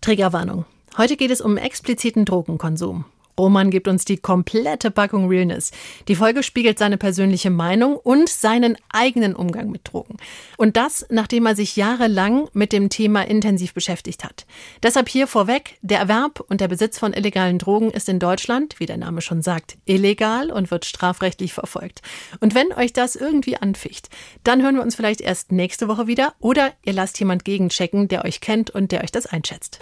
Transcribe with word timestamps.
Triggerwarnung. 0.00 0.64
Heute 0.96 1.16
geht 1.16 1.30
es 1.30 1.40
um 1.40 1.56
expliziten 1.56 2.24
Drogenkonsum. 2.24 3.04
Roman 3.40 3.70
gibt 3.70 3.88
uns 3.88 4.04
die 4.04 4.18
komplette 4.18 4.90
Packung 4.90 5.26
Realness. 5.26 5.70
Die 6.08 6.14
Folge 6.14 6.42
spiegelt 6.42 6.78
seine 6.78 6.98
persönliche 6.98 7.50
Meinung 7.50 7.96
und 7.96 8.28
seinen 8.28 8.76
eigenen 8.90 9.34
Umgang 9.34 9.70
mit 9.70 9.90
Drogen. 9.90 10.16
Und 10.58 10.76
das, 10.76 11.06
nachdem 11.08 11.46
er 11.46 11.56
sich 11.56 11.74
jahrelang 11.74 12.48
mit 12.52 12.72
dem 12.72 12.90
Thema 12.90 13.22
intensiv 13.22 13.72
beschäftigt 13.72 14.24
hat. 14.24 14.44
Deshalb 14.82 15.08
hier 15.08 15.26
vorweg, 15.26 15.78
der 15.80 16.00
Erwerb 16.00 16.40
und 16.48 16.60
der 16.60 16.68
Besitz 16.68 16.98
von 16.98 17.14
illegalen 17.14 17.58
Drogen 17.58 17.90
ist 17.90 18.10
in 18.10 18.18
Deutschland, 18.18 18.78
wie 18.78 18.86
der 18.86 18.98
Name 18.98 19.22
schon 19.22 19.40
sagt, 19.40 19.78
illegal 19.86 20.50
und 20.50 20.70
wird 20.70 20.84
strafrechtlich 20.84 21.54
verfolgt. 21.54 22.02
Und 22.40 22.54
wenn 22.54 22.72
euch 22.74 22.92
das 22.92 23.16
irgendwie 23.16 23.56
anficht, 23.56 24.10
dann 24.44 24.62
hören 24.62 24.74
wir 24.74 24.82
uns 24.82 24.96
vielleicht 24.96 25.22
erst 25.22 25.50
nächste 25.50 25.88
Woche 25.88 26.06
wieder 26.06 26.34
oder 26.40 26.72
ihr 26.84 26.92
lasst 26.92 27.18
jemand 27.18 27.46
gegenchecken, 27.46 28.08
der 28.08 28.26
euch 28.26 28.42
kennt 28.42 28.68
und 28.68 28.92
der 28.92 29.02
euch 29.02 29.12
das 29.12 29.24
einschätzt. 29.24 29.78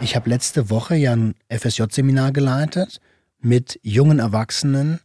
Ich 0.00 0.16
habe 0.16 0.30
letzte 0.30 0.70
Woche 0.70 0.96
ja 0.96 1.12
ein 1.12 1.34
FSJ-Seminar 1.50 2.32
geleitet 2.32 3.01
mit 3.44 3.78
jungen 3.82 4.18
Erwachsenen 4.18 5.00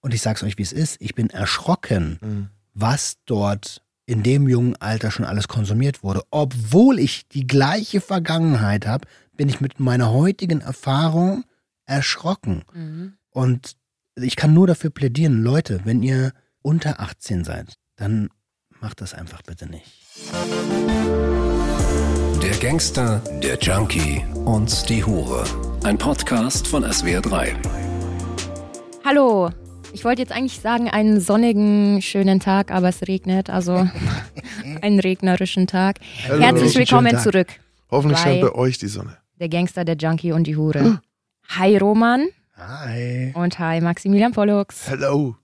und 0.00 0.14
ich 0.14 0.22
sag's 0.22 0.42
euch, 0.42 0.58
wie 0.58 0.62
es 0.62 0.72
ist. 0.72 0.96
Ich 1.00 1.14
bin 1.14 1.30
erschrocken, 1.30 2.18
mhm. 2.20 2.48
was 2.74 3.16
dort 3.26 3.82
in 4.06 4.22
dem 4.22 4.48
jungen 4.48 4.76
Alter 4.76 5.10
schon 5.10 5.26
alles 5.26 5.48
konsumiert 5.48 6.02
wurde. 6.02 6.22
Obwohl 6.30 6.98
ich 6.98 7.28
die 7.28 7.46
gleiche 7.46 8.00
Vergangenheit 8.00 8.86
habe, 8.86 9.06
bin 9.36 9.48
ich 9.48 9.60
mit 9.60 9.80
meiner 9.80 10.12
heutigen 10.12 10.60
Erfahrung 10.60 11.44
erschrocken. 11.84 12.62
Mhm. 12.72 13.12
Und 13.30 13.76
ich 14.16 14.36
kann 14.36 14.54
nur 14.54 14.66
dafür 14.66 14.90
plädieren, 14.90 15.42
Leute, 15.42 15.80
wenn 15.84 16.02
ihr 16.02 16.32
unter 16.62 17.00
18 17.00 17.44
seid, 17.44 17.74
dann 17.96 18.30
macht 18.80 19.00
das 19.00 19.14
einfach 19.14 19.42
bitte 19.42 19.66
nicht. 19.66 19.86
Der 22.42 22.56
Gangster, 22.56 23.22
der 23.42 23.58
Junkie 23.58 24.24
und 24.44 24.88
die 24.88 25.04
Hure. 25.04 25.44
Ein 25.84 25.96
Podcast 25.98 26.66
von 26.66 26.84
SWR3. 26.84 27.54
Hallo. 29.04 29.50
Ich 29.92 30.04
wollte 30.04 30.20
jetzt 30.20 30.32
eigentlich 30.32 30.60
sagen, 30.60 30.88
einen 30.90 31.20
sonnigen, 31.20 32.02
schönen 32.02 32.40
Tag, 32.40 32.70
aber 32.70 32.88
es 32.88 33.02
regnet, 33.08 33.48
also 33.48 33.88
einen 34.82 35.00
regnerischen 35.00 35.66
Tag. 35.66 35.96
Hallo. 36.28 36.42
Herzlich 36.42 36.76
willkommen 36.76 37.18
zurück. 37.18 37.48
Hoffentlich 37.90 38.18
scheint 38.18 38.42
bei 38.42 38.52
euch 38.52 38.78
die 38.78 38.88
Sonne. 38.88 39.16
Der 39.40 39.48
Gangster, 39.48 39.84
der 39.84 39.96
Junkie 39.96 40.32
und 40.32 40.46
die 40.46 40.56
Hure. 40.56 41.00
Hi 41.48 41.76
Roman. 41.78 42.26
Hi. 42.56 43.32
Und 43.34 43.58
hi 43.58 43.80
Maximilian 43.80 44.32
Pollux. 44.32 44.90
Hallo. 44.90 45.36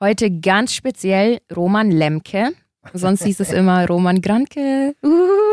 Heute 0.00 0.30
ganz 0.30 0.74
speziell 0.74 1.40
Roman 1.54 1.90
Lemke. 1.90 2.52
Sonst 2.92 3.22
hieß 3.24 3.38
es 3.40 3.52
immer 3.52 3.86
Roman 3.86 4.20
Granke. 4.20 4.96
Uhuhu. 5.02 5.51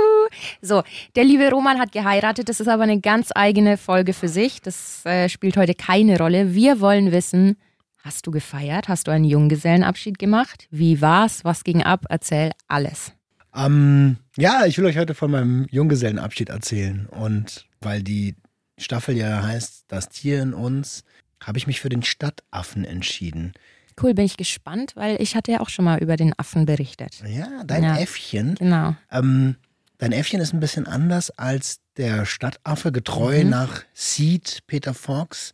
So, 0.61 0.83
der 1.15 1.23
liebe 1.23 1.49
Roman 1.49 1.79
hat 1.79 1.91
geheiratet. 1.91 2.49
Das 2.49 2.59
ist 2.59 2.67
aber 2.67 2.83
eine 2.83 2.99
ganz 2.99 3.29
eigene 3.33 3.77
Folge 3.77 4.13
für 4.13 4.27
sich. 4.27 4.61
Das 4.61 5.05
äh, 5.05 5.29
spielt 5.29 5.57
heute 5.57 5.73
keine 5.73 6.17
Rolle. 6.17 6.53
Wir 6.53 6.79
wollen 6.79 7.11
wissen, 7.11 7.57
hast 8.03 8.27
du 8.27 8.31
gefeiert? 8.31 8.87
Hast 8.87 9.07
du 9.07 9.11
einen 9.11 9.25
Junggesellenabschied 9.25 10.19
gemacht? 10.19 10.67
Wie 10.71 11.01
war's? 11.01 11.43
Was 11.43 11.63
ging 11.63 11.83
ab? 11.83 12.05
Erzähl 12.09 12.51
alles. 12.67 13.13
Ähm, 13.55 14.17
ja, 14.37 14.65
ich 14.65 14.77
will 14.77 14.85
euch 14.85 14.97
heute 14.97 15.15
von 15.15 15.31
meinem 15.31 15.67
Junggesellenabschied 15.71 16.49
erzählen. 16.49 17.07
Und 17.07 17.67
weil 17.81 18.03
die 18.03 18.35
Staffel 18.77 19.17
ja 19.17 19.43
heißt 19.43 19.85
Das 19.87 20.09
Tier 20.09 20.41
in 20.41 20.53
uns, 20.53 21.03
habe 21.43 21.57
ich 21.57 21.67
mich 21.67 21.79
für 21.79 21.89
den 21.89 22.03
Stadtaffen 22.03 22.85
entschieden. 22.85 23.53
Cool, 24.01 24.13
bin 24.13 24.25
ich 24.25 24.37
gespannt, 24.37 24.95
weil 24.95 25.21
ich 25.21 25.35
hatte 25.35 25.51
ja 25.51 25.59
auch 25.59 25.69
schon 25.69 25.85
mal 25.85 25.99
über 25.99 26.15
den 26.15 26.33
Affen 26.37 26.65
berichtet. 26.65 27.21
Ja, 27.27 27.63
dein 27.65 27.83
ja. 27.83 27.97
Äffchen. 27.97 28.55
Genau. 28.55 28.95
Ähm, 29.11 29.55
dein 29.99 30.11
Äffchen 30.11 30.41
ist 30.41 30.53
ein 30.53 30.59
bisschen 30.59 30.87
anders 30.87 31.29
als 31.37 31.81
der 31.97 32.25
Stadtaffe, 32.25 32.91
getreu 32.91 33.43
mhm. 33.43 33.49
nach 33.51 33.83
Seed, 33.93 34.63
Peter 34.65 34.93
Fox 34.93 35.51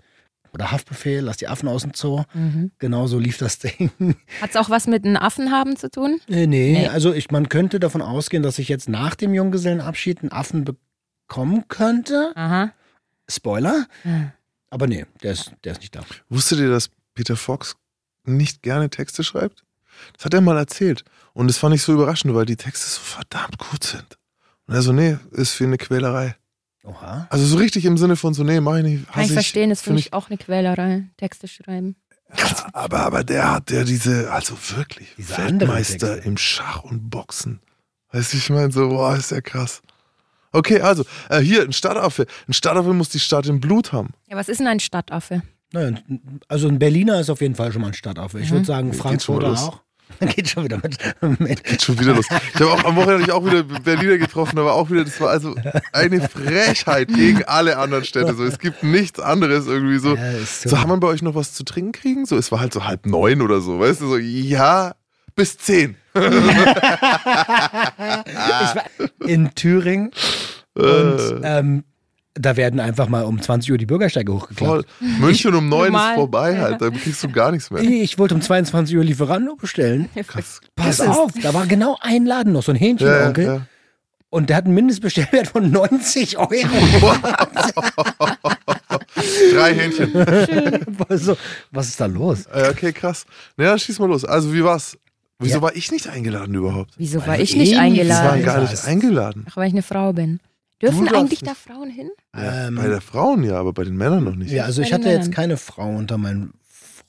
oder 0.54 0.72
Haftbefehl, 0.72 1.22
lass 1.22 1.38
die 1.38 1.50
Affen 1.50 1.68
aus 1.68 1.82
dem 1.82 1.94
Zoo. 1.94 2.24
Mhm. 2.34 2.72
Genauso 2.80 3.20
lief 3.20 3.38
das 3.38 3.60
Ding. 3.60 3.92
Hat 4.42 4.52
es 4.52 4.56
auch 4.56 4.70
was 4.70 4.88
mit 4.88 5.04
den 5.04 5.18
Affen 5.18 5.52
haben 5.52 5.76
zu 5.76 5.92
tun? 5.92 6.22
Äh, 6.30 6.48
nee, 6.48 6.72
nee, 6.72 6.88
also 6.88 7.14
ich, 7.14 7.30
man 7.30 7.50
könnte 7.50 7.80
davon 7.80 8.02
ausgehen, 8.02 8.42
dass 8.42 8.58
ich 8.58 8.70
jetzt 8.70 8.88
nach 8.88 9.16
dem 9.16 9.34
Junggesellenabschied 9.34 10.22
einen 10.22 10.32
Affen 10.32 10.64
bekommen 10.64 11.68
könnte. 11.68 12.32
Aha. 12.36 12.72
Spoiler. 13.30 13.88
Mhm. 14.04 14.32
Aber 14.70 14.88
nee, 14.88 15.06
der 15.24 15.34
ist, 15.34 15.52
der 15.64 15.74
ist 15.74 15.82
nicht 15.82 15.96
da. 15.96 16.02
Wusstet 16.30 16.60
ihr, 16.60 16.70
dass 16.70 16.90
Peter 17.14 17.36
Fox 17.36 17.76
nicht 18.24 18.62
gerne 18.62 18.90
Texte 18.90 19.24
schreibt? 19.24 19.64
Das 20.16 20.26
hat 20.26 20.34
er 20.34 20.42
mal 20.42 20.58
erzählt. 20.58 21.04
Und 21.34 21.48
das 21.48 21.58
fand 21.58 21.76
ich 21.76 21.82
so 21.82 21.94
überraschend, 21.94 22.34
weil 22.34 22.46
die 22.46 22.58
Texte 22.58 22.90
so 22.90 23.02
verdammt 23.02 23.58
gut 23.58 23.84
sind. 23.84 24.18
Und 24.68 24.74
er 24.76 24.82
so, 24.82 24.94
nee, 24.94 25.18
ist 25.32 25.54
für 25.54 25.66
eine 25.66 25.78
Quälerei. 25.78 26.36
Oha. 26.84 27.28
Also 27.30 27.46
so 27.46 27.58
richtig 27.58 27.86
im 27.86 27.98
Sinne 27.98 28.16
von 28.16 28.34
so, 28.34 28.44
nee, 28.44 28.60
mach 28.60 28.78
ich 28.78 28.84
nicht. 28.84 29.12
Kann 29.12 29.24
ich 29.24 29.32
verstehen, 29.32 29.70
das 29.70 29.82
finde 29.82 30.00
ich 30.00 30.14
auch 30.14 30.30
eine 30.30 30.38
Quälerei, 30.38 31.06
Texte 31.18 31.48
schreiben. 31.48 31.96
Ja, 32.38 32.70
aber, 32.74 33.00
aber 33.00 33.24
der 33.24 33.52
hat 33.52 33.72
ja 33.72 33.84
diese, 33.84 34.32
also 34.32 34.56
wirklich, 34.76 35.14
diese 35.18 35.38
Weltmeister 35.38 36.24
im 36.24 36.38
Schach 36.38 36.84
und 36.84 37.10
Boxen. 37.10 37.60
Weißt 38.12 38.34
du, 38.34 38.38
ich 38.38 38.50
meine 38.50 38.72
so, 38.72 38.90
boah, 38.90 39.16
ist 39.16 39.32
ja 39.32 39.42
krass. 39.42 39.82
Okay, 40.52 40.80
also, 40.80 41.04
äh, 41.30 41.40
hier, 41.40 41.64
ein 41.64 41.74
Stadtaffe. 41.74 42.26
Ein 42.48 42.54
Stadtaffe 42.54 42.94
muss 42.94 43.10
die 43.10 43.20
Stadt 43.20 43.46
im 43.48 43.60
Blut 43.60 43.92
haben. 43.92 44.14
Ja, 44.28 44.38
was 44.38 44.48
ist 44.48 44.60
denn 44.60 44.68
ein 44.68 44.80
Stadtaffe? 44.80 45.42
Naja, 45.74 45.98
also 46.48 46.68
ein 46.70 46.80
Berliner 46.80 47.20
ist 47.20 47.30
auf 47.30 47.42
jeden 47.42 47.56
Fall 47.56 47.74
schon 47.74 47.82
mal 47.82 47.90
ein 47.90 47.94
Stadtaffe. 47.94 48.40
Ich 48.40 48.50
mhm. 48.50 48.56
würde 48.56 48.66
sagen, 48.66 48.94
Frankfurter 48.94 49.52
auch. 49.52 49.82
Geht 50.20 50.50
schon 50.50 50.64
wieder 50.64 50.78
mit. 50.78 50.98
mit. 51.40 51.64
Geht 51.64 51.82
schon 51.82 52.00
wieder 52.00 52.14
los. 52.14 52.26
Ich 52.30 52.60
habe 52.60 52.72
auch 52.72 52.84
am 52.84 52.96
Wochenende 52.96 53.34
auch 53.34 53.46
wieder 53.46 53.64
Berliner 53.64 54.18
getroffen, 54.18 54.60
aber 54.60 54.74
auch 54.74 54.90
wieder, 54.90 55.04
das 55.04 55.20
war 55.20 55.30
also 55.30 55.56
eine 55.92 56.28
Frechheit 56.28 57.10
gegen 57.10 57.44
alle 57.44 57.78
anderen 57.78 58.06
Städte. 58.06 58.34
So, 58.36 58.44
es 58.44 58.60
gibt 58.60 58.84
nichts 58.84 59.20
anderes 59.20 59.68
irgendwie 59.68 59.98
so. 59.98 60.16
Ja, 60.16 60.34
so, 60.40 60.70
so, 60.70 60.80
haben 60.80 60.90
wir 60.90 60.98
bei 60.98 61.08
euch 61.08 61.22
noch 61.22 61.36
was 61.36 61.54
zu 61.54 61.64
trinken 61.64 61.92
kriegen? 61.92 62.26
So, 62.26 62.38
es 62.38 62.52
war 62.52 62.60
halt 62.60 62.74
so 62.74 62.86
halb 62.86 63.06
neun 63.06 63.42
oder 63.42 63.62
so, 63.62 63.80
weißt 63.80 64.02
du, 64.02 64.08
so, 64.08 64.18
ja, 64.18 64.96
bis 65.36 65.58
zehn. 65.58 65.96
ich 66.16 66.22
war 66.22 66.32
in 69.26 69.54
Thüringen 69.54 70.12
und 70.74 71.44
äh. 71.44 71.60
ähm, 71.60 71.84
da 72.36 72.58
werden 72.58 72.80
einfach 72.80 73.08
mal 73.08 73.24
um 73.24 73.42
20 73.42 73.72
Uhr 73.72 73.78
die 73.78 73.86
Bürgersteige 73.86 74.34
hochgeklappt. 74.34 74.86
München 75.00 75.52
ich, 75.52 75.58
um 75.58 75.70
9 75.70 75.86
normal. 75.92 76.12
ist 76.12 76.16
vorbei 76.16 76.60
halt, 76.60 76.82
da 76.82 76.90
kriegst 76.90 77.24
du 77.24 77.30
gar 77.30 77.52
nichts 77.52 77.72
mehr. 77.72 77.82
Ich 77.82 78.20
wollte 78.20 78.36
um 78.36 78.42
22 78.42 78.96
Uhr 78.98 79.04
Lieferando 79.04 79.56
bestellen. 79.56 80.10
Krass. 80.28 80.60
Pass 80.76 81.00
auf, 81.00 81.32
da 81.42 81.54
war 81.54 81.66
genau 81.66 81.98
ein 82.02 82.26
Laden 82.26 82.54
noch, 82.54 82.64
so 82.64 82.74
ein 82.74 82.78
Hähnchenonkel. 82.78 83.46
Ja, 83.46 83.54
ja. 83.56 83.62
Und 84.30 84.50
der 84.50 84.58
hat 84.58 84.66
einen 84.66 84.74
Mindestbestellwert 84.74 85.48
von 85.48 85.72
90 85.72 86.38
Euro. 86.38 86.50
Drei 89.54 89.74
Hähnchen. 89.74 90.12
Also, 91.08 91.38
was 91.72 91.88
ist 91.88 92.02
da 92.02 92.06
los? 92.06 92.46
Okay, 92.48 92.92
krass. 92.92 93.26
Naja, 93.56 93.78
schieß 93.78 94.00
mal 94.00 94.10
los. 94.10 94.26
Also, 94.26 94.54
wie 94.54 94.64
war's? 94.64 94.98
Wieso 95.40 95.58
ja. 95.58 95.62
war 95.62 95.76
ich 95.76 95.92
nicht 95.92 96.08
eingeladen 96.08 96.56
überhaupt? 96.56 96.92
Wieso 96.98 97.26
war 97.26 97.40
ich 97.40 97.56
nicht 97.56 97.78
eingeladen? 97.78 98.40
Ich 98.40 98.46
war 98.46 98.56
gar 98.56 98.70
nicht 98.70 98.86
eingeladen. 98.86 99.46
Ach, 99.50 99.58
weil 99.58 99.68
ich 99.68 99.74
eine 99.74 99.84
Frau 99.84 100.12
bin. 100.12 100.40
Dürfen 100.92 101.08
eigentlich 101.08 101.40
da 101.40 101.54
Frauen 101.54 101.90
hin? 101.90 102.10
Ähm, 102.36 102.76
bei 102.76 102.88
der 102.88 103.02
Frauen 103.02 103.44
ja, 103.44 103.60
aber 103.60 103.74
bei 103.74 103.84
den 103.84 103.96
Männern 103.96 104.24
noch 104.24 104.36
nicht. 104.36 104.52
Ja, 104.52 104.66
also 104.66 104.82
ich 104.82 104.94
hatte 104.94 105.10
jetzt 105.10 105.32
keine 105.32 105.58
Frau 105.58 105.90
unter 105.90 106.18
meinen 106.18 106.54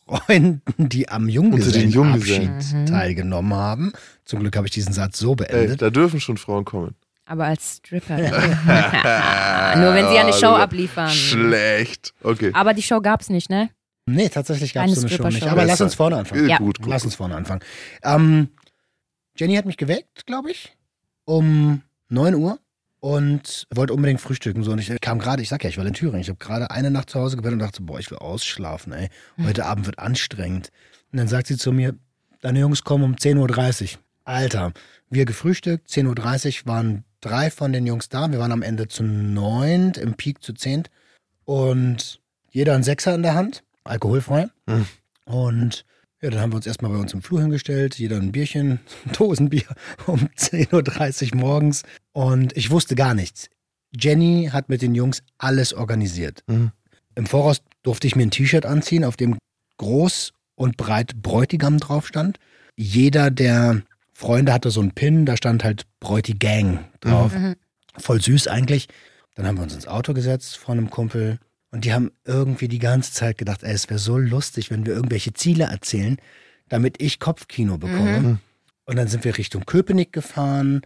Freunden, 0.06 0.62
die 0.76 1.08
am 1.08 1.28
Junggesellenabschied 1.28 2.72
mhm. 2.72 2.86
teilgenommen 2.86 3.54
haben. 3.54 3.92
Zum 4.24 4.40
Glück 4.40 4.56
habe 4.56 4.66
ich 4.66 4.72
diesen 4.72 4.92
Satz 4.92 5.18
so 5.18 5.34
beendet. 5.34 5.70
Ey, 5.70 5.76
da 5.76 5.90
dürfen 5.90 6.20
schon 6.20 6.36
Frauen 6.36 6.64
kommen. 6.64 6.94
Aber 7.26 7.46
als 7.46 7.78
Stripper. 7.78 8.16
Nur 9.76 9.94
wenn 9.94 10.08
sie 10.08 10.18
eine 10.18 10.32
Show 10.32 10.54
abliefern. 10.54 11.10
Schlecht. 11.10 12.14
Okay. 12.22 12.52
Aber 12.54 12.72
die 12.72 12.82
Show 12.82 13.00
gab 13.00 13.20
es 13.20 13.30
nicht, 13.30 13.50
ne? 13.50 13.70
Nee, 14.06 14.28
tatsächlich 14.28 14.72
gab 14.72 14.86
es 14.86 14.94
so 14.94 15.06
eine 15.06 15.16
Show 15.16 15.28
nicht. 15.28 15.46
Aber 15.48 15.64
lass 15.64 15.80
uns 15.80 15.96
vorne 15.96 16.16
anfangen. 16.16 16.48
Ja. 16.48 16.58
Gut, 16.58 16.78
gut, 16.78 16.88
lass 16.88 17.04
uns 17.04 17.16
vorne 17.16 17.34
anfangen. 17.34 17.60
Ähm, 18.04 18.48
Jenny 19.36 19.56
hat 19.56 19.66
mich 19.66 19.76
geweckt, 19.76 20.24
glaube 20.26 20.52
ich, 20.52 20.76
um 21.24 21.82
9 22.08 22.36
Uhr 22.36 22.60
und 23.06 23.68
wollte 23.72 23.94
unbedingt 23.94 24.20
frühstücken. 24.20 24.64
So. 24.64 24.72
Und 24.72 24.80
ich 24.80 24.92
kam 25.00 25.20
gerade, 25.20 25.40
ich 25.40 25.48
sag 25.48 25.62
ja, 25.62 25.70
ich 25.70 25.78
war 25.78 25.86
in 25.86 25.94
Thüringen. 25.94 26.20
Ich 26.20 26.28
habe 26.28 26.40
gerade 26.40 26.72
eine 26.72 26.90
Nacht 26.90 27.08
zu 27.08 27.20
Hause 27.20 27.36
gepennt 27.36 27.52
und 27.52 27.60
dachte, 27.60 27.82
boah, 27.82 28.00
ich 28.00 28.10
will 28.10 28.18
ausschlafen, 28.18 28.92
ey. 28.92 29.10
Heute 29.44 29.62
mhm. 29.62 29.68
Abend 29.68 29.86
wird 29.86 30.00
anstrengend. 30.00 30.72
Und 31.12 31.18
dann 31.18 31.28
sagt 31.28 31.46
sie 31.46 31.56
zu 31.56 31.70
mir, 31.70 31.94
deine 32.40 32.58
Jungs 32.58 32.82
kommen 32.82 33.04
um 33.04 33.14
10.30 33.14 33.92
Uhr. 33.94 34.00
Alter, 34.24 34.72
wir 35.08 35.24
gefrühstückt, 35.24 35.88
10.30 35.88 36.62
Uhr 36.62 36.66
waren 36.66 37.04
drei 37.20 37.48
von 37.52 37.72
den 37.72 37.86
Jungs 37.86 38.08
da. 38.08 38.28
Wir 38.32 38.40
waren 38.40 38.50
am 38.50 38.62
Ende 38.62 38.88
zu 38.88 39.04
neunt, 39.04 39.98
im 39.98 40.14
Peak 40.14 40.42
zu 40.42 40.52
zehnt. 40.52 40.90
Und 41.44 42.20
jeder 42.50 42.74
ein 42.74 42.82
Sechser 42.82 43.14
in 43.14 43.22
der 43.22 43.34
Hand, 43.34 43.62
alkoholfrei. 43.84 44.48
Mhm. 44.66 44.86
Und 45.26 45.84
ja, 46.20 46.30
dann 46.30 46.40
haben 46.40 46.50
wir 46.50 46.56
uns 46.56 46.66
erstmal 46.66 46.90
bei 46.90 46.98
uns 46.98 47.12
im 47.12 47.22
Flur 47.22 47.40
hingestellt, 47.40 48.00
jeder 48.00 48.16
ein 48.16 48.32
Bierchen, 48.32 48.80
ein 49.04 49.12
Dosenbier 49.16 49.68
um 50.06 50.28
10.30 50.36 51.34
Uhr 51.34 51.40
morgens. 51.40 51.84
Und 52.16 52.56
ich 52.56 52.70
wusste 52.70 52.94
gar 52.94 53.12
nichts. 53.12 53.50
Jenny 53.94 54.48
hat 54.50 54.70
mit 54.70 54.80
den 54.80 54.94
Jungs 54.94 55.22
alles 55.36 55.74
organisiert. 55.74 56.42
Mhm. 56.46 56.72
Im 57.14 57.26
Voraus 57.26 57.60
durfte 57.82 58.06
ich 58.06 58.16
mir 58.16 58.22
ein 58.22 58.30
T-Shirt 58.30 58.64
anziehen, 58.64 59.04
auf 59.04 59.18
dem 59.18 59.36
groß 59.76 60.32
und 60.54 60.78
breit 60.78 61.20
Bräutigam 61.20 61.76
drauf 61.76 62.06
stand. 62.06 62.38
Jeder 62.74 63.30
der 63.30 63.82
Freunde 64.14 64.54
hatte 64.54 64.70
so 64.70 64.80
einen 64.80 64.92
Pin, 64.92 65.26
da 65.26 65.36
stand 65.36 65.62
halt 65.62 65.82
Bräutigang 66.00 66.86
drauf. 67.00 67.34
Mhm. 67.34 67.56
Voll 67.98 68.22
süß 68.22 68.48
eigentlich. 68.48 68.88
Dann 69.34 69.46
haben 69.46 69.58
wir 69.58 69.64
uns 69.64 69.74
ins 69.74 69.86
Auto 69.86 70.14
gesetzt 70.14 70.56
von 70.56 70.78
einem 70.78 70.88
Kumpel 70.88 71.38
und 71.70 71.84
die 71.84 71.92
haben 71.92 72.12
irgendwie 72.24 72.68
die 72.68 72.78
ganze 72.78 73.12
Zeit 73.12 73.36
gedacht, 73.36 73.62
ey, 73.62 73.74
es 73.74 73.90
wäre 73.90 74.00
so 74.00 74.16
lustig, 74.16 74.70
wenn 74.70 74.86
wir 74.86 74.94
irgendwelche 74.94 75.34
Ziele 75.34 75.64
erzählen, 75.64 76.16
damit 76.70 77.02
ich 77.02 77.20
Kopfkino 77.20 77.76
bekomme. 77.76 78.20
Mhm. 78.20 78.38
Und 78.86 78.96
dann 78.96 79.08
sind 79.08 79.24
wir 79.24 79.36
Richtung 79.36 79.66
Köpenick 79.66 80.14
gefahren 80.14 80.80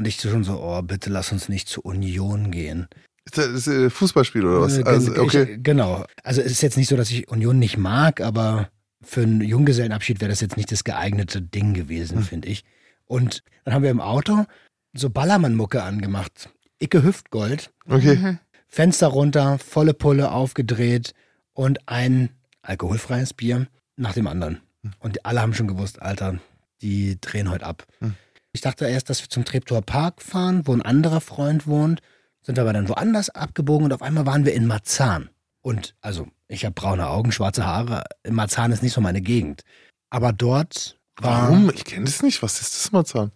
und 0.00 0.06
ich 0.08 0.18
schon 0.18 0.44
so, 0.44 0.58
oh, 0.62 0.80
bitte 0.80 1.10
lass 1.10 1.30
uns 1.30 1.50
nicht 1.50 1.68
zur 1.68 1.84
Union 1.84 2.50
gehen. 2.50 2.88
Ist 3.26 3.36
das 3.36 3.46
ist, 3.48 3.66
äh, 3.66 3.90
Fußballspiel 3.90 4.46
oder 4.46 4.62
was? 4.62 4.78
Äh, 4.78 4.82
Also, 4.84 5.14
okay. 5.16 5.56
ich, 5.56 5.62
genau. 5.62 6.06
Also 6.24 6.40
es 6.40 6.52
ist 6.52 6.62
jetzt 6.62 6.78
nicht 6.78 6.88
so, 6.88 6.96
dass 6.96 7.10
ich 7.10 7.28
Union 7.28 7.58
nicht 7.58 7.76
mag, 7.76 8.22
aber 8.22 8.70
für 9.02 9.20
einen 9.20 9.42
Junggesellenabschied 9.42 10.22
wäre 10.22 10.30
das 10.30 10.40
jetzt 10.40 10.56
nicht 10.56 10.72
das 10.72 10.84
geeignete 10.84 11.42
Ding 11.42 11.74
gewesen, 11.74 12.16
Hm. 12.16 12.24
finde 12.24 12.48
ich. 12.48 12.64
Und 13.04 13.42
dann 13.64 13.74
haben 13.74 13.82
wir 13.82 13.90
im 13.90 14.00
Auto 14.00 14.46
so 14.94 15.10
Ballermann-Mucke 15.10 15.82
angemacht. 15.82 16.48
Icke 16.78 17.02
Hüftgold, 17.02 17.70
Okay. 17.86 18.38
Fenster 18.68 19.08
runter, 19.08 19.58
volle 19.58 19.92
Pulle 19.92 20.30
aufgedreht 20.32 21.12
und 21.52 21.86
ein 21.88 22.30
alkoholfreies 22.62 23.34
Bier 23.34 23.66
nach 23.96 24.14
dem 24.14 24.26
anderen. 24.26 24.62
Und 24.98 25.26
alle 25.26 25.42
haben 25.42 25.52
schon 25.52 25.68
gewusst, 25.68 26.00
Alter, 26.00 26.38
die 26.80 27.20
drehen 27.20 27.50
heute 27.50 27.66
ab. 27.66 27.86
Hm. 27.98 28.14
Ich 28.52 28.60
dachte 28.60 28.86
erst, 28.86 29.10
dass 29.10 29.22
wir 29.22 29.28
zum 29.28 29.44
Treptower 29.44 29.82
Park 29.82 30.22
fahren, 30.22 30.62
wo 30.66 30.72
ein 30.72 30.82
anderer 30.82 31.20
Freund 31.20 31.66
wohnt, 31.66 32.00
sind 32.42 32.58
aber 32.58 32.72
dann 32.72 32.88
woanders 32.88 33.30
abgebogen 33.30 33.84
und 33.86 33.92
auf 33.92 34.02
einmal 34.02 34.26
waren 34.26 34.44
wir 34.44 34.52
in 34.54 34.66
Marzahn. 34.66 35.30
Und 35.62 35.94
also, 36.00 36.26
ich 36.48 36.64
habe 36.64 36.74
braune 36.74 37.06
Augen, 37.08 37.32
schwarze 37.32 37.64
Haare. 37.66 38.04
Marzahn 38.28 38.72
ist 38.72 38.82
nicht 38.82 38.92
so 38.94 39.00
meine 39.00 39.20
Gegend. 39.20 39.62
Aber 40.08 40.32
dort 40.32 40.98
war 41.16 41.42
Warum? 41.48 41.70
Ich 41.74 41.84
kenne 41.84 42.06
das 42.06 42.22
nicht. 42.22 42.42
Was 42.42 42.60
ist 42.60 42.74
das, 42.74 42.92
Marzahn? 42.92 43.30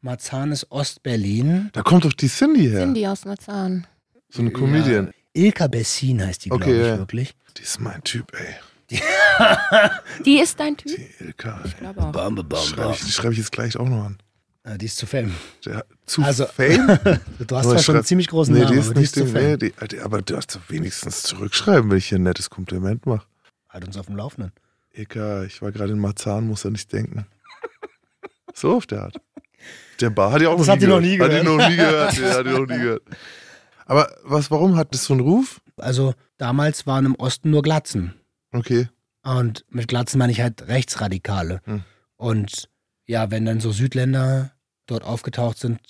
Marzahn 0.00 0.52
ist 0.52 0.70
Ostberlin. 0.70 1.70
Da 1.72 1.82
kommt 1.82 2.04
doch 2.04 2.12
die 2.12 2.28
Cindy 2.28 2.68
her. 2.68 2.80
Cindy 2.80 3.06
aus 3.06 3.24
Marzahn. 3.24 3.86
So 4.30 4.40
eine 4.40 4.50
Comedian. 4.50 5.06
Ja, 5.34 5.42
Ilka 5.44 5.66
Bessin 5.66 6.24
heißt 6.24 6.44
die, 6.44 6.48
glaube 6.50 6.64
Okay, 6.64 6.80
ich, 6.80 6.86
ja. 6.86 6.98
wirklich. 6.98 7.34
Die 7.56 7.62
ist 7.62 7.80
mein 7.80 8.02
Typ, 8.04 8.32
ey. 8.38 9.00
Die 10.24 10.38
ist 10.38 10.60
dein 10.60 10.76
Typ? 10.76 10.96
Die 10.96 11.24
Ilka. 11.24 11.60
Ich 11.64 11.76
glaube 11.76 12.00
auch. 12.02 12.12
Bam, 12.12 12.34
bam, 12.36 12.48
bam, 12.48 12.62
Schreibe 12.62 12.92
ich, 12.94 13.04
die 13.04 13.10
schreibe 13.10 13.32
ich 13.32 13.38
jetzt 13.38 13.52
gleich 13.52 13.76
auch 13.76 13.88
noch 13.88 14.04
an. 14.04 14.18
Ja, 14.66 14.78
die 14.78 14.86
ist 14.86 14.96
zu 14.96 15.06
fame. 15.06 15.32
Der, 15.66 15.84
zu 16.06 16.22
Also- 16.22 16.46
Fame? 16.46 16.98
Du 17.46 17.56
hast 17.56 17.64
zwar 17.68 17.78
schon 17.78 17.96
einen 17.96 18.04
ziemlich 18.04 18.28
großen 18.28 18.54
nee, 18.54 18.60
Namen, 18.60 18.72
die 18.72 18.78
ist 18.78 18.86
aber 18.86 18.94
die 18.94 19.00
nicht 19.00 19.08
ist 19.08 19.14
zu 19.16 19.24
die, 19.26 19.30
fame. 19.32 19.44
nee, 19.50 19.56
die, 19.58 19.88
die, 19.88 20.00
aber 20.00 20.22
du 20.22 20.32
darfst 20.34 20.58
wenigstens 20.68 21.22
zurückschreiben, 21.22 21.90
wenn 21.90 21.98
ich 21.98 22.06
hier 22.08 22.18
ein 22.18 22.22
nettes 22.22 22.48
Kompliment 22.48 23.04
mache. 23.06 23.26
Halt 23.68 23.84
uns 23.86 23.96
auf 23.98 24.06
dem 24.06 24.16
Laufenden. 24.16 24.52
Ilka, 24.92 25.42
ich 25.44 25.60
war 25.60 25.70
gerade 25.72 25.92
in 25.92 25.98
Marzahn, 25.98 26.46
muss 26.46 26.64
er 26.64 26.70
nicht 26.70 26.92
denken. 26.92 27.26
So 28.56 28.76
auf 28.76 28.86
der 28.86 29.02
Art. 29.02 29.16
Der 30.00 30.10
Bar 30.10 30.30
hat 30.30 30.40
die 30.40 30.46
auch 30.46 30.56
Das 30.56 30.68
noch 30.68 30.74
nie 30.76 30.80
die 30.80 30.86
noch 30.86 31.00
gehört. 31.00 31.02
nie 31.02 31.18
Hat 31.18 31.32
die 31.32 31.44
gehört. 31.44 31.58
noch 31.58 31.68
nie 31.68 31.76
gehört. 31.76 32.18
Nee, 32.20 32.30
hat 32.30 32.46
die 32.46 32.50
noch 32.50 32.66
nie 32.66 32.78
gehört. 32.78 33.02
Aber 33.86 34.16
was, 34.22 34.50
warum 34.52 34.76
hat 34.76 34.94
das 34.94 35.04
so 35.06 35.14
einen 35.14 35.20
Ruf? 35.22 35.60
Also 35.76 36.14
damals 36.36 36.86
waren 36.86 37.04
im 37.04 37.16
Osten 37.16 37.50
nur 37.50 37.62
Glatzen. 37.62 38.14
Okay. 38.52 38.88
Und 39.24 39.64
mit 39.70 39.88
Glatzen 39.88 40.18
meine 40.20 40.30
ich 40.30 40.40
halt 40.40 40.68
Rechtsradikale. 40.68 41.60
Hm. 41.64 41.82
Und 42.16 42.68
ja, 43.06 43.30
wenn 43.32 43.44
dann 43.44 43.58
so 43.58 43.72
Südländer 43.72 44.52
dort 44.86 45.04
aufgetaucht 45.04 45.58
sind, 45.58 45.80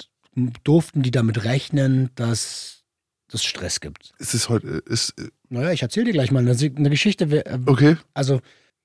durften 0.65 1.03
die 1.03 1.11
damit 1.11 1.45
rechnen, 1.45 2.11
dass 2.15 2.85
es 3.33 3.43
Stress 3.45 3.81
gibt. 3.81 4.13
Ist 4.19 4.35
es 4.35 4.49
heute, 4.49 4.69
ist, 4.87 5.15
Naja, 5.49 5.73
ich 5.73 5.83
erzähle 5.83 6.07
dir 6.07 6.13
gleich 6.13 6.31
mal 6.31 6.39
eine, 6.41 6.53
eine 6.57 6.91
Geschichte. 6.91 7.31
Wir- 7.31 7.47
äh, 7.47 7.59
okay. 7.67 7.97
Also, 8.15 8.41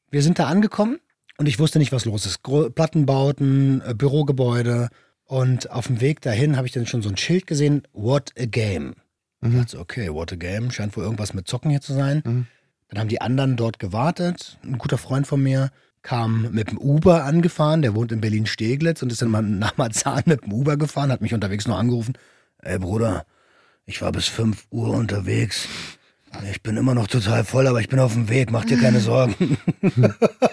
wir 0.09 0.23
sind 0.23 0.39
da 0.39 0.47
angekommen 0.47 0.99
und 1.37 1.45
ich 1.47 1.59
wusste 1.59 1.77
nicht, 1.77 1.91
was 1.91 2.05
los 2.05 2.25
ist. 2.25 2.41
Gro 2.41 2.69
Plattenbauten, 2.71 3.81
äh, 3.85 3.93
Bürogebäude. 3.93 4.89
Und 5.25 5.69
auf 5.69 5.85
dem 5.87 6.01
Weg 6.01 6.21
dahin 6.21 6.57
habe 6.57 6.65
ich 6.65 6.73
dann 6.73 6.87
schon 6.87 7.03
so 7.03 7.09
ein 7.09 7.17
Schild 7.17 7.45
gesehen, 7.45 7.83
What 7.93 8.31
a 8.39 8.45
Game. 8.45 8.95
Ich 9.41 9.49
Mhm. 9.49 9.57
dachte, 9.59 9.71
so, 9.73 9.79
okay, 9.79 10.09
What 10.11 10.33
a 10.33 10.35
Game, 10.35 10.71
scheint 10.71 10.97
wohl 10.97 11.03
irgendwas 11.03 11.33
mit 11.35 11.47
Zocken 11.47 11.69
hier 11.69 11.81
zu 11.81 11.93
sein. 11.93 12.23
Mhm. 12.25 12.47
Dann 12.87 12.99
haben 12.99 13.09
die 13.09 13.21
anderen 13.21 13.55
dort 13.55 13.77
gewartet. 13.77 14.57
Ein 14.63 14.79
guter 14.79 14.97
Freund 14.97 15.27
von 15.27 15.41
mir 15.43 15.69
kam 16.01 16.51
mit 16.51 16.71
dem 16.71 16.77
Uber 16.77 17.23
angefahren, 17.25 17.81
der 17.81 17.95
wohnt 17.95 18.11
in 18.11 18.21
Berlin-Steglitz 18.21 19.01
und 19.01 19.11
ist 19.11 19.21
dann 19.21 19.29
mal 19.31 19.41
nach 19.43 19.77
Marzahn 19.77 20.23
mit 20.25 20.43
dem 20.45 20.53
Uber 20.53 20.77
gefahren, 20.77 21.11
hat 21.11 21.21
mich 21.21 21.33
unterwegs 21.33 21.67
noch 21.67 21.77
angerufen. 21.77 22.13
Ey 22.61 22.79
Bruder, 22.79 23.25
ich 23.85 24.01
war 24.01 24.11
bis 24.11 24.27
5 24.27 24.65
Uhr 24.71 24.89
unterwegs. 24.91 25.67
Ich 26.51 26.61
bin 26.61 26.77
immer 26.77 26.93
noch 26.93 27.07
total 27.07 27.43
voll, 27.43 27.65
aber 27.65 27.81
ich 27.81 27.89
bin 27.89 27.99
auf 27.99 28.13
dem 28.13 28.29
Weg, 28.29 28.51
mach 28.51 28.63
dir 28.65 28.77
keine 28.77 28.99
Sorgen. 28.99 29.57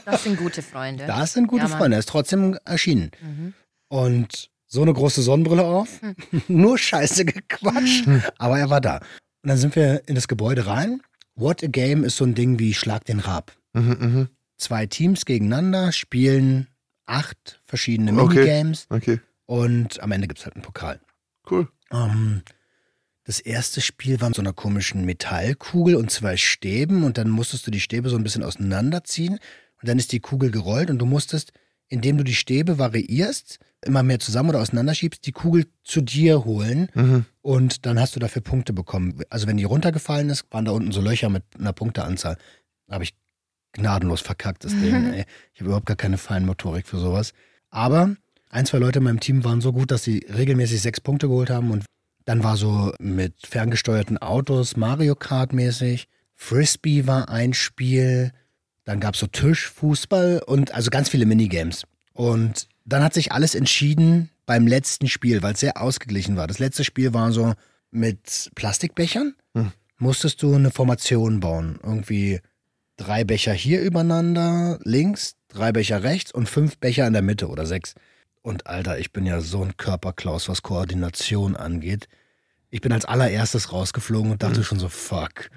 Das 0.05 0.25
sind 0.25 0.39
gute 0.39 0.63
Freunde. 0.63 1.07
Das 1.07 1.35
sind 1.35 1.47
gute 1.49 1.65
Ja. 1.67 1.69
Freunde, 1.77 1.97
er 1.97 2.01
ist 2.01 2.09
trotzdem 2.09 2.59
erschienen. 2.65 3.11
Mhm. 3.21 3.55
Und 3.89 4.51
so 4.67 4.83
eine 4.83 4.93
große 4.95 5.23
Sonnenbrille 5.23 5.65
auf, 5.65 6.01
nur 6.49 6.79
Scheiße 6.79 7.25
gequatscht, 7.25 8.09
aber 8.39 8.59
er 8.59 8.71
war 8.71 8.81
da. 8.81 8.97
Und 9.43 9.51
dann 9.51 9.59
sind 9.59 9.77
wir 9.77 10.03
in 10.09 10.15
das 10.15 10.29
Gebäude 10.29 10.67
rein. 10.67 11.03
What 11.35 11.63
a 11.63 11.67
Game 11.67 12.03
ist 12.05 12.17
so 12.17 12.25
ein 12.25 12.35
Ding 12.35 12.59
wie 12.59 12.73
Schlag 12.73 13.05
den 13.05 13.21
Rab. 13.21 13.53
Mhm, 13.75 13.97
mhm. 14.01 14.29
Zwei 14.57 14.87
Teams 14.87 15.25
gegeneinander 15.25 15.93
spielen 15.93 16.69
acht 17.05 17.61
verschiedene 17.65 18.13
Okay. 18.21 18.35
Minigames 18.39 18.87
Okay. 18.91 19.21
und 19.47 20.01
am 20.03 20.13
Ende 20.13 20.27
gibt 20.29 20.39
es 20.41 20.45
halt 20.47 20.57
einen 20.57 20.65
Pokal. 20.65 21.01
Cool. 21.51 21.69
Ähm, 21.93 22.43
das 23.25 23.41
erste 23.41 23.81
Spiel 23.81 24.21
war 24.21 24.29
mit 24.29 24.37
so 24.37 24.43
einer 24.43 24.53
komischen 24.53 25.05
Metallkugel 25.05 25.97
und 25.97 26.11
zwei 26.11 26.37
Stäben 26.37 27.05
und 27.05 27.19
dann 27.19 27.29
musstest 27.29 27.67
du 27.67 27.71
die 27.71 27.81
Stäbe 27.81 28.09
so 28.09 28.17
ein 28.17 28.23
bisschen 28.23 28.43
auseinanderziehen 28.43 29.35
und 29.35 29.89
dann 29.89 29.99
ist 29.99 30.13
die 30.13 30.21
Kugel 30.21 30.51
gerollt 30.51 30.91
und 30.91 30.99
du 30.99 31.07
musstest, 31.07 31.53
indem 31.89 32.19
du 32.19 32.25
die 32.25 32.35
Stäbe 32.35 32.79
variierst, 32.79 33.59
immer 33.85 34.03
mehr 34.03 34.19
zusammen 34.19 34.49
oder 34.51 34.61
auseinanderschiebst, 34.61 35.25
die 35.27 35.33
Kugel 35.33 35.67
zu 35.85 36.01
dir 36.01 36.45
holen 36.45 36.89
Mhm. 36.95 37.25
und 37.43 37.87
dann 37.87 38.01
hast 38.01 38.17
du 38.17 38.21
dafür 38.21 38.43
Punkte 38.43 38.73
bekommen. 38.73 39.23
Also 39.29 39.47
wenn 39.47 39.57
die 39.59 39.65
runtergefallen 39.65 40.31
ist, 40.31 40.47
waren 40.51 40.65
da 40.65 40.73
unten 40.73 40.91
so 40.93 41.01
Löcher 41.01 41.29
mit 41.29 41.45
einer 41.59 41.73
Punkteanzahl. 41.73 42.37
Da 42.89 42.95
habe 42.95 43.05
ich 43.05 43.15
gnadenlos 43.77 44.21
verkackt, 44.21 44.65
das 44.65 44.73
Ding. 44.73 45.13
Ey. 45.15 45.25
Ich 45.55 45.61
habe 45.61 45.69
überhaupt 45.69 45.87
gar 45.87 45.97
keine 45.97 46.19
Feinmotorik 46.19 46.87
für 46.87 46.99
sowas. 46.99 47.33
Aber 47.71 48.17
ein, 48.51 48.67
zwei 48.67 48.79
Leute 48.79 48.99
in 48.99 49.05
meinem 49.05 49.21
Team 49.21 49.45
waren 49.45 49.61
so 49.61 49.73
gut, 49.73 49.91
dass 49.91 50.03
sie 50.03 50.27
regelmäßig 50.33 50.81
sechs 50.81 51.01
Punkte 51.01 51.29
geholt 51.29 51.51
haben 51.51 51.71
und 51.71 51.85
dann 52.25 52.43
war 52.43 52.57
so 52.57 52.93
mit 52.99 53.35
ferngesteuerten 53.47 54.19
Autos 54.19 54.77
Mario 54.77 55.15
Kart 55.15 55.53
mäßig. 55.53 56.09
Frisbee 56.35 57.07
war 57.07 57.29
ein 57.29 57.55
Spiel. 57.55 58.33
Dann 58.85 59.01
gab 59.01 59.15
es 59.15 59.21
so 59.21 59.27
Tischfußball 59.27 60.43
und 60.45 60.75
also 60.75 60.91
ganz 60.91 61.09
viele 61.09 61.25
Minigames. 61.25 61.85
Und 62.13 62.69
dann 62.85 63.03
hat 63.03 63.15
sich 63.15 63.33
alles 63.33 63.55
entschieden 63.55 64.31
beim 64.45 64.67
letzten 64.67 65.09
Spiel, 65.09 65.43
weil 65.43 65.55
es 65.55 65.61
sehr 65.61 65.81
ausgeglichen 65.81 66.37
war. 66.37 66.47
Das 66.47 66.59
letzte 66.59 66.85
Spiel 66.85 67.15
war 67.15 67.31
so 67.33 67.55
mit 67.91 68.51
Plastikbechern. 68.55 69.35
Hm. 69.55 69.73
Musstest 69.99 70.43
du 70.43 70.55
eine 70.55 70.71
Formation 70.71 71.41
bauen. 71.41 71.79
Irgendwie 71.83 72.41
drei 72.97 73.25
Becher 73.25 73.53
hier 73.53 73.81
übereinander, 73.81 74.79
links, 74.83 75.37
drei 75.49 75.73
Becher 75.73 76.03
rechts 76.03 76.33
und 76.33 76.49
fünf 76.49 76.79
Becher 76.79 77.07
in 77.07 77.13
der 77.13 77.23
Mitte 77.23 77.49
oder 77.49 77.67
sechs. 77.67 77.95
Und 78.43 78.67
Alter, 78.67 78.99
ich 78.99 79.13
bin 79.13 79.27
ja 79.27 79.41
so 79.41 79.63
ein 79.63 79.77
Körperklaus, 79.77 80.49
was 80.49 80.63
Koordination 80.63 81.57
angeht. 81.57 82.09
Ich 82.71 82.81
bin 82.81 82.93
als 82.93 83.05
allererstes 83.05 83.73
rausgeflogen 83.73 84.31
und 84.33 84.43
dachte 84.43 84.63
schon 84.63 84.79
so, 84.79 84.89
fuck, 84.89 85.51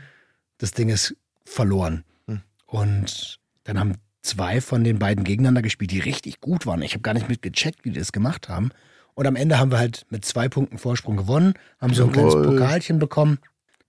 das 0.58 0.72
Ding 0.72 0.90
ist 0.90 1.16
verloren. 1.46 2.04
Hm. 2.28 2.42
Und 2.66 3.40
dann 3.64 3.80
haben 3.80 3.96
zwei 4.22 4.62
von 4.62 4.84
den 4.84 5.00
beiden 5.00 5.24
gegeneinander 5.24 5.62
gespielt, 5.62 5.92
die 5.92 6.00
richtig 6.00 6.42
gut 6.42 6.66
waren. 6.66 6.82
Ich 6.82 6.94
habe 6.94 7.02
gar 7.02 7.14
nicht 7.14 7.30
mit 7.30 7.42
gecheckt, 7.42 7.86
wie 7.86 7.92
die 7.92 8.00
das 8.00 8.12
gemacht 8.12 8.50
haben. 8.50 8.72
Und 9.14 9.28
am 9.28 9.36
Ende 9.36 9.60
haben 9.60 9.72
wir 9.72 9.80
halt 9.80 10.06
mit 10.10 10.26
zwei 10.26 10.48
Punkten 10.50 10.78
Vorsprung 10.78 11.18
gewonnen, 11.18 11.54
haben 11.80 11.94
so 11.94 12.06
ein 12.06 12.12
kleines. 12.12 12.36
Pokalchen 12.36 13.00
bekommen. 13.00 13.40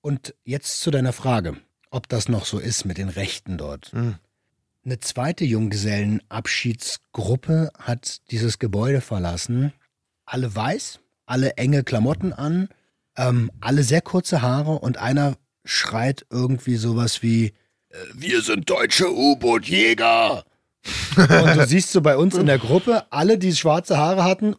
Und 0.01 0.35
jetzt 0.45 0.81
zu 0.81 0.91
deiner 0.91 1.13
Frage, 1.13 1.57
ob 1.91 2.09
das 2.09 2.29
noch 2.29 2.45
so 2.47 2.59
ist 2.59 2.85
mit 2.85 2.99
den 2.99 3.09
Rechten 3.09 3.59
dort. 3.59 3.93
Mhm. 3.93 4.17
Eine 4.85 5.01
zweite 5.01 5.45
Junggesellenabschiedsgruppe 5.45 7.71
hat 7.79 8.21
dieses 8.31 8.59
Gebäude 8.59 9.01
verlassen. 9.01 9.73
Alle 10.25 10.55
weiß, 10.55 11.01
alle 11.27 11.57
enge 11.57 11.83
Klamotten 11.85 12.33
an, 12.33 12.69
ähm, 13.17 13.51
alle 13.61 13.83
sehr 13.83 14.01
kurze 14.01 14.43
Haare 14.43 14.73
und 14.79 14.99
einer 14.99 15.37
schreit 15.65 16.25
irgendwie 16.31 16.77
sowas 16.77 17.23
wie 17.23 17.47
äh, 17.91 17.97
Wir 18.15 18.41
sind 18.43 18.71
deutsche 18.71 19.13
U-Boot-Jäger. 19.13 20.45
und 21.17 21.57
du 21.57 21.67
siehst 21.67 21.91
so 21.93 22.01
bei 22.01 22.17
uns 22.17 22.35
in 22.37 22.47
der 22.47 22.59
Gruppe, 22.59 23.05
alle, 23.11 23.37
die 23.39 23.55
schwarze 23.55 23.99
Haare 23.99 24.25
hatten, 24.25 24.57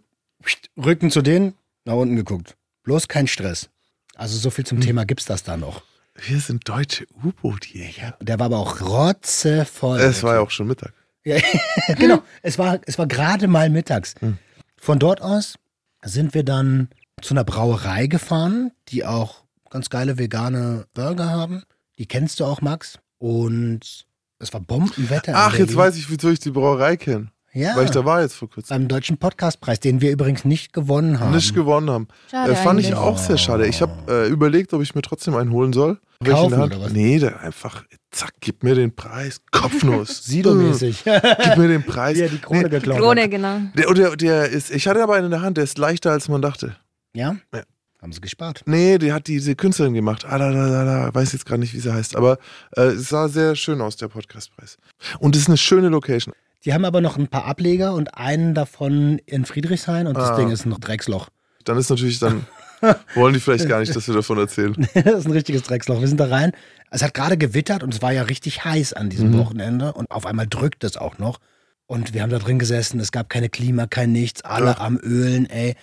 Rücken 0.77 1.09
zu 1.11 1.21
denen, 1.21 1.53
nach 1.85 1.95
unten 1.95 2.15
geguckt. 2.15 2.55
Bloß 2.83 3.07
kein 3.07 3.27
Stress. 3.27 3.69
Also 4.15 4.37
so 4.37 4.49
viel 4.51 4.65
zum 4.65 4.77
Hm. 4.79 4.85
Thema 4.85 5.05
gibt's 5.05 5.25
das 5.25 5.43
da 5.43 5.57
noch. 5.57 5.81
Wir 6.23 6.39
sind 6.39 6.69
deutsche 6.69 7.07
U-Boot-Jäger. 7.23 8.15
Der 8.21 8.37
war 8.37 8.45
aber 8.45 8.59
auch 8.59 8.81
rotzevoll. 8.81 9.99
Es 9.99 10.21
war 10.21 10.35
ja 10.35 10.41
auch 10.41 10.51
schon 10.51 10.67
Mittag. 10.67 10.93
Ja, 11.23 11.37
genau. 11.97 12.21
Es 12.43 12.59
war, 12.59 12.79
es 12.85 12.99
war 12.99 13.07
gerade 13.07 13.47
mal 13.47 13.69
mittags. 13.71 14.13
Hm. 14.19 14.37
Von 14.77 14.99
dort 14.99 15.21
aus 15.21 15.55
sind 16.03 16.35
wir 16.35 16.43
dann 16.43 16.89
zu 17.21 17.33
einer 17.33 17.43
Brauerei 17.43 18.05
gefahren, 18.05 18.71
die 18.89 19.03
auch 19.03 19.43
ganz 19.71 19.89
geile 19.89 20.19
vegane 20.19 20.85
Burger 20.93 21.29
haben. 21.29 21.63
Die 21.97 22.05
kennst 22.05 22.39
du 22.39 22.45
auch, 22.45 22.61
Max. 22.61 22.99
Und 23.17 24.05
es 24.37 24.53
war 24.53 24.61
Bombenwetter. 24.61 25.33
Ach, 25.35 25.55
jetzt 25.55 25.75
weiß 25.75 25.95
ich, 25.97 26.09
wieso 26.09 26.29
ich 26.29 26.39
die 26.39 26.51
Brauerei 26.51 26.97
kenne. 26.97 27.31
Ja. 27.53 27.75
Weil 27.75 27.85
ich 27.85 27.91
da 27.91 28.05
war 28.05 28.21
jetzt 28.21 28.35
vor 28.35 28.49
kurzem. 28.49 28.69
Beim 28.75 28.87
Deutschen 28.87 29.17
Podcastpreis, 29.17 29.79
den 29.81 29.99
wir 29.99 30.11
übrigens 30.11 30.45
nicht 30.45 30.71
gewonnen 30.71 31.19
haben. 31.19 31.31
Nicht 31.35 31.53
gewonnen 31.53 31.89
haben. 31.89 32.07
Schade 32.29 32.53
Äh, 32.53 32.55
fand 32.55 32.79
ich 32.79 32.87
eigentlich. 32.87 32.99
auch 32.99 33.17
sehr 33.17 33.37
schade. 33.37 33.67
Ich 33.67 33.81
habe 33.81 33.91
äh, 34.09 34.27
überlegt, 34.29 34.73
ob 34.73 34.81
ich 34.81 34.95
mir 34.95 35.01
trotzdem 35.01 35.35
einen 35.35 35.51
holen 35.51 35.73
soll. 35.73 35.99
Welchen 36.21 36.35
Kaufen 36.51 36.61
oder 36.61 36.79
was? 36.81 36.93
Nee, 36.93 37.19
der 37.19 37.41
einfach, 37.41 37.83
zack, 38.11 38.31
gib 38.39 38.63
mir 38.63 38.75
den 38.75 38.95
Preis. 38.95 39.41
Kopfnuss. 39.51 40.23
Sido-mäßig. 40.25 41.03
Gib 41.03 41.57
mir 41.57 41.67
den 41.67 41.83
Preis. 41.83 42.17
Er 42.19 42.29
die 42.29 42.37
Krone 42.37 42.63
Nee, 42.63 42.69
geklaut 42.69 42.99
Krone, 42.99 43.23
hat. 43.23 43.31
genau. 43.31 43.59
der, 43.75 43.93
der, 43.93 44.15
der 44.15 44.49
ist, 44.49 44.71
ich 44.71 44.87
hatte 44.87 45.01
aber 45.03 45.15
einen 45.15 45.25
in 45.25 45.31
der 45.31 45.41
Hand, 45.41 45.57
der 45.57 45.63
ist 45.65 45.77
leichter, 45.77 46.11
als 46.11 46.29
man 46.29 46.41
dachte. 46.41 46.75
Ja? 47.13 47.35
Ja. 47.53 47.63
Haben 48.01 48.13
sie 48.13 48.21
gespart. 48.21 48.63
Nee, 48.65 48.97
die 48.97 49.11
hat 49.13 49.27
diese 49.27 49.55
Künstlerin 49.55 49.93
gemacht. 49.93 50.25
Ah, 50.27 50.37
da, 50.39 50.51
da, 50.51 50.69
da, 50.69 50.85
da. 50.85 51.13
Weiß 51.13 51.33
jetzt 51.33 51.45
gerade 51.45 51.59
nicht, 51.59 51.73
wie 51.73 51.79
sie 51.79 51.93
heißt. 51.93 52.15
Aber 52.15 52.39
äh, 52.75 52.83
es 52.83 53.09
sah 53.09 53.27
sehr 53.27 53.55
schön 53.55 53.79
aus, 53.81 53.95
der 53.97 54.07
Podcastpreis. 54.07 54.77
Und 55.19 55.35
es 55.35 55.43
ist 55.43 55.47
eine 55.49 55.57
schöne 55.57 55.89
Location. 55.89 56.33
Die 56.65 56.73
haben 56.73 56.85
aber 56.85 57.01
noch 57.01 57.17
ein 57.17 57.27
paar 57.27 57.45
Ableger 57.45 57.93
und 57.93 58.15
einen 58.17 58.53
davon 58.53 59.19
in 59.25 59.45
Friedrichshain 59.45 60.07
und 60.07 60.15
das 60.15 60.29
Ah. 60.31 60.35
Ding 60.35 60.51
ist 60.51 60.65
ein 60.65 60.71
Drecksloch. 60.79 61.29
Dann 61.63 61.77
ist 61.77 61.89
natürlich 61.89 62.19
dann, 62.19 62.45
wollen 63.15 63.33
die 63.33 63.39
vielleicht 63.39 63.67
gar 63.67 63.79
nicht, 63.79 63.95
dass 63.95 64.07
wir 64.07 64.15
davon 64.15 64.37
erzählen. 64.37 64.75
das 64.93 65.05
ist 65.21 65.25
ein 65.25 65.31
richtiges 65.31 65.63
Drecksloch. 65.63 65.99
Wir 66.01 66.07
sind 66.07 66.19
da 66.19 66.27
rein. 66.27 66.51
Es 66.91 67.01
hat 67.03 67.13
gerade 67.13 67.37
gewittert 67.37 67.83
und 67.83 67.93
es 67.93 68.01
war 68.01 68.11
ja 68.11 68.23
richtig 68.23 68.63
heiß 68.63 68.93
an 68.93 69.09
diesem 69.09 69.31
Mhm. 69.31 69.37
Wochenende 69.39 69.93
und 69.93 70.09
auf 70.11 70.25
einmal 70.25 70.47
drückt 70.47 70.83
es 70.83 70.97
auch 70.97 71.17
noch. 71.17 71.39
Und 71.87 72.13
wir 72.13 72.21
haben 72.21 72.29
da 72.29 72.39
drin 72.39 72.59
gesessen, 72.59 72.99
es 72.99 73.11
gab 73.11 73.29
keine 73.29 73.49
Klima, 73.49 73.85
kein 73.87 74.11
nichts, 74.11 74.43
alle 74.43 74.77
Ach. 74.77 74.81
am 74.81 74.97
Ölen, 75.01 75.49
ey. 75.49 75.75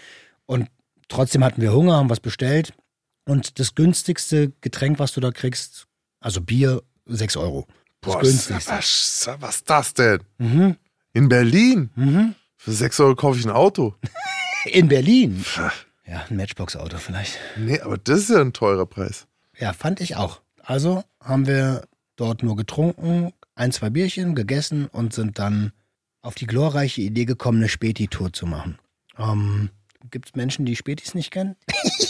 Und 0.47 0.69
trotzdem 1.09 1.45
hatten 1.45 1.61
wir 1.61 1.73
Hunger, 1.75 1.97
haben 1.97 2.09
was 2.11 2.21
bestellt. 2.21 2.73
Und 3.27 3.59
das 3.59 3.75
günstigste 3.75 4.53
Getränk, 4.63 4.99
was 4.99 5.13
du 5.13 5.21
da 5.21 5.31
kriegst, 5.33 5.87
also 6.21 6.41
Bier, 6.41 6.83
6 7.07 7.37
Euro. 7.37 7.67
Das 8.09 8.15
Boah, 8.17 8.23
günstigste. 8.23 8.73
was, 8.73 9.29
was 9.41 9.57
ist 9.57 9.71
das 9.71 9.95
denn? 9.95 10.19
Mhm. 10.39 10.77
In 11.13 11.29
Berlin? 11.29 11.91
Mhm. 11.97 12.35
Für 12.57 12.73
6 12.73 13.01
Euro 13.01 13.15
kaufe 13.17 13.39
ich 13.39 13.45
ein 13.45 13.51
Auto. 13.53 13.95
In 14.67 14.89
Berlin. 14.89 15.45
Ja, 16.07 16.25
ein 16.29 16.37
Matchbox-Auto 16.37 16.99
vielleicht. 16.99 17.39
Nee, 17.57 17.81
aber 17.81 17.97
das 17.99 18.21
ist 18.21 18.31
ja 18.31 18.41
ein 18.41 18.53
teurer 18.53 18.87
Preis. 18.87 19.27
Ja, 19.59 19.73
fand 19.73 20.01
ich 20.01 20.17
auch. 20.17 20.41
Also 20.63 21.05
haben 21.23 21.47
wir 21.47 21.83
dort 22.17 22.43
nur 22.43 22.57
getrunken, 22.57 23.33
ein, 23.55 23.73
zwei 23.73 23.91
Bierchen 23.91 24.35
gegessen 24.35 24.87
und 24.87 25.13
sind 25.15 25.39
dann 25.39 25.73
auf 26.23 26.35
die 26.35 26.47
glorreiche 26.47 27.01
Idee 27.03 27.25
gekommen, 27.25 27.59
eine 27.59 27.69
Späti-Tour 27.69 28.33
zu 28.33 28.47
machen. 28.47 28.79
Ähm, 29.19 29.71
Gibt 30.11 30.29
es 30.31 30.35
Menschen, 30.35 30.65
die 30.67 30.77
Spätis 30.77 31.15
nicht 31.15 31.31
kennen? 31.31 31.57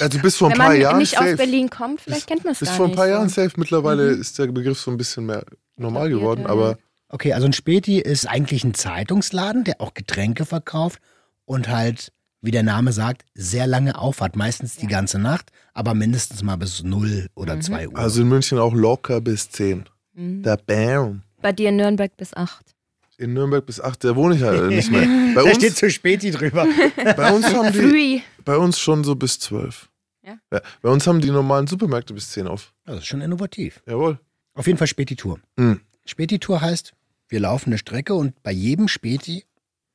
Also 0.01 0.19
bis 0.21 0.37
vor 0.37 0.49
ein 0.49 0.53
Wenn 0.53 0.59
paar 0.59 0.69
man 0.71 0.81
Jahren 0.81 0.99
nicht 0.99 1.15
safe. 1.15 1.33
aus 1.33 1.37
Berlin 1.37 1.69
kommt, 1.71 2.01
vielleicht 2.01 2.27
kennt 2.27 2.45
man 2.45 2.53
es 2.53 2.61
bis 2.61 2.69
gar 2.69 2.77
vor 2.77 2.87
ein 2.87 2.91
nicht. 2.91 2.97
paar. 2.97 3.09
Jahren 3.09 3.29
safe. 3.29 3.53
Mittlerweile 3.57 4.15
Mhm. 4.15 4.21
ist 4.21 4.39
der 4.39 4.47
Begriff 4.49 4.79
so 4.81 4.91
ein 4.91 4.97
bisschen 4.97 5.27
mehr 5.27 5.45
normal 5.79 6.09
geworden. 6.11 6.43
ja, 6.43 6.49
Aber 6.49 6.71
ja. 6.73 6.77
Okay, 7.11 7.33
also 7.33 7.47
ein 7.47 7.53
Späti 7.55 7.99
ist 8.01 8.27
eigentlich 8.29 8.65
ein 8.65 8.75
Zeitungsladen, 8.75 9.65
der 9.65 9.81
auch 9.81 9.95
Getränke 9.95 10.45
verkauft 10.45 11.01
und 11.47 11.69
halt, 11.69 12.13
wie 12.43 12.51
der 12.51 12.63
Name 12.63 12.93
sagt, 12.93 13.25
sehr 13.35 13.67
lange 13.67 13.99
aufhat. 13.99 14.37
Meistens 14.37 14.77
die 14.77 14.87
ganze 14.89 15.19
Nacht, 15.19 15.51
aber 15.73 15.95
mindestens 15.95 16.43
mal 16.43 16.57
bis 16.57 16.83
0 16.83 17.29
oder 17.35 17.57
Mhm. 17.57 17.63
2 17.63 17.89
Uhr. 17.89 17.97
also 17.99 18.21
in 18.23 18.29
München 18.29 18.59
auch 18.59 18.75
locker 18.75 19.21
bis 19.23 19.51
10. 19.51 19.85
Mhm. 20.15 20.43
Der 20.43 20.59
Bam. 20.59 21.23
Bei 21.41 21.53
dir 21.53 21.71
in 21.71 21.77
Nürnberg 21.77 22.15
bis 22.17 22.35
8. 22.35 22.75
In 23.17 23.33
Nürnberg 23.33 23.65
bis 23.65 23.81
8, 23.81 24.05
da 24.05 24.15
wohne 24.15 24.35
ich 24.35 24.43
ja 24.43 24.53
nicht 24.69 24.91
mehr. 24.93 25.07
Bei 25.35 25.43
da 25.45 25.55
steht 25.55 25.71
uns, 25.71 25.79
zu 25.79 25.91
Späti 25.91 26.31
drüber. 26.31 26.67
bei 27.17 27.33
uns 27.33 27.47
haben 27.55 27.73
die, 27.73 28.23
bei 28.45 28.57
uns 28.59 28.79
schon 28.79 29.03
so 29.03 29.15
bis 29.17 29.39
12. 29.41 29.89
Ja? 30.27 30.35
Bei 30.83 30.91
uns 30.91 31.07
haben 31.07 31.21
die 31.23 31.31
normalen 31.31 31.67
Supermärkte 31.67 32.13
bis 32.13 32.31
10 32.33 32.47
auf. 32.49 32.75
Das 32.85 32.99
ist 32.99 33.07
schon 33.07 33.23
innovativ. 33.23 33.81
Jawohl. 33.87 34.19
Auf 34.59 34.67
jeden 34.67 34.77
Fall 34.77 34.89
Späti-Tour. 34.89 35.39
Mhm. 35.57 35.83
Späti-Tour 36.05 36.61
heißt, 36.61 36.93
wir 37.29 37.39
laufen 37.39 37.71
eine 37.71 37.79
Strecke 37.79 38.15
und 38.15 38.43
bei 38.43 38.51
jedem 38.51 38.89
Späti 38.89 39.45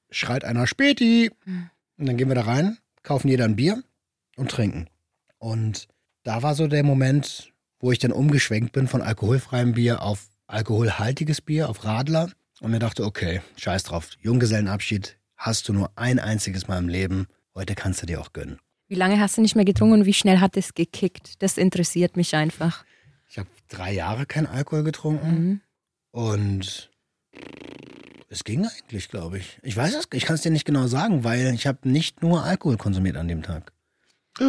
schreit 0.10 0.46
einer 0.46 0.68
Späti. 0.68 1.32
Mhm. 1.44 1.70
Und 1.98 2.06
dann 2.06 2.16
gehen 2.16 2.30
wir 2.30 2.36
da 2.36 2.44
rein, 2.44 2.78
kaufen 3.04 3.28
jeder 3.28 3.44
ein 3.44 3.58
Bier 3.58 3.84
und 4.38 4.50
trinken. 4.50 4.88
Und 5.38 5.90
da 6.24 6.44
war 6.44 6.56
so 6.56 6.68
der 6.68 6.84
Moment, 6.84 7.52
wo 7.82 7.92
ich 7.92 8.00
dann 8.00 8.14
umgeschwenkt 8.14 8.72
bin 8.72 8.88
von 8.88 9.02
alkoholfreiem 9.02 9.74
Bier 9.74 10.02
auf 10.02 10.30
alkoholhaltiges 10.48 11.42
Bier, 11.42 11.68
auf 11.70 11.84
Radler. 11.84 12.32
Und 12.62 12.72
mir 12.72 12.80
dachte, 12.80 13.04
okay, 13.04 13.42
scheiß 13.58 13.84
drauf. 13.84 14.12
Junggesellenabschied 14.22 15.18
hast 15.36 15.68
du 15.68 15.74
nur 15.74 15.92
ein 15.98 16.20
einziges 16.20 16.70
Mal 16.70 16.78
im 16.78 16.88
Leben. 16.88 17.28
Heute 17.54 17.76
kannst 17.76 18.02
du 18.02 18.06
dir 18.06 18.22
auch 18.22 18.32
gönnen. 18.32 18.60
Wie 18.88 18.96
lange 18.96 19.20
hast 19.20 19.36
du 19.36 19.42
nicht 19.42 19.58
mehr 19.58 19.66
getrunken 19.66 19.96
und 19.96 20.06
wie 20.06 20.14
schnell 20.14 20.40
hat 20.40 20.56
es 20.56 20.74
gekickt? 20.74 21.42
Das 21.42 21.58
interessiert 21.58 22.16
mich 22.16 22.34
einfach. 22.34 22.86
Ich 23.30 23.38
habe 23.38 23.50
drei 23.68 23.92
Jahre 23.94 24.26
kein 24.26 24.46
Alkohol 24.46 24.84
getrunken. 24.84 25.30
Mhm. 25.32 25.62
Und 26.12 26.90
es 28.30 28.44
ging 28.44 28.66
eigentlich, 28.68 29.10
glaube 29.10 29.38
ich. 29.40 29.60
Ich 29.64 29.76
weiß 29.76 29.96
es, 29.96 30.08
ich 30.14 30.26
kann 30.26 30.36
es 30.36 30.42
dir 30.42 30.52
nicht 30.52 30.66
genau 30.66 30.88
sagen, 30.88 31.24
weil 31.24 31.54
ich 31.54 31.68
habe 31.68 31.88
nicht 31.90 32.22
nur 32.22 32.44
Alkohol 32.44 32.78
konsumiert 32.78 33.16
an 33.18 33.28
dem 33.28 33.44
Tag. 33.44 33.72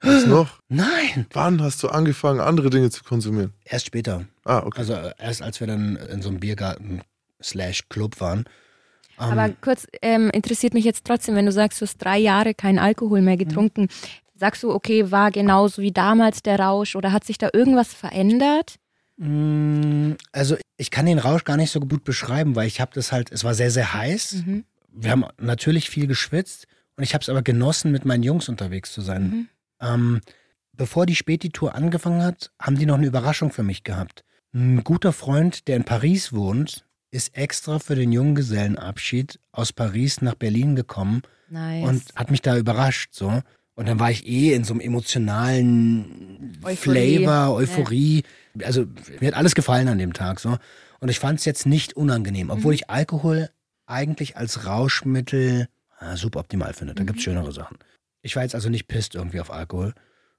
Was 0.00 0.26
noch? 0.26 0.60
Nein, 0.68 1.26
Wann 1.32 1.60
hast 1.60 1.82
du 1.82 1.88
angefangen, 1.88 2.38
andere 2.40 2.70
Dinge 2.70 2.88
zu 2.90 3.02
konsumieren? 3.02 3.52
erst 3.64 3.86
später. 3.86 4.26
Ah, 4.44 4.58
okay. 4.64 4.78
Also 4.80 4.92
äh, 4.94 5.12
erst 5.18 5.42
als 5.42 5.58
wir 5.58 5.66
dann 5.66 5.96
in 5.96 6.22
so 6.22 6.28
einem 6.28 6.38
Biergarten 6.38 7.02
slash 7.42 7.88
Club 7.88 8.20
waren. 8.20 8.44
Ähm, 9.20 9.32
Aber 9.38 9.48
kurz, 9.60 9.88
ähm, 10.00 10.30
interessiert 10.30 10.72
mich 10.74 10.84
jetzt 10.84 11.04
trotzdem, 11.04 11.34
wenn 11.34 11.46
du 11.46 11.52
sagst, 11.52 11.80
du 11.80 11.84
hast 11.84 11.98
drei 11.98 12.18
Jahre 12.18 12.54
keinen 12.54 12.78
Alkohol 12.78 13.22
mehr 13.22 13.36
getrunken. 13.36 13.88
Sagst 14.38 14.62
du, 14.62 14.72
okay, 14.72 15.10
war 15.10 15.32
genauso 15.32 15.82
wie 15.82 15.90
damals 15.90 16.42
der 16.42 16.60
Rausch 16.60 16.94
oder 16.94 17.10
hat 17.12 17.24
sich 17.24 17.38
da 17.38 17.48
irgendwas 17.52 17.92
verändert? 17.92 18.76
mh, 19.16 20.16
also 20.30 20.56
ich 20.76 20.92
kann 20.92 21.06
den 21.06 21.18
Rausch 21.18 21.42
gar 21.42 21.56
nicht 21.56 21.72
so 21.72 21.80
gut 21.80 22.04
beschreiben, 22.04 22.54
weil 22.54 22.68
ich 22.68 22.80
habe 22.80 22.92
das 22.94 23.10
halt, 23.10 23.32
es 23.32 23.42
war 23.42 23.54
sehr, 23.54 23.72
sehr 23.72 23.92
heiß. 23.94 24.44
Mhm. 24.46 24.64
Wir 24.92 25.10
haben 25.10 25.24
natürlich 25.38 25.90
viel 25.90 26.06
geschwitzt 26.06 26.66
und 26.96 27.02
ich 27.02 27.14
habe 27.14 27.22
es 27.22 27.28
aber 27.28 27.42
genossen, 27.42 27.90
mit 27.90 28.04
meinen 28.04 28.22
Jungs 28.22 28.48
unterwegs 28.48 28.92
zu 28.92 29.00
sein. 29.00 29.22
Mhm. 29.22 29.48
Ähm, 29.80 30.20
bevor 30.72 31.04
die 31.04 31.16
Späti-Tour 31.16 31.74
angefangen 31.74 32.22
hat, 32.22 32.52
haben 32.60 32.78
die 32.78 32.86
noch 32.86 32.96
eine 32.96 33.06
Überraschung 33.06 33.50
für 33.50 33.64
mich 33.64 33.82
gehabt. 33.82 34.24
Ein 34.54 34.84
guter 34.84 35.12
Freund, 35.12 35.66
der 35.66 35.76
in 35.76 35.84
Paris 35.84 36.32
wohnt, 36.32 36.84
ist 37.10 37.36
extra 37.36 37.78
für 37.78 37.96
den 37.96 38.12
Junggesellenabschied 38.12 39.40
aus 39.50 39.72
Paris 39.72 40.20
nach 40.20 40.34
Berlin 40.34 40.76
gekommen 40.76 41.22
Nice. 41.48 41.88
und 41.88 42.02
hat 42.14 42.30
mich 42.30 42.42
da 42.42 42.56
überrascht. 42.56 43.14
So. 43.14 43.42
Und 43.78 43.86
dann 43.86 44.00
war 44.00 44.10
ich 44.10 44.26
eh 44.26 44.54
in 44.54 44.64
so 44.64 44.74
einem 44.74 44.80
emotionalen 44.80 46.58
Euphorie. 46.64 47.18
Flavor, 47.18 47.54
Euphorie. 47.54 48.24
Also 48.64 48.86
mir 49.20 49.28
hat 49.28 49.36
alles 49.36 49.54
gefallen 49.54 49.86
an 49.86 49.98
dem 49.98 50.14
Tag. 50.14 50.40
So. 50.40 50.58
Und 50.98 51.10
ich 51.10 51.20
fand 51.20 51.38
es 51.38 51.44
jetzt 51.44 51.64
nicht 51.64 51.92
unangenehm, 51.92 52.50
obwohl 52.50 52.74
ich 52.74 52.90
Alkohol 52.90 53.50
eigentlich 53.86 54.36
als 54.36 54.66
Rauschmittel 54.66 55.68
ah, 56.00 56.16
suboptimal 56.16 56.72
finde. 56.72 56.96
Da 56.96 57.04
gibt's 57.04 57.22
schönere 57.22 57.52
Sachen. 57.52 57.78
Ich 58.20 58.34
war 58.34 58.42
jetzt 58.42 58.56
also 58.56 58.68
nicht 58.68 58.88
pisst 58.88 59.14
irgendwie 59.14 59.38
auf 59.38 59.52
Alkohol. 59.52 59.94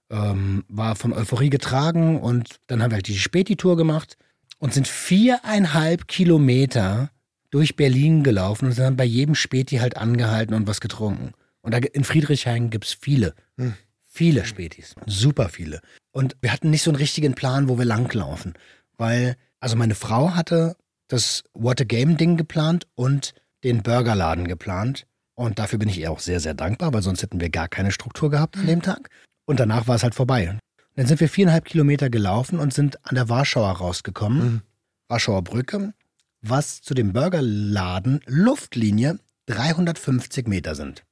Ähm, 0.09 0.65
war 0.67 0.97
von 0.97 1.13
Euphorie 1.13 1.49
getragen 1.49 2.19
und 2.19 2.59
dann 2.67 2.83
haben 2.83 2.91
wir 2.91 2.95
halt 2.95 3.07
die 3.07 3.17
Späti-Tour 3.17 3.77
gemacht 3.77 4.17
und 4.57 4.73
sind 4.73 4.89
viereinhalb 4.89 6.09
Kilometer 6.09 7.09
durch 7.51 7.77
Berlin 7.77 8.21
gelaufen 8.21 8.65
und 8.65 8.73
sind 8.73 8.83
dann 8.83 8.97
bei 8.97 9.05
jedem 9.05 9.35
Späti 9.35 9.77
halt 9.77 9.95
angehalten 9.95 10.53
und 10.55 10.67
was 10.67 10.81
getrunken. 10.81 11.31
Und 11.61 11.73
da, 11.73 11.77
in 11.77 12.03
Friedrichshain 12.03 12.69
gibt's 12.69 12.93
viele. 12.93 13.33
Hm. 13.57 13.73
Viele 14.11 14.45
Spätis. 14.45 14.95
Super 15.05 15.49
viele. 15.49 15.81
Und 16.11 16.35
wir 16.41 16.51
hatten 16.51 16.69
nicht 16.69 16.83
so 16.83 16.89
einen 16.91 16.97
richtigen 16.97 17.35
Plan, 17.35 17.69
wo 17.69 17.77
wir 17.77 17.85
langlaufen. 17.85 18.53
Weil, 18.97 19.35
also 19.59 19.75
meine 19.75 19.95
Frau 19.95 20.35
hatte 20.35 20.75
das 21.07 21.43
What 21.53 21.81
a 21.81 21.83
Game-Ding 21.83 22.37
geplant 22.37 22.87
und 22.95 23.33
den 23.63 23.83
Burgerladen 23.83 24.47
geplant. 24.47 25.05
Und 25.35 25.59
dafür 25.59 25.79
bin 25.79 25.89
ich 25.89 25.99
ihr 25.99 26.11
auch 26.11 26.19
sehr, 26.19 26.39
sehr 26.39 26.53
dankbar, 26.53 26.93
weil 26.93 27.01
sonst 27.01 27.21
hätten 27.21 27.39
wir 27.39 27.49
gar 27.49 27.67
keine 27.67 27.91
Struktur 27.91 28.29
gehabt 28.29 28.57
an 28.57 28.67
dem 28.67 28.81
Tag. 28.81 29.09
Und 29.45 29.59
danach 29.59 29.87
war 29.87 29.95
es 29.95 30.03
halt 30.03 30.15
vorbei. 30.15 30.57
Dann 30.95 31.07
sind 31.07 31.19
wir 31.19 31.29
viereinhalb 31.29 31.65
Kilometer 31.65 32.09
gelaufen 32.09 32.59
und 32.59 32.73
sind 32.73 33.05
an 33.05 33.15
der 33.15 33.29
Warschauer 33.29 33.71
rausgekommen. 33.71 34.43
Mhm. 34.43 34.61
Warschauer 35.07 35.43
Brücke, 35.43 35.93
was 36.41 36.81
zu 36.81 36.93
dem 36.93 37.13
Burgerladen 37.13 38.19
Luftlinie 38.25 39.19
350 39.45 40.47
Meter 40.47 40.75
sind. 40.75 41.03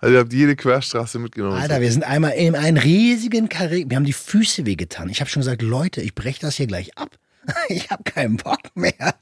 Also 0.00 0.14
ihr 0.14 0.20
habt 0.20 0.32
jede 0.32 0.54
Querstraße 0.56 1.18
mitgenommen. 1.18 1.56
Alter, 1.56 1.80
wir 1.80 1.90
sind 1.90 2.04
einmal 2.04 2.32
in 2.32 2.54
einem 2.54 2.76
riesigen 2.76 3.48
Karree. 3.48 3.84
Wir 3.88 3.96
haben 3.96 4.04
die 4.04 4.12
Füße 4.12 4.64
wehgetan. 4.64 5.08
Ich 5.08 5.20
habe 5.20 5.28
schon 5.28 5.40
gesagt, 5.40 5.62
Leute, 5.62 6.00
ich 6.00 6.14
breche 6.14 6.40
das 6.40 6.56
hier 6.56 6.66
gleich 6.66 6.96
ab. 6.96 7.16
Ich 7.68 7.90
habe 7.90 8.02
keinen 8.04 8.36
Bock 8.36 8.60
mehr. 8.74 9.14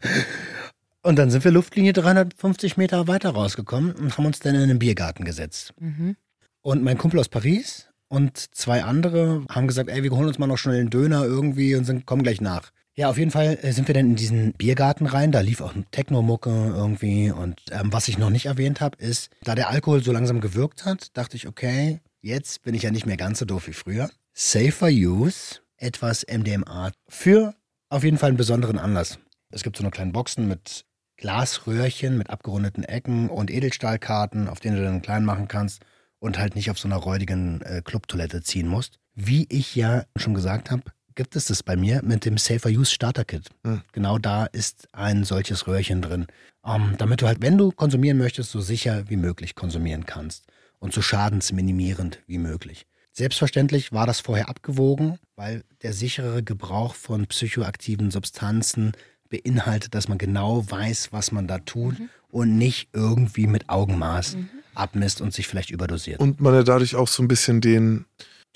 Und 1.03 1.17
dann 1.17 1.31
sind 1.31 1.45
wir 1.45 1.53
Luftlinie 1.53 1.93
350 1.93 2.77
Meter 2.77 3.07
weiter 3.07 3.31
rausgekommen 3.31 3.93
und 3.93 4.19
haben 4.19 4.27
uns 4.27 4.41
dann 4.41 4.57
in 4.57 4.63
einen 4.63 4.81
Biergarten 4.81 5.25
gesetzt. 5.25 5.73
Mhm. 5.79 6.17
Und 6.61 6.83
mein 6.83 6.99
Kumpel 6.99 7.21
aus 7.21 7.29
Paris 7.29 7.89
und 8.09 8.37
zwei 8.37 8.83
andere 8.83 9.45
haben 9.49 9.69
gesagt, 9.69 9.89
ey, 9.89 10.03
wir 10.03 10.11
holen 10.11 10.27
uns 10.27 10.41
mal 10.41 10.49
noch 10.49 10.59
schnell 10.59 10.81
einen 10.81 10.91
Döner 10.91 11.25
irgendwie 11.25 11.77
und 11.77 11.85
sind, 11.85 12.07
kommen 12.07 12.25
gleich 12.25 12.41
nach. 12.41 12.73
Ja, 12.99 13.11
auf 13.11 13.19
jeden 13.19 13.31
Fall 13.31 13.59
äh, 13.61 13.73
sind 13.73 13.89
wir 13.89 13.95
dann 13.95 14.07
in 14.07 14.17
diesen 14.17 14.55
Biergarten 14.55 15.05
rein. 15.05 15.31
Da 15.31 15.41
lief 15.41 15.61
auch 15.61 15.75
Techno-Mucke 15.91 16.51
irgendwie. 16.51 17.31
Und 17.31 17.61
ähm, 17.71 17.93
was 17.93 18.09
ich 18.09 18.17
noch 18.17 18.31
nicht 18.31 18.47
erwähnt 18.47 18.81
habe, 18.81 18.97
ist, 18.97 19.31
da 19.43 19.55
der 19.55 19.69
Alkohol 19.69 20.03
so 20.03 20.13
langsam 20.13 20.41
gewirkt 20.41 20.87
hat, 20.87 21.15
dachte 21.15 21.37
ich, 21.37 21.47
okay, 21.47 22.01
jetzt 22.23 22.63
bin 22.63 22.75
ich 22.75 22.85
ja 22.85 22.91
nicht 22.91 23.05
mehr 23.05 23.19
ganz 23.19 23.39
so 23.39 23.45
doof 23.45 23.67
wie 23.67 23.75
früher. 23.75 24.09
Safer 24.33 24.89
Use, 24.89 25.61
etwas 25.77 26.25
MDMA 26.27 26.93
für 27.07 27.55
auf 27.91 28.03
jeden 28.03 28.17
Fall 28.17 28.29
einen 28.29 28.39
besonderen 28.39 28.79
Anlass. 28.79 29.19
Es 29.51 29.63
gibt 29.63 29.77
so 29.77 29.83
eine 29.83 29.91
kleine 29.91 30.13
Boxen 30.13 30.49
mit 30.49 30.87
Glasröhrchen 31.19 32.17
mit 32.17 32.31
abgerundeten 32.31 32.85
Ecken 32.85 33.29
und 33.29 33.51
Edelstahlkarten, 33.51 34.49
auf 34.49 34.61
denen 34.61 34.77
du 34.77 34.83
dann 34.83 35.03
klein 35.03 35.25
machen 35.25 35.49
kannst 35.49 35.83
und 36.19 36.39
halt 36.39 36.55
nicht 36.55 36.71
auf 36.71 36.79
so 36.79 36.89
einer 36.89 36.97
räudigen 36.97 37.61
äh, 37.63 37.83
Clubtoilette 37.85 38.43
ziehen 38.43 38.69
musst. 38.69 38.99
Wie 39.15 39.47
ich 39.51 39.75
ja 39.75 40.05
schon 40.17 40.35
gesagt 40.35 40.71
habe, 40.71 40.83
gibt 41.17 41.35
es 41.35 41.47
das 41.47 41.63
bei 41.63 41.77
mir 41.77 42.03
mit 42.05 42.25
dem 42.25 42.39
Safer 42.39 42.69
Use 42.69 42.93
Starter 42.93 43.25
Kit. 43.25 43.49
Hm. 43.65 43.83
Genau 43.93 44.19
da 44.19 44.47
ist 44.47 44.89
ein 44.93 45.25
solches 45.25 45.67
Röhrchen 45.67 46.03
drin, 46.03 46.27
ähm, 46.65 46.95
damit 46.99 47.23
du 47.23 47.27
halt, 47.27 47.43
wenn 47.43 47.59
du 47.59 47.73
konsumieren 47.73 48.19
möchtest, 48.19 48.53
so 48.53 48.61
sicher 48.61 49.05
wie 49.09 49.17
möglich 49.17 49.55
konsumieren 49.57 50.07
kannst 50.07 50.45
und 50.79 50.93
so 50.93 51.03
schadensminimierend 51.03 52.21
wie 52.27 52.39
möglich. 52.39 52.87
Selbstverständlich 53.13 53.93
war 53.93 54.07
das 54.07 54.21
vorher 54.21 54.49
abgewogen, 54.49 55.19
weil 55.37 55.65
der 55.83 55.95
sicherere 55.95 56.43
Gebrauch 56.43 56.95
von 56.95 57.27
psychoaktiven 57.27 58.11
Substanzen 58.11 58.93
beinhaltet, 59.31 59.95
dass 59.95 60.09
man 60.09 60.19
genau 60.19 60.71
weiß, 60.71 61.09
was 61.13 61.33
man 61.33 61.49
da 61.49 61.59
tut 61.59 61.99
Mhm. 61.99 62.09
und 62.29 62.59
nicht 62.59 62.91
irgendwie 62.93 63.47
mit 63.47 63.69
Augenmaß 63.71 64.37
abmisst 64.75 65.23
und 65.23 65.33
sich 65.33 65.49
vielleicht 65.49 65.71
überdosiert. 65.71 66.21
Und 66.21 66.41
man 66.41 66.53
ja 66.55 66.63
dadurch 66.63 66.95
auch 66.95 67.09
so 67.09 67.23
ein 67.23 67.29
bisschen 67.29 67.61
den. 67.63 68.05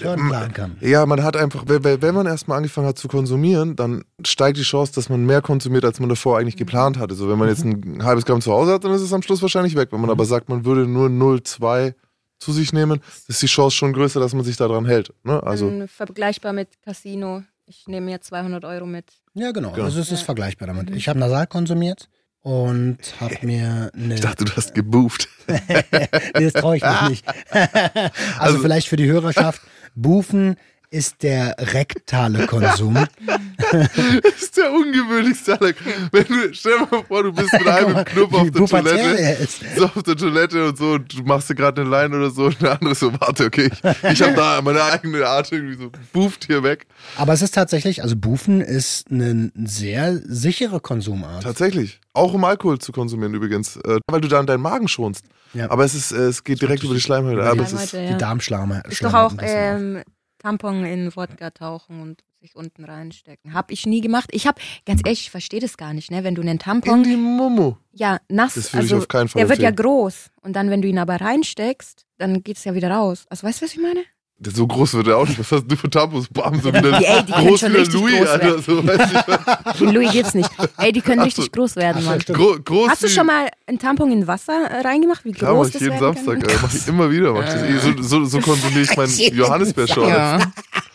Turn 0.02 0.28
planen 0.28 0.52
kann. 0.52 0.76
Ja, 0.80 1.04
man 1.06 1.22
hat 1.22 1.36
einfach, 1.36 1.64
wenn- 1.66 2.14
man 2.14 2.26
erstmal 2.26 2.56
angefangen 2.58 2.86
hat 2.86 2.98
zu 2.98 3.08
konsumieren, 3.08 3.76
dann 3.76 4.04
steigt 4.24 4.58
die 4.58 4.62
Chance, 4.62 4.92
dass 4.94 5.08
man 5.08 5.24
mehr 5.24 5.42
konsumiert, 5.42 5.84
als 5.84 6.00
man 6.00 6.08
davor 6.08 6.38
eigentlich 6.38 6.56
geplant 6.56 6.98
hatte. 6.98 7.14
So, 7.14 7.28
wenn 7.28 7.38
man 7.38 7.48
jetzt 7.48 7.64
ein 7.64 8.04
halbes 8.04 8.24
Gramm 8.24 8.40
zu 8.40 8.52
Hause 8.52 8.72
hat, 8.72 8.84
dann 8.84 8.92
ist 8.92 9.02
es 9.02 9.12
am 9.12 9.22
Schluss 9.22 9.42
wahrscheinlich 9.42 9.76
weg. 9.76 9.88
Wenn 9.92 10.00
man 10.00 10.10
aber 10.10 10.24
sagt, 10.24 10.48
man 10.48 10.64
würde 10.64 10.86
nur 10.86 11.08
0,2 11.08 11.94
zu 12.38 12.52
sich 12.52 12.72
nehmen, 12.72 13.00
ist 13.28 13.42
die 13.42 13.46
Chance 13.46 13.76
schon 13.76 13.92
größer, 13.92 14.18
dass 14.20 14.32
man 14.34 14.44
sich 14.44 14.56
daran 14.56 14.86
hält. 14.86 15.12
Ne? 15.24 15.42
Also, 15.42 15.70
vergleichbar 15.86 16.52
mit 16.52 16.68
Casino. 16.82 17.42
Ich 17.66 17.86
nehme 17.86 18.06
mir 18.06 18.20
200 18.20 18.64
Euro 18.64 18.86
mit. 18.86 19.04
Ja, 19.34 19.52
genau. 19.52 19.70
Genau. 19.72 19.84
Also 19.84 20.00
es 20.00 20.10
ist 20.10 20.20
Ja. 20.20 20.24
vergleichbar 20.24 20.66
damit. 20.66 20.90
Ich 20.90 21.08
habe 21.08 21.18
Nasal 21.20 21.46
konsumiert 21.46 22.08
und 22.40 22.98
habe 23.20 23.36
mir 23.42 23.90
eine. 23.94 24.14
ich 24.14 24.20
dachte, 24.22 24.44
du 24.44 24.52
hast 24.56 24.74
gebooft. 24.74 25.28
nee, 25.46 26.50
das 26.50 26.54
traue 26.54 26.78
ich 26.78 26.82
mich 26.82 27.00
nicht. 27.10 27.24
also, 27.28 28.10
Also- 28.38 28.58
vielleicht 28.58 28.88
für 28.88 28.96
die 28.96 29.06
Hörerschaft. 29.06 29.60
Bufen 29.94 30.56
ist 30.90 31.22
der 31.22 31.54
rektale 31.58 32.46
Konsum. 32.46 32.94
Das 32.94 33.96
ist 34.42 34.56
der 34.56 34.72
ungewöhnlichste 34.72 35.60
aller. 35.60 35.72
Wenn 36.10 36.24
du, 36.24 36.52
stell 36.52 36.78
dir 36.78 36.88
mal 36.90 37.04
vor, 37.04 37.22
du 37.22 37.32
bist 37.32 37.52
mit 37.52 37.66
einem 37.66 38.04
Club 38.04 38.34
auf 38.34 38.50
der 38.50 38.58
pubertär 38.58 39.14
Toilette. 39.14 39.48
So 39.76 39.84
auf 39.84 40.02
der 40.02 40.16
Toilette 40.16 40.68
und 40.68 40.78
so, 40.78 40.92
und 40.92 41.16
du 41.16 41.22
machst 41.22 41.48
dir 41.48 41.54
gerade 41.54 41.82
eine 41.82 41.90
Line 41.90 42.16
oder 42.16 42.30
so, 42.30 42.46
und 42.46 42.60
der 42.60 42.72
andere 42.72 42.94
so, 42.96 43.12
warte, 43.20 43.44
okay, 43.44 43.70
ich, 43.72 44.10
ich 44.10 44.22
habe 44.22 44.34
da 44.34 44.60
meine 44.62 44.82
eigene 44.82 45.24
Art 45.26 45.52
irgendwie 45.52 45.76
so, 45.76 45.90
buft 46.12 46.46
hier 46.46 46.62
weg. 46.64 46.86
Aber 47.16 47.32
es 47.32 47.42
ist 47.42 47.54
tatsächlich, 47.54 48.02
also 48.02 48.16
Bufen 48.16 48.60
ist 48.60 49.10
eine 49.10 49.52
sehr 49.64 50.20
sichere 50.24 50.80
Konsumart. 50.80 51.44
Tatsächlich. 51.44 52.00
Auch 52.12 52.34
um 52.34 52.44
Alkohol 52.44 52.78
zu 52.80 52.90
konsumieren 52.90 53.34
übrigens, 53.34 53.76
äh, 53.76 54.00
weil 54.10 54.20
du 54.20 54.26
dann 54.26 54.46
deinen 54.46 54.62
Magen 54.62 54.88
schonst. 54.88 55.24
Ja. 55.54 55.70
Aber 55.70 55.84
es 55.84 55.94
ist, 55.94 56.10
äh, 56.10 56.22
es 56.22 56.42
geht 56.42 56.60
direkt 56.60 56.82
über 56.82 56.94
die 56.94 57.00
Schleimhäute. 57.00 57.36
Die 57.54 57.60
es 57.60 57.72
ist, 57.72 57.90
Schleimhäute, 57.90 57.98
Die 57.98 58.12
ja. 58.12 58.18
Darmschlame. 58.18 58.82
Ist 58.88 59.04
doch 59.04 59.14
auch 59.14 59.32
ähm, 59.40 60.02
Tampon 60.40 60.84
in 60.84 61.14
Wodka 61.14 61.50
tauchen 61.50 62.00
und 62.00 62.22
sich 62.40 62.56
unten 62.56 62.84
reinstecken. 62.84 63.52
Hab 63.52 63.70
ich 63.70 63.86
nie 63.86 64.00
gemacht. 64.00 64.30
Ich 64.32 64.46
hab, 64.46 64.58
ganz 64.86 65.02
ehrlich, 65.04 65.20
ich 65.20 65.30
verstehe 65.30 65.60
das 65.60 65.76
gar 65.76 65.92
nicht, 65.92 66.10
ne? 66.10 66.24
Wenn 66.24 66.34
du 66.34 66.40
einen 66.40 66.52
in 66.52 66.58
Tampon, 66.58 67.02
die 67.02 67.16
Momo. 67.16 67.76
ja, 67.92 68.18
nass, 68.28 68.54
Das 68.54 68.68
ich 68.68 68.74
also 68.74 68.96
auf 68.98 69.08
keinen 69.08 69.28
Fall 69.28 69.40
der 69.40 69.48
wird 69.50 69.58
ja 69.60 69.70
groß. 69.70 70.30
Und 70.40 70.54
dann, 70.54 70.70
wenn 70.70 70.80
du 70.80 70.88
ihn 70.88 70.98
aber 70.98 71.20
reinsteckst, 71.20 72.06
dann 72.16 72.42
geht 72.42 72.56
es 72.56 72.64
ja 72.64 72.74
wieder 72.74 72.90
raus. 72.90 73.26
Also 73.28 73.46
weißt 73.46 73.60
du, 73.60 73.66
was 73.66 73.72
ich 73.72 73.80
meine? 73.80 74.00
So 74.42 74.66
groß 74.66 74.94
wird 74.94 75.08
er 75.08 75.18
auch 75.18 75.28
nicht. 75.28 75.38
Was 75.38 75.52
hast 75.52 75.66
du 75.66 75.76
für 75.76 75.90
Tampons? 75.90 76.26
Bam, 76.28 76.58
so 76.62 76.72
wieder 76.72 76.92
Die, 76.98 77.04
ey, 77.04 77.22
die 77.24 77.32
können 77.32 77.48
groß 77.48 77.60
schon 77.60 77.72
wie 77.74 77.76
Louis, 77.76 78.18
groß 78.18 78.28
Alter. 78.28 78.58
So, 78.60 78.80
du, 78.80 79.84
Den 79.84 79.88
Louis 79.94 80.12
gibt's 80.12 80.34
nicht. 80.34 80.50
Ey, 80.78 80.92
die 80.92 81.02
können 81.02 81.20
richtig 81.20 81.52
groß 81.52 81.76
werden, 81.76 82.02
Mann. 82.06 82.18
gro 82.26 82.56
groß 82.64 82.88
Hast 82.88 83.02
du 83.02 83.08
schon 83.08 83.26
mal 83.26 83.48
einen 83.66 83.78
Tampon 83.78 84.10
in 84.10 84.26
Wasser 84.26 84.52
äh, 84.70 84.80
reingemacht? 84.80 85.26
Wie 85.26 85.32
Klar, 85.32 85.52
mach 85.52 85.58
groß 85.58 85.66
ich 85.68 85.72
das 85.74 85.82
jeden 85.82 86.00
werden 86.00 86.14
Samstag. 86.16 86.40
kann? 86.40 86.50
Äh, 86.50 86.58
mach 86.62 86.74
ich 86.74 86.88
immer 86.88 87.10
wieder. 87.10 87.32
Mach 87.34 87.42
ich 87.42 87.52
das. 87.52 87.82
so, 87.82 88.02
so, 88.02 88.24
so 88.24 88.40
konsumiere 88.40 88.80
ich 88.80 88.96
meinen 88.96 89.12
Johannisbeerschorle. 89.36 90.10
Ja. 90.10 90.38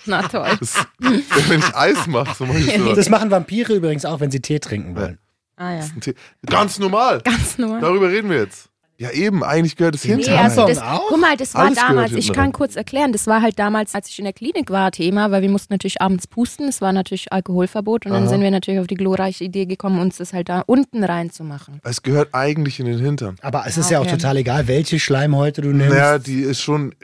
Na 0.07 0.23
toll. 0.23 0.49
Das, 0.59 0.75
wenn 1.47 1.59
ich 1.59 1.75
Eis 1.75 2.07
mache, 2.07 2.35
so 2.35 2.45
mache 2.47 2.57
ich 2.59 2.75
so. 2.75 2.95
Das 2.95 3.09
machen 3.09 3.29
Vampire 3.29 3.73
übrigens 3.73 4.05
auch, 4.05 4.19
wenn 4.19 4.31
sie 4.31 4.39
Tee 4.39 4.59
trinken 4.59 4.95
wollen. 4.95 5.19
Ah 5.57 5.73
ja. 5.73 5.85
Ganz 6.47 6.79
normal. 6.79 7.21
Ganz 7.21 7.57
normal. 7.59 7.79
Darüber 7.79 8.09
reden 8.09 8.29
wir 8.29 8.37
jetzt. 8.39 8.69
Ja, 8.97 9.11
eben, 9.11 9.43
eigentlich 9.43 9.75
gehört 9.75 9.95
es 9.95 10.05
Nee, 10.05 10.11
hinter. 10.15 10.31
Tampon 10.37 10.45
also 10.45 10.67
das, 10.67 10.77
auch? 10.81 11.07
guck 11.09 11.19
mal, 11.19 11.35
das 11.35 11.53
war 11.53 11.65
Alles 11.65 11.77
damals, 11.79 12.11
ich 12.13 12.31
kann 12.31 12.53
kurz 12.53 12.77
erklären, 12.77 13.11
das 13.11 13.27
war 13.27 13.41
halt 13.41 13.59
damals, 13.59 13.93
als 13.93 14.07
ich 14.07 14.17
in 14.19 14.23
der 14.23 14.31
Klinik 14.33 14.69
war, 14.69 14.89
Thema, 14.91 15.31
weil 15.31 15.41
wir 15.41 15.49
mussten 15.49 15.73
natürlich 15.73 16.01
abends 16.01 16.27
pusten, 16.27 16.69
es 16.69 16.79
war 16.79 16.93
natürlich 16.93 17.33
Alkoholverbot 17.33 18.05
und 18.05 18.13
dann 18.13 18.23
Aha. 18.23 18.29
sind 18.29 18.39
wir 18.41 18.51
natürlich 18.51 18.79
auf 18.79 18.87
die 18.87 18.95
glorreiche 18.95 19.43
Idee 19.43 19.65
gekommen, 19.65 19.99
uns 19.99 20.15
das 20.15 20.31
halt 20.31 20.47
da 20.47 20.61
unten 20.61 21.03
reinzumachen. 21.03 21.81
Es 21.83 22.03
gehört 22.03 22.33
eigentlich 22.33 22.79
in 22.79 22.85
den 22.85 22.99
Hintern. 22.99 23.35
Aber 23.41 23.65
es 23.67 23.75
ist 23.77 23.87
Ah, 23.87 23.91
ja 23.91 23.99
auch 23.99 24.03
okay. 24.05 24.13
total 24.15 24.37
egal, 24.37 24.67
welche 24.69 24.97
Schleimhäute 24.97 25.61
du 25.61 25.69
nimmst. 25.73 25.89
Naja, 25.89 26.17
die 26.17 26.39
ist 26.43 26.61
schon, 26.61 26.95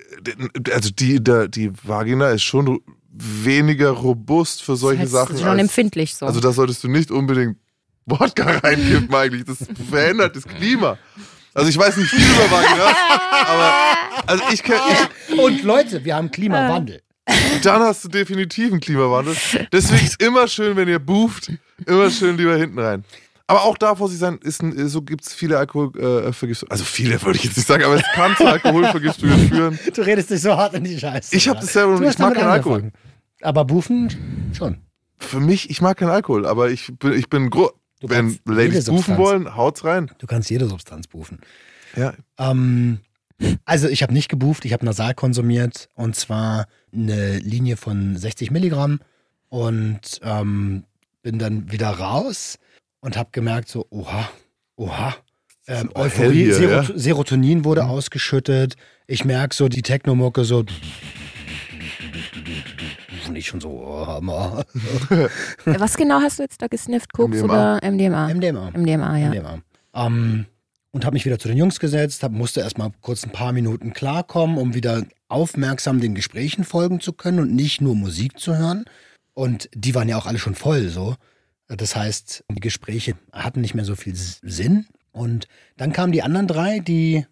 also 0.74 0.92
die, 0.92 1.22
der, 1.22 1.50
die 1.50 1.72
Vagina 1.84 2.30
ist 2.30 2.44
schon 2.44 2.80
weniger 3.14 3.90
robust 3.90 4.62
für 4.64 4.78
solche 4.78 5.02
das 5.04 5.14
heißt, 5.14 5.28
Sachen. 5.28 5.38
schon 5.40 5.48
als- 5.50 5.60
empfindlich 5.62 6.16
so. 6.16 6.26
Also 6.26 6.40
da 6.40 6.54
solltest 6.54 6.86
du 6.86 6.88
nicht 6.88 7.12
unbedingt 7.12 7.58
Wodka 8.06 8.44
reinkippen 8.64 9.14
eigentlich. 9.14 9.44
Das 9.44 9.58
verändert 9.90 10.38
das 10.38 10.46
Klima. 10.46 10.98
Also 11.54 11.70
ich 11.70 11.78
weiß 11.78 11.98
nicht 11.98 12.10
viel 12.10 12.20
über 12.20 12.52
Vaginas, 12.52 12.96
aber 13.46 13.74
also 14.28 14.44
ich, 14.52 14.64
kenn, 14.64 14.78
ich 15.30 15.38
Und 15.38 15.64
Leute, 15.64 16.04
wir 16.06 16.16
haben 16.16 16.32
Klimawandel. 16.32 17.02
dann 17.64 17.82
hast 17.82 18.04
du 18.06 18.08
definitiv 18.08 18.72
einen 18.72 18.80
Klimawandel. 18.80 19.36
Deswegen 19.72 20.06
ist 20.06 20.22
immer 20.22 20.48
schön, 20.48 20.76
wenn 20.78 20.88
ihr 20.88 21.00
buft, 21.00 21.52
immer 21.86 22.10
schön 22.10 22.38
lieber 22.38 22.56
hinten 22.56 22.80
rein. 22.80 23.04
Aber 23.48 23.64
auch 23.64 23.78
da, 23.78 23.96
Vorsicht 23.96 24.22
sein, 24.22 24.40
ist 24.42 24.64
ein, 24.64 24.88
so 24.88 25.02
gibt 25.02 25.26
es 25.26 25.34
viele 25.34 25.58
Alkoholvergiftungen. 25.58 26.72
also 26.72 26.86
viele 26.86 27.22
würde 27.22 27.38
ich 27.38 27.44
jetzt 27.44 27.58
nicht 27.58 27.68
sagen, 27.68 27.84
aber 27.84 27.96
es 27.96 28.04
kann 28.14 28.34
zu 28.38 28.46
Alkoholvergiftungen 28.46 29.50
führen. 29.50 29.80
Du 29.94 30.02
redest 30.04 30.30
dich 30.30 30.42
so 30.42 30.56
hart 30.56 30.74
in 30.74 30.86
die 30.86 30.98
Scheiße. 30.98 31.36
Ich 31.36 31.50
habe 31.50 31.60
das 31.60 31.74
selber 31.74 31.96
und 31.96 32.04
ich 32.04 32.18
mag 32.18 32.34
keinen 32.34 32.50
Alkohol. 32.50 32.92
Aber 33.42 33.66
Bufen 33.66 34.54
schon. 34.58 34.78
Für 35.18 35.42
mich, 35.42 35.70
ich 35.70 35.82
mag 35.82 35.98
keinen 35.98 36.12
Alkohol, 36.12 36.46
aber 36.46 36.70
ich 36.72 36.94
bin, 36.98 37.12
ich 37.12 37.30
bin 37.30 37.50
Du 38.02 38.10
Wenn 38.10 38.40
Ladies 38.46 38.86
bufen 38.86 39.18
wollen, 39.18 39.56
haut's 39.56 39.86
rein. 39.86 40.12
Du 40.18 40.26
kannst 40.26 40.50
jede 40.50 40.68
Substanz 40.68 41.08
bufen. 41.08 41.40
Ja. 41.96 42.14
Ähm, 42.40 43.00
also 43.64 43.88
ich 43.88 44.02
habe 44.02 44.12
nicht 44.12 44.28
gebuft, 44.28 44.66
ich 44.66 44.74
habe 44.74 44.84
Nasal 44.86 45.14
konsumiert 45.14 45.88
und 45.94 46.16
zwar 46.16 46.66
eine 46.92 47.38
Linie 47.38 47.78
von 47.78 48.18
60 48.18 48.50
Milligramm 48.52 49.00
und 49.50 50.20
ähm, 50.24 50.84
bin 51.22 51.38
dann 51.38 51.72
wieder 51.72 51.90
raus 51.90 52.58
und 53.02 53.18
habe 53.18 53.30
gemerkt 53.32 53.70
so, 53.70 53.86
oha, 53.92 54.30
oha. 54.76 55.16
Ähm, 55.68 55.92
Euphorie, 55.94 56.46
hier, 56.46 56.56
Serot 56.56 56.90
ja. 56.90 56.98
Serotonin 56.98 57.66
wurde 57.66 57.86
ausgeschüttet. 57.86 58.78
Ich 59.06 59.26
merke 59.26 59.56
so 59.56 59.70
die 59.70 59.84
Technomucke 59.84 60.44
so. 60.44 60.66
Und 63.32 63.38
ich 63.38 63.48
schon 63.48 63.62
so, 63.62 63.70
oh, 63.70 64.06
Hammer. 64.08 64.66
Was 65.66 65.96
genau 65.96 66.20
hast 66.20 66.40
du 66.40 66.44
jetzt 66.44 66.62
da 66.62 66.68
gesnifft? 66.68 67.14
Koks 67.14 67.38
MDMA. 67.38 67.78
oder 67.78 67.90
MDMA? 67.92 68.28
MDMA. 68.34 68.72
MDMA, 68.72 69.18
ja. 69.18 69.30
MDMA. 69.30 69.60
Ähm, 69.94 70.46
und 70.92 71.06
habe 71.06 71.14
mich 71.14 71.24
wieder 71.24 71.40
zu 71.40 71.48
den 71.48 71.56
Jungs 71.56 71.80
gesetzt, 71.80 72.24
hab, 72.24 72.34
musste 72.34 72.60
erstmal 72.60 72.92
kurz 73.00 73.24
ein 73.24 73.32
paar 73.32 73.54
Minuten 73.54 73.94
klarkommen, 73.94 74.58
um 74.58 74.74
wieder 74.74 75.04
aufmerksam 75.30 76.02
den 76.02 76.14
Gesprächen 76.14 76.66
folgen 76.66 77.00
zu 77.00 77.14
können 77.14 77.40
und 77.40 77.56
nicht 77.56 77.80
nur 77.80 77.96
Musik 77.96 78.38
zu 78.38 78.58
hören. 78.58 78.84
Und 79.34 79.70
die 79.74 79.96
waren 79.96 80.10
ja 80.10 80.18
auch 80.18 80.26
alle 80.26 80.38
schon 80.40 80.56
voll 80.56 80.90
so. 80.90 81.16
Das 81.70 81.96
heißt, 81.96 82.44
die 82.52 82.60
Gespräche 82.60 83.14
hatten 83.32 83.62
nicht 83.62 83.76
mehr 83.76 83.86
so 83.86 83.96
viel 83.96 84.14
Sinn. 84.14 84.88
Und 85.14 85.48
dann 85.78 85.94
kamen 85.94 86.12
die 86.12 86.22
anderen 86.22 86.48
drei, 86.48 86.80
die 86.80 87.26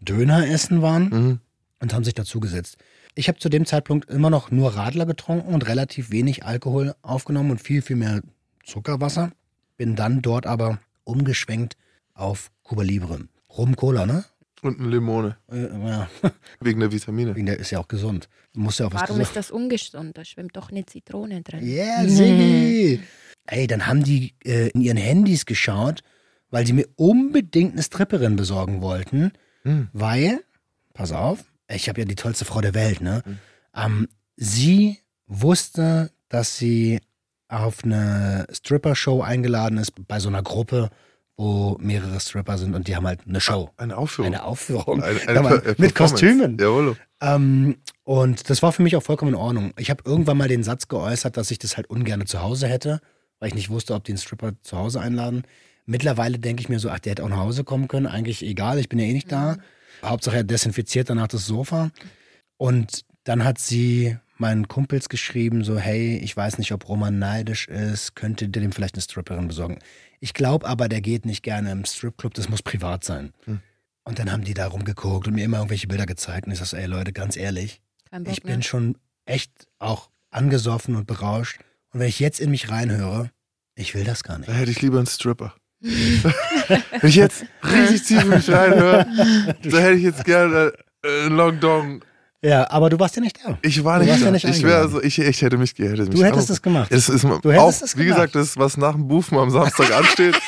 Döner 0.00 0.48
essen 0.48 0.82
waren 0.82 1.04
Mhm. 1.10 1.40
und 1.78 1.94
haben 1.94 2.02
sich 2.02 2.14
dazugesetzt. 2.14 2.76
Ich 3.14 3.28
habe 3.28 3.38
zu 3.38 3.48
dem 3.48 3.64
Zeitpunkt 3.66 4.10
immer 4.10 4.30
noch 4.30 4.50
nur 4.50 4.74
Radler 4.74 5.06
getrunken 5.06 5.54
und 5.54 5.66
relativ 5.68 6.10
wenig 6.10 6.44
Alkohol 6.44 6.94
aufgenommen 7.02 7.52
und 7.52 7.60
viel, 7.62 7.80
viel 7.82 7.96
mehr 7.96 8.22
Zuckerwasser. 8.64 9.30
Bin 9.76 9.94
dann 9.96 10.20
dort 10.22 10.46
aber 10.46 10.80
umgeschwenkt 11.04 11.76
auf 12.14 12.50
Cuba 12.62 12.82
Libre. 12.82 13.20
Rum 13.56 13.76
Cola, 13.76 14.06
ne? 14.06 14.24
Und 14.62 14.80
eine 14.80 14.88
Limone. 14.88 15.36
Äh, 15.52 15.66
ja, 15.86 16.08
Wegen 16.60 16.80
der 16.80 16.90
Vitamine. 16.90 17.36
wegen 17.36 17.46
der 17.46 17.58
ist 17.58 17.70
ja 17.70 17.78
auch 17.78 17.88
gesund. 17.88 18.28
Du 18.54 18.60
musst 18.60 18.80
ja 18.80 18.86
auch 18.86 18.92
was 18.94 19.02
Warum 19.02 19.20
ist 19.20 19.36
das 19.36 19.50
ungesund? 19.50 20.16
Da 20.16 20.24
schwimmt 20.24 20.56
doch 20.56 20.70
eine 20.70 20.86
Zitrone 20.86 21.42
drin. 21.42 21.62
Yeah, 21.62 22.08
Siggi! 22.08 23.00
Ey, 23.46 23.66
dann 23.66 23.86
haben 23.86 24.02
die 24.02 24.34
äh, 24.44 24.68
in 24.70 24.80
ihren 24.80 24.96
Handys 24.96 25.44
geschaut, 25.44 26.02
weil 26.50 26.66
sie 26.66 26.72
mir 26.72 26.88
unbedingt 26.96 27.74
eine 27.74 27.82
Stripperin 27.82 28.36
besorgen 28.36 28.80
wollten, 28.80 29.32
Hm. 29.64 29.88
weil, 29.92 30.42
pass 30.94 31.12
auf, 31.12 31.44
ich 31.68 31.88
habe 31.88 32.00
ja 32.00 32.04
die 32.06 32.14
tollste 32.14 32.44
Frau 32.44 32.60
der 32.60 32.74
Welt, 32.74 33.00
ne? 33.00 33.22
Ähm, 33.74 34.08
sie 34.36 34.98
wusste, 35.26 36.10
dass 36.28 36.56
sie 36.58 37.00
auf 37.48 37.84
eine 37.84 38.46
Stripper-Show 38.52 39.22
eingeladen 39.22 39.78
ist, 39.78 39.92
bei 40.08 40.18
so 40.18 40.28
einer 40.28 40.42
Gruppe, 40.42 40.90
wo 41.36 41.76
mehrere 41.80 42.18
Stripper 42.20 42.58
sind 42.58 42.74
und 42.74 42.86
die 42.88 42.94
haben 42.96 43.06
halt 43.06 43.20
eine 43.26 43.40
Show. 43.40 43.70
Eine 43.76 43.96
Aufführung. 43.96 44.32
Eine 44.32 44.44
Aufführung. 44.44 45.02
Eine- 45.02 45.20
eine 45.28 45.40
Per- 45.42 45.66
äh, 45.66 45.74
mit. 45.78 45.94
Kostümen. 45.94 46.56
Jawohl. 46.58 46.96
Ähm, 47.20 47.76
und 48.04 48.48
das 48.50 48.62
war 48.62 48.72
für 48.72 48.82
mich 48.82 48.96
auch 48.96 49.02
vollkommen 49.02 49.32
in 49.32 49.38
Ordnung. 49.40 49.72
Ich 49.78 49.90
habe 49.90 50.02
irgendwann 50.06 50.36
mal 50.36 50.48
den 50.48 50.62
Satz 50.62 50.88
geäußert, 50.88 51.36
dass 51.36 51.50
ich 51.50 51.58
das 51.58 51.76
halt 51.76 51.88
ungern 51.90 52.24
zu 52.26 52.40
Hause 52.42 52.68
hätte, 52.68 53.00
weil 53.40 53.48
ich 53.48 53.54
nicht 53.54 53.70
wusste, 53.70 53.94
ob 53.94 54.04
die 54.04 54.12
einen 54.12 54.18
Stripper 54.18 54.52
zu 54.62 54.78
Hause 54.78 55.00
einladen. 55.00 55.42
Mittlerweile 55.86 56.38
denke 56.38 56.60
ich 56.60 56.68
mir 56.68 56.78
so, 56.78 56.88
ach, 56.90 56.98
der 57.00 57.12
hätte 57.12 57.24
auch 57.24 57.28
nach 57.28 57.38
Hause 57.38 57.64
kommen 57.64 57.88
können. 57.88 58.06
Eigentlich 58.06 58.42
egal, 58.44 58.78
ich 58.78 58.88
bin 58.88 58.98
ja 58.98 59.06
eh 59.06 59.12
nicht 59.12 59.30
da. 59.32 59.56
Hauptsache 60.04 60.36
er 60.36 60.44
desinfiziert 60.44 61.10
danach 61.10 61.28
das 61.28 61.46
Sofa. 61.46 61.90
Und 62.56 63.02
dann 63.24 63.44
hat 63.44 63.58
sie 63.58 64.16
meinen 64.36 64.68
Kumpels 64.68 65.08
geschrieben, 65.08 65.64
so, 65.64 65.78
hey, 65.78 66.16
ich 66.18 66.36
weiß 66.36 66.58
nicht, 66.58 66.72
ob 66.72 66.88
Roman 66.88 67.18
neidisch 67.18 67.68
ist, 67.68 68.14
könnte 68.14 68.48
dir 68.48 68.60
dem 68.60 68.72
vielleicht 68.72 68.94
eine 68.94 69.02
Stripperin 69.02 69.48
besorgen. 69.48 69.78
Ich 70.20 70.34
glaube 70.34 70.66
aber, 70.66 70.88
der 70.88 71.00
geht 71.00 71.24
nicht 71.24 71.42
gerne 71.42 71.70
im 71.70 71.84
Stripclub, 71.84 72.34
das 72.34 72.48
muss 72.48 72.62
privat 72.62 73.04
sein. 73.04 73.32
Hm. 73.44 73.60
Und 74.04 74.18
dann 74.18 74.30
haben 74.30 74.44
die 74.44 74.54
da 74.54 74.66
rumgeguckt 74.66 75.28
und 75.28 75.34
mir 75.34 75.44
immer 75.44 75.58
irgendwelche 75.58 75.86
Bilder 75.86 76.06
gezeigt. 76.06 76.46
Und 76.46 76.52
ich 76.52 76.58
sag 76.58 76.66
so, 76.66 76.76
ey 76.76 76.86
Leute, 76.86 77.12
ganz 77.12 77.36
ehrlich, 77.36 77.80
ich 78.26 78.42
bin 78.42 78.62
schon 78.62 78.98
echt 79.24 79.50
auch 79.78 80.10
angesoffen 80.30 80.94
und 80.96 81.06
berauscht. 81.06 81.60
Und 81.92 82.00
wenn 82.00 82.08
ich 82.08 82.20
jetzt 82.20 82.40
in 82.40 82.50
mich 82.50 82.70
reinhöre, 82.70 83.30
ich 83.76 83.94
will 83.94 84.04
das 84.04 84.22
gar 84.22 84.38
nicht. 84.38 84.48
Da 84.48 84.52
hätte 84.52 84.70
ich 84.70 84.82
lieber 84.82 84.98
einen 84.98 85.06
Stripper. 85.06 85.54
wenn 87.00 87.10
ich 87.10 87.16
jetzt 87.16 87.44
richtig 87.62 88.02
tief 88.04 88.22
in 88.22 88.30
mich 88.30 88.50
reinhöre, 88.50 89.06
da 89.62 89.78
hätte 89.78 89.94
ich 89.94 90.04
jetzt 90.04 90.24
gerne 90.24 90.72
äh, 91.04 91.28
Long 91.28 91.60
Dong 91.60 92.00
ja, 92.44 92.70
aber 92.70 92.90
du 92.90 92.98
warst 92.98 93.16
ja 93.16 93.22
nicht 93.22 93.38
da. 93.42 93.56
Ich 93.62 93.82
war 93.82 93.98
nicht 94.00 94.20
da. 94.20 94.26
Ja 94.26 94.30
nicht 94.30 94.44
ich, 94.44 94.62
wär, 94.62 94.76
also, 94.76 95.02
ich, 95.02 95.18
ich 95.18 95.40
hätte 95.40 95.56
mich, 95.56 95.78
mich 95.78 96.10
Du 96.10 96.22
hättest 96.22 96.50
es 96.50 96.60
gemacht. 96.60 96.92
Es 96.92 97.08
ist 97.08 97.24
du 97.24 97.50
auch, 97.52 97.70
es 97.70 97.96
Wie 97.96 98.04
gesagt, 98.04 98.34
das, 98.34 98.58
was 98.58 98.76
nach 98.76 98.92
dem 98.92 99.08
Bufen 99.08 99.38
am 99.38 99.48
Samstag 99.48 99.90
ansteht, 99.96 100.38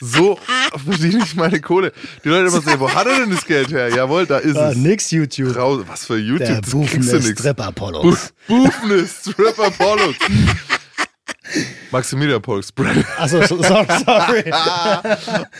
so 0.00 0.36
verdiene 0.84 1.22
ich 1.22 1.36
meine 1.36 1.60
Kohle. 1.60 1.92
Die 2.24 2.30
Leute 2.30 2.48
immer 2.48 2.60
sagen, 2.60 2.80
wo 2.80 2.92
hat 2.92 3.06
er 3.06 3.20
denn 3.20 3.30
das 3.30 3.46
Geld 3.46 3.70
her? 3.70 3.88
Jawohl, 3.90 4.26
da 4.26 4.38
ist 4.38 4.56
ah, 4.56 4.70
es. 4.70 4.76
Nix 4.76 5.12
YouTube. 5.12 5.54
Raus, 5.54 5.84
was 5.86 6.06
für 6.06 6.16
YouTube? 6.16 6.48
Der 6.48 6.60
das 6.62 6.70
bufende 6.72 7.22
Stripper 7.22 7.70
Pollux. 7.70 8.32
Bufende 8.48 9.06
Stripper 9.06 9.70
Pollux. 9.70 10.18
Maximilian 11.90 12.42
Pollux. 12.42 12.72
Achso, 13.18 13.42
sorry, 13.46 13.86
sorry. 14.04 14.52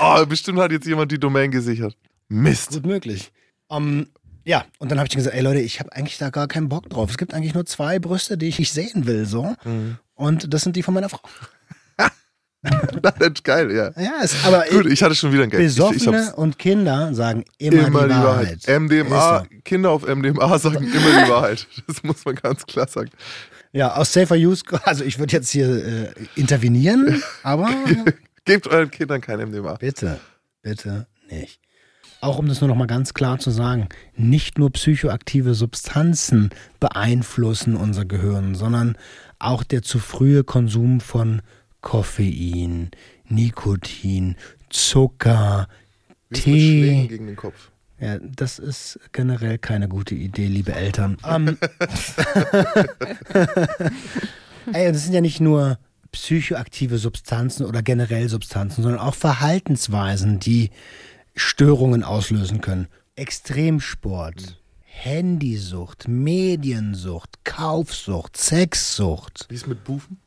oh, 0.01 0.27
bestimmt 0.27 0.59
hat 0.59 0.73
jetzt 0.73 0.87
jemand 0.87 1.11
die 1.13 1.19
Domain 1.19 1.51
gesichert. 1.51 1.97
Mist. 2.29 2.73
Gut 2.73 2.87
möglich. 2.87 3.33
Um, 3.69 4.07
ja, 4.45 4.65
und 4.79 4.91
dann 4.91 4.99
habe 4.99 5.09
ich 5.09 5.15
gesagt, 5.15 5.35
ey 5.35 5.43
Leute, 5.43 5.61
ich 5.61 5.81
habe 5.81 5.93
eigentlich 5.93 6.19
da 6.19 6.31
gar 6.31 6.47
keinen 6.47 6.69
Bock 6.69 6.89
drauf. 6.89 7.11
Es 7.11 7.19
gibt 7.19 7.35
eigentlich 7.35 7.55
nur 7.55 7.67
zwei 7.67 7.99
Brüste, 7.99 8.39
die 8.39 8.47
ich 8.47 8.59
nicht 8.59 8.73
sehen 8.73 9.07
will, 9.07 9.27
so. 9.27 9.57
Mhm. 9.65 9.99
Und 10.15 10.53
das 10.55 10.63
sind 10.63 10.77
die 10.77 10.83
von 10.83 10.95
meiner 10.95 11.09
Frau. 11.09 11.21
das 13.03 13.15
ist 13.19 13.45
geil, 13.45 13.71
ja. 13.73 13.91
Ja, 14.01 14.23
ist, 14.23 14.45
aber 14.45 14.65
gut. 14.71 14.87
Ich 14.87 15.03
hatte 15.03 15.15
schon 15.15 15.33
wieder 15.33 15.43
ein 15.43 15.51
Geld. 15.51 15.63
Besoffene 15.63 16.23
ich, 16.23 16.29
ich 16.29 16.35
und 16.35 16.59
Kinder 16.59 17.13
sagen 17.15 17.45
immer, 17.59 17.87
immer 17.87 18.03
die, 18.03 18.15
die, 18.15 18.21
Wahrheit. 18.21 18.69
Wahrheit. 18.69 18.81
MDMA, 18.81 19.47
Kinder 19.65 19.91
auf 19.91 20.07
MDMA 20.07 20.59
sagen 20.59 20.87
immer 20.93 21.25
die 21.25 21.31
Wahrheit. 21.31 21.67
Das 21.87 22.03
muss 22.03 22.25
man 22.25 22.37
ganz 22.37 22.65
klar 22.67 22.89
sagen. 22.89 23.11
Ja, 23.77 23.95
aus 23.95 24.13
Safer 24.13 24.37
Use, 24.37 24.65
also 24.85 25.05
ich 25.05 25.19
würde 25.19 25.33
jetzt 25.35 25.51
hier 25.51 25.69
äh, 25.69 26.13
intervenieren, 26.35 27.23
aber. 27.43 27.69
Gebt 28.45 28.69
euren 28.69 28.91
Kindern 28.91 29.21
kein 29.21 29.41
MDMA. 29.41 29.75
Bitte, 29.75 30.21
bitte 30.63 31.07
nicht 31.29 31.61
auch 32.21 32.39
um 32.39 32.49
das 32.49 32.61
nur 32.61 32.69
noch 32.69 32.77
mal 32.77 32.87
ganz 32.87 33.15
klar 33.15 33.39
zu 33.39 33.51
sagen, 33.51 33.89
nicht 34.17 34.59
nur 34.59 34.71
psychoaktive 34.73 35.55
Substanzen 35.55 36.51
beeinflussen 36.81 37.77
unser 37.77 38.05
Gehirn, 38.05 38.55
sondern 38.55 38.97
auch 39.39 39.63
der 39.63 39.83
zu 39.83 39.99
frühe 39.99 40.43
Konsum 40.43 41.01
von 41.01 41.43
Koffein, 41.83 42.91
Nikotin, 43.29 44.37
Zucker, 44.71 45.69
Wie 46.31 46.41
Tee. 46.41 47.07
gegen 47.07 47.27
den 47.27 47.37
Kopf. 47.37 47.71
Ja, 47.99 48.19
das 48.19 48.59
ist 48.59 49.01
generell 49.13 49.57
keine 49.59 49.89
gute 49.89 50.15
Idee, 50.15 50.49
liebe 50.49 50.75
Eltern. 50.75 51.17
Um, 51.25 51.49
ey, 54.73 54.93
das 54.93 55.05
sind 55.05 55.15
ja 55.15 55.23
nicht 55.23 55.41
nur 55.41 55.79
psychoaktive 56.13 56.99
Substanzen 56.99 57.65
oder 57.65 57.83
generell 57.83 58.29
Substanzen, 58.29 58.83
sondern 58.83 59.01
auch 59.01 59.15
Verhaltensweisen, 59.15 60.41
die 60.41 60.71
Störungen 61.35 62.03
auslösen 62.03 62.61
können. 62.61 62.89
Extremsport. 63.17 64.61
Handysucht, 64.85 66.09
Mediensucht, 66.09 67.45
Kaufsucht, 67.45 68.37
Sexsucht. 68.37 69.47
Wie 69.49 69.55
ist 69.55 69.67
mit 69.67 69.85
Bufen? 69.85 70.19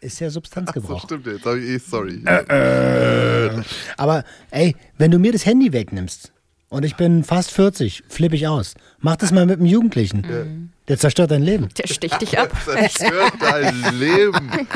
Ist 0.00 0.20
ja 0.20 0.28
Substanzgebrauch. 0.28 0.96
Ach 0.96 1.00
so, 1.00 1.16
stimmt, 1.16 1.26
jetzt 1.26 1.46
habe 1.46 1.58
ich 1.58 1.70
eh, 1.70 1.78
sorry. 1.78 2.22
Äh, 2.26 3.46
äh. 3.46 3.62
Aber 3.96 4.24
ey, 4.50 4.76
wenn 4.98 5.10
du 5.10 5.18
mir 5.18 5.32
das 5.32 5.46
Handy 5.46 5.72
wegnimmst 5.72 6.32
und 6.68 6.84
ich 6.84 6.96
bin 6.96 7.24
fast 7.24 7.52
40, 7.52 8.04
flippe 8.08 8.36
ich 8.36 8.46
aus. 8.46 8.74
Mach 8.98 9.16
das 9.16 9.30
mal 9.32 9.46
mit 9.46 9.58
einem 9.58 9.66
Jugendlichen. 9.66 10.22
Mhm. 10.22 10.70
Der 10.88 10.98
zerstört 10.98 11.30
dein 11.30 11.42
Leben. 11.42 11.68
Der 11.78 11.86
sticht 11.86 12.20
dich 12.20 12.38
ab. 12.38 12.50
Der 12.66 12.88
zerstört 12.90 13.34
dein 13.40 13.98
Leben. 13.98 14.50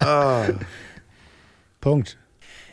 Ah. 0.00 0.44
Punkt. 1.80 2.18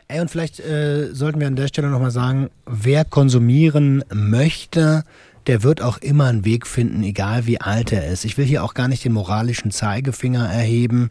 Ey, 0.08 0.20
und 0.20 0.30
vielleicht 0.30 0.60
äh, 0.60 1.12
sollten 1.12 1.40
wir 1.40 1.48
an 1.48 1.56
der 1.56 1.68
Stelle 1.68 1.90
nochmal 1.90 2.12
sagen, 2.12 2.52
wer 2.68 3.04
konsumieren 3.04 4.04
möchte, 4.14 5.04
der 5.48 5.64
wird 5.64 5.82
auch 5.82 5.98
immer 5.98 6.26
einen 6.26 6.46
Weg 6.46 6.68
finden, 6.68 7.02
egal 7.04 7.48
wie 7.48 7.60
alt 7.60 7.92
er 7.92 8.08
ist. 8.08 8.26
Ich 8.26 8.38
will 8.38 8.46
hier 8.46 8.64
auch 8.64 8.76
gar 8.76 8.88
nicht 8.88 9.04
den 9.04 9.14
moralischen 9.14 9.72
Zeigefinger 9.72 10.48
erheben. 10.48 11.10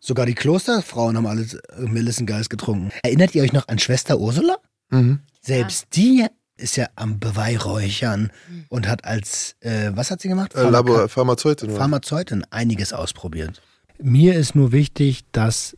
Sogar 0.00 0.26
die 0.26 0.34
Klosterfrauen 0.34 1.16
haben 1.16 1.26
alles 1.26 1.54
äh, 1.54 1.80
Melissengeist 1.80 2.50
getrunken. 2.50 2.90
Erinnert 3.02 3.34
ihr 3.34 3.42
euch 3.42 3.52
noch 3.52 3.68
an 3.68 3.78
Schwester 3.78 4.18
Ursula? 4.18 4.56
Mhm. 4.90 5.20
Selbst 5.40 5.86
ja. 5.96 6.02
die 6.02 6.26
ist 6.56 6.76
ja 6.76 6.86
am 6.96 7.18
Beweihräuchern 7.18 8.30
und 8.68 8.88
hat 8.88 9.04
als, 9.04 9.56
äh, 9.60 9.90
was 9.94 10.10
hat 10.10 10.20
sie 10.20 10.28
gemacht? 10.28 10.54
Äh, 10.54 10.68
Labor, 10.68 11.08
Pharmazeutin. 11.08 11.70
Pharmazeutin 11.70 12.44
einiges 12.50 12.92
ausprobiert. 12.92 13.62
Mir 13.98 14.34
ist 14.34 14.54
nur 14.54 14.72
wichtig, 14.72 15.24
dass 15.32 15.76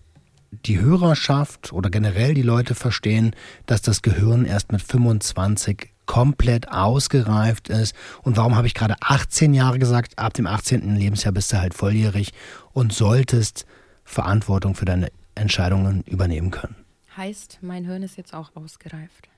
die 0.50 0.80
Hörerschaft 0.80 1.72
oder 1.72 1.90
generell 1.90 2.34
die 2.34 2.42
Leute 2.42 2.74
verstehen, 2.74 3.34
dass 3.66 3.82
das 3.82 4.02
Gehirn 4.02 4.44
erst 4.44 4.72
mit 4.72 4.82
25 4.82 5.90
komplett 6.06 6.70
ausgereift 6.72 7.68
ist. 7.68 7.94
Und 8.22 8.36
warum 8.36 8.56
habe 8.56 8.66
ich 8.66 8.74
gerade 8.74 8.96
18 9.00 9.52
Jahre 9.52 9.78
gesagt? 9.78 10.18
Ab 10.18 10.32
dem 10.32 10.46
18. 10.46 10.96
Lebensjahr 10.96 11.32
bist 11.32 11.52
du 11.52 11.60
halt 11.60 11.74
volljährig 11.74 12.32
und 12.72 12.92
solltest 12.92 13.66
Verantwortung 14.04 14.74
für 14.74 14.86
deine 14.86 15.08
Entscheidungen 15.34 16.02
übernehmen 16.04 16.50
können. 16.50 16.76
Heißt, 17.16 17.58
mein 17.60 17.84
Hirn 17.84 18.02
ist 18.02 18.16
jetzt 18.16 18.32
auch 18.32 18.56
ausgereift. 18.56 19.28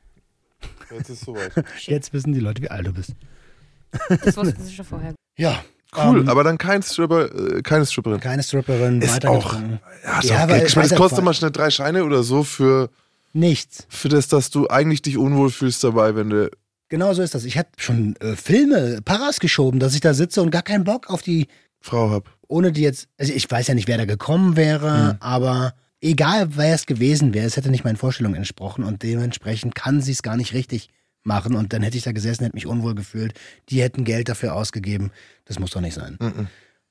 Jetzt 0.91 1.11
ist 1.11 1.25
soweit. 1.25 1.53
Jetzt 1.79 2.13
wissen 2.13 2.33
die 2.33 2.41
Leute, 2.41 2.63
wie 2.63 2.71
alt 2.71 2.87
du 2.87 2.93
bist. 2.93 3.15
Das 4.09 4.37
wussten 4.37 4.63
sie 4.63 4.75
schon 4.75 4.85
vorher. 4.85 5.15
Ja, 5.39 5.65
Cool, 5.97 6.05
um, 6.05 6.17
ähm, 6.21 6.29
aber 6.29 6.45
dann 6.45 6.57
kein 6.57 6.83
Stripper, 6.83 7.57
äh, 7.57 7.63
keine 7.63 7.85
Stripperin. 7.85 8.21
Keine 8.21 8.43
Stripperin, 8.43 9.03
ist 9.03 9.27
auch, 9.27 9.55
ja, 9.55 10.19
ist 10.21 10.31
ja, 10.31 10.45
auch 10.45 10.49
weil, 10.49 10.67
ich 10.67 10.77
meine, 10.77 10.89
das 10.89 10.97
kostet 10.97 11.25
mal 11.25 11.35
schnell 11.35 11.51
drei 11.51 11.71
Scheine 11.71 12.05
oder 12.05 12.23
so 12.23 12.45
für 12.45 12.91
nichts. 13.33 13.87
Für 13.89 14.09
das, 14.09 14.29
dass 14.29 14.51
du 14.51 14.69
eigentlich 14.69 15.03
dich 15.03 15.19
unwohl 15.19 15.51
fühlst 15.51 15.83
dabei, 15.83 16.15
wenn 16.15 16.31
du. 16.31 16.51
Genau 16.89 17.13
so 17.13 17.23
ist 17.23 17.35
das. 17.35 17.45
Ich 17.45 17.59
habe 17.59 17.69
schon 17.77 18.15
äh, 18.17 18.37
Filme, 18.37 19.01
Paras 19.05 19.41
geschoben, 19.41 19.81
dass 19.81 19.95
ich 19.95 20.01
da 20.01 20.15
sitze 20.15 20.43
und 20.43 20.51
gar 20.51 20.63
keinen 20.63 20.85
Bock 20.85 21.11
auf 21.11 21.23
die 21.23 21.49
Frau 21.81 22.11
hab. 22.11 22.31
Ohne 22.47 22.73
die 22.73 22.83
jetzt, 22.83 23.09
also 23.19 23.33
ich 23.33 23.51
weiß 23.51 23.67
ja 23.69 23.75
nicht, 23.75 23.89
wer 23.89 23.99
da 23.99 24.05
gekommen 24.05 24.57
wäre, 24.57 25.11
hm. 25.11 25.17
aber 25.21 25.75
egal 26.01 26.57
wer 26.57 26.75
es 26.75 26.87
gewesen 26.87 27.35
wäre, 27.35 27.47
es 27.47 27.57
hätte 27.57 27.71
nicht 27.71 27.85
meinen 27.85 27.97
Vorstellungen 27.97 28.37
entsprochen 28.37 28.85
und 28.85 29.03
dementsprechend 29.03 29.75
kann 29.75 30.01
sie 30.01 30.13
es 30.13 30.23
gar 30.23 30.37
nicht 30.37 30.55
richtig 30.55 30.89
machen 31.23 31.55
und 31.55 31.73
dann 31.73 31.83
hätte 31.83 31.97
ich 31.97 32.05
da 32.05 32.13
gesessen, 32.13 32.45
hätte 32.45 32.57
mich 32.57 32.67
unwohl 32.67 32.95
gefühlt. 32.95 33.35
Die 33.69 33.83
hätten 33.83 34.05
Geld 34.05 34.29
dafür 34.29 34.55
ausgegeben. 34.55 35.11
Das 35.45 35.59
muss 35.59 35.71
doch 35.71 35.81
nicht 35.81 35.95
sein. 35.95 36.17
Mhm. 36.21 36.49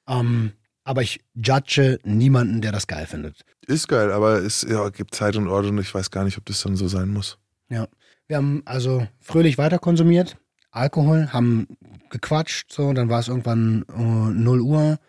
Ähm, 0.08 0.52
aber 0.84 1.02
ich 1.02 1.22
judge 1.36 2.00
niemanden, 2.04 2.62
der 2.62 2.72
das 2.72 2.88
geil 2.88 3.06
findet. 3.06 3.44
Ist 3.68 3.88
geil, 3.88 4.12
aber 4.12 4.40
es 4.44 4.66
ja, 4.68 4.90
gibt 4.90 5.14
Zeit 5.16 5.36
und 5.36 5.48
Ort 5.48 5.66
und 5.66 5.78
ich 5.80 5.94
weiß 5.94 6.12
gar 6.12 6.24
nicht, 6.24 6.38
ob 6.38 6.46
das 6.46 6.62
dann 6.62 6.76
so 6.76 6.88
sein 6.88 7.10
muss. 7.10 7.38
Ja. 7.70 7.88
Wir 8.28 8.38
haben 8.38 8.62
also 8.66 9.08
fröhlich 9.20 9.58
weiter 9.58 9.80
konsumiert, 9.80 10.38
Alkohol, 10.70 11.30
haben 11.34 11.68
gequatscht, 12.12 12.72
so, 12.72 12.94
dann 12.94 13.10
war 13.10 13.20
es 13.20 13.28
irgendwann 13.28 13.84
uh, 13.92 14.30
0 14.30 14.62
Uhr 14.62 15.00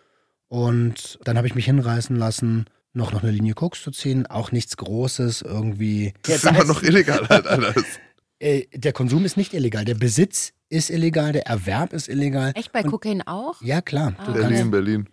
und 0.48 1.18
dann 1.24 1.36
habe 1.36 1.46
ich 1.46 1.54
mich 1.54 1.66
hinreißen 1.66 2.16
lassen, 2.16 2.64
noch, 2.92 3.12
noch 3.12 3.22
eine 3.22 3.32
Linie 3.32 3.54
Koks 3.54 3.82
zu 3.82 3.90
ziehen, 3.90 4.26
auch 4.26 4.52
nichts 4.52 4.76
Großes, 4.76 5.42
irgendwie. 5.42 6.12
Das 6.22 6.36
ist 6.36 6.44
immer 6.44 6.64
noch 6.64 6.82
illegal 6.82 7.28
halt 7.28 7.46
alles. 7.46 7.84
Äh, 8.42 8.68
der 8.72 8.94
Konsum 8.94 9.26
ist 9.26 9.36
nicht 9.36 9.52
illegal, 9.52 9.84
der 9.84 9.96
Besitz 9.96 10.54
ist 10.70 10.88
illegal, 10.88 11.32
der 11.32 11.46
Erwerb 11.46 11.92
ist 11.92 12.08
illegal. 12.08 12.52
Echt 12.54 12.72
bei 12.72 12.82
Kokain 12.82 13.20
auch? 13.26 13.60
Ja, 13.60 13.82
klar. 13.82 14.14
Ah, 14.16 14.30
Berlin, 14.30 14.70
Berlin. 14.70 15.08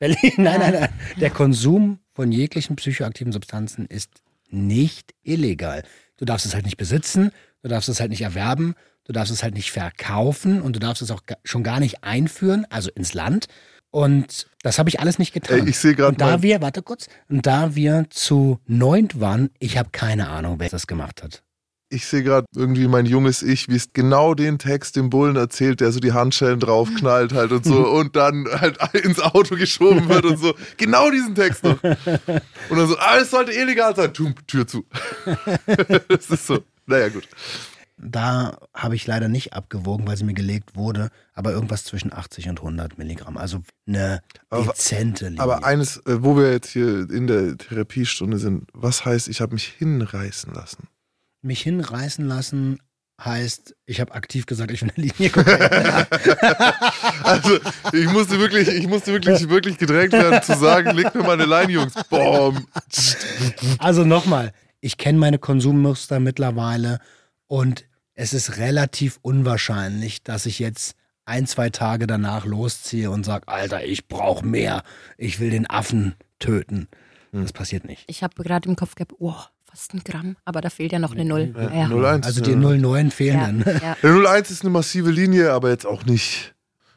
Berlin, 0.00 0.32
nein, 0.38 0.58
nein, 0.58 0.72
nein. 0.72 0.88
Der 1.20 1.30
Konsum 1.30 2.00
von 2.14 2.32
jeglichen 2.32 2.74
psychoaktiven 2.74 3.32
Substanzen 3.32 3.86
ist 3.86 4.10
nicht 4.50 5.14
illegal. 5.22 5.84
Du 6.16 6.24
darfst 6.24 6.46
es 6.46 6.54
halt 6.54 6.64
nicht 6.64 6.76
besitzen, 6.76 7.30
du 7.62 7.68
darfst 7.68 7.88
es 7.88 8.00
halt 8.00 8.10
nicht 8.10 8.22
erwerben, 8.22 8.74
du 9.04 9.12
darfst 9.12 9.32
es 9.32 9.42
halt 9.42 9.54
nicht 9.54 9.70
verkaufen 9.70 10.60
und 10.60 10.74
du 10.74 10.80
darfst 10.80 11.02
es 11.02 11.10
auch 11.10 11.22
schon 11.44 11.62
gar 11.62 11.78
nicht 11.78 12.02
einführen, 12.02 12.66
also 12.70 12.90
ins 12.90 13.14
Land. 13.14 13.46
Und 13.94 14.48
das 14.64 14.80
habe 14.80 14.88
ich 14.88 14.98
alles 14.98 15.20
nicht 15.20 15.32
getan. 15.32 15.60
Ey, 15.60 15.68
ich 15.68 15.78
sehe 15.78 15.94
gerade. 15.94 16.16
Da 16.16 16.42
wir, 16.42 16.60
warte 16.60 16.82
kurz, 16.82 17.06
und 17.28 17.46
da 17.46 17.76
wir 17.76 18.06
zu 18.10 18.58
neunt 18.66 19.20
waren, 19.20 19.50
ich 19.60 19.78
habe 19.78 19.90
keine 19.92 20.26
Ahnung, 20.30 20.56
wer 20.58 20.68
das 20.68 20.88
gemacht 20.88 21.22
hat. 21.22 21.44
ich 21.90 22.04
sehe 22.04 22.24
gerade 22.24 22.44
irgendwie 22.56 22.88
mein 22.88 23.06
junges 23.06 23.44
Ich, 23.44 23.68
wie 23.68 23.76
es 23.76 23.92
genau 23.92 24.34
den 24.34 24.58
Text 24.58 24.96
dem 24.96 25.10
Bullen 25.10 25.36
erzählt, 25.36 25.80
der 25.80 25.92
so 25.92 26.00
die 26.00 26.12
Handschellen 26.12 26.58
draufknallt 26.58 27.34
halt 27.34 27.52
und 27.52 27.64
so 27.64 27.88
und 27.88 28.16
dann 28.16 28.48
halt 28.50 28.78
ins 29.04 29.20
Auto 29.20 29.54
geschoben 29.54 30.08
wird 30.08 30.24
und 30.24 30.40
so. 30.40 30.54
Genau 30.76 31.08
diesen 31.12 31.36
Text 31.36 31.62
noch. 31.62 31.80
Und 31.80 32.76
dann 32.76 32.88
so, 32.88 32.96
alles 32.98 33.30
sollte 33.30 33.52
illegal 33.52 33.94
sein. 33.94 34.12
Tür 34.12 34.66
zu. 34.66 34.84
das 36.08 36.30
ist 36.30 36.48
so. 36.48 36.64
Naja, 36.86 37.10
gut. 37.10 37.28
Da 37.96 38.58
habe 38.74 38.96
ich 38.96 39.06
leider 39.06 39.28
nicht 39.28 39.52
abgewogen, 39.52 40.06
weil 40.06 40.16
sie 40.16 40.24
mir 40.24 40.34
gelegt 40.34 40.74
wurde, 40.74 41.10
aber 41.32 41.52
irgendwas 41.52 41.84
zwischen 41.84 42.12
80 42.12 42.48
und 42.48 42.58
100 42.60 42.98
Milligramm. 42.98 43.36
Also 43.36 43.62
eine 43.86 44.20
Aber- 44.50 44.64
dezente 44.72 45.26
Linie. 45.26 45.40
Aber 45.40 45.64
eines, 45.64 45.98
äh, 45.98 46.22
wo 46.22 46.36
wir 46.36 46.50
jetzt 46.52 46.70
hier 46.70 47.08
in 47.08 47.26
der 47.28 47.56
Therapiestunde 47.56 48.38
sind, 48.38 48.68
was 48.72 49.04
heißt, 49.04 49.28
ich 49.28 49.40
habe 49.40 49.54
mich 49.54 49.66
hinreißen 49.66 50.52
lassen? 50.52 50.88
mich 51.42 51.60
hinreißen 51.60 52.26
lassen 52.26 52.78
heißt, 53.22 53.76
ich 53.84 54.00
habe 54.00 54.14
aktiv 54.14 54.46
gesagt, 54.46 54.70
ich 54.70 54.80
will 54.80 54.90
eine 54.96 55.06
Linie 55.06 55.30
gucken. 55.30 55.58
Also, 57.22 57.58
ich 57.92 58.06
musste 58.10 58.38
wirklich, 58.38 58.68
ich 58.68 58.86
musste 58.86 59.12
wirklich, 59.12 59.48
wirklich 59.48 59.78
gedrängt 59.78 60.12
werden 60.12 60.42
zu 60.42 60.56
sagen, 60.56 60.90
leg 60.96 61.14
mir 61.14 61.22
mal 61.22 61.32
eine 61.32 61.44
Line, 61.46 61.72
Jungs. 61.72 61.94
Boom. 62.10 62.66
Also 63.78 64.04
nochmal, 64.04 64.52
ich 64.80 64.96
kenne 64.98 65.18
meine 65.18 65.38
Konsummuster 65.38 66.18
mittlerweile 66.20 66.98
und 67.46 67.86
es 68.14 68.32
ist 68.32 68.58
relativ 68.58 69.18
unwahrscheinlich, 69.22 70.22
dass 70.22 70.46
ich 70.46 70.58
jetzt 70.58 70.96
ein, 71.24 71.46
zwei 71.46 71.70
Tage 71.70 72.06
danach 72.06 72.44
losziehe 72.44 73.10
und 73.10 73.24
sage, 73.24 73.48
Alter, 73.48 73.84
ich 73.84 74.08
brauche 74.08 74.46
mehr, 74.46 74.82
ich 75.16 75.40
will 75.40 75.50
den 75.50 75.68
Affen 75.68 76.14
töten. 76.38 76.88
Das 77.32 77.52
passiert 77.52 77.84
nicht. 77.84 78.04
Ich 78.06 78.22
habe 78.22 78.42
gerade 78.42 78.68
im 78.68 78.76
Kopf 78.76 78.94
gehabt, 78.94 79.14
oh, 79.18 79.34
fast 79.64 79.92
ein 79.92 80.02
Gramm, 80.04 80.36
aber 80.44 80.60
da 80.60 80.70
fehlt 80.70 80.92
ja 80.92 81.00
noch 81.00 81.12
eine 81.12 81.24
Null. 81.24 81.52
Ja, 81.56 81.88
01. 81.88 82.26
Also 82.26 82.40
die 82.40 82.52
ja. 82.52 82.56
09 82.56 83.10
fehlen 83.10 83.40
ja, 83.40 83.46
dann. 83.46 83.80
ja. 83.82 83.96
Der 84.02 84.14
01 84.14 84.50
ist 84.50 84.62
eine 84.62 84.70
massive 84.70 85.10
Linie, 85.10 85.52
aber 85.52 85.70
jetzt 85.70 85.86
auch 85.86 86.04
nicht. 86.04 86.53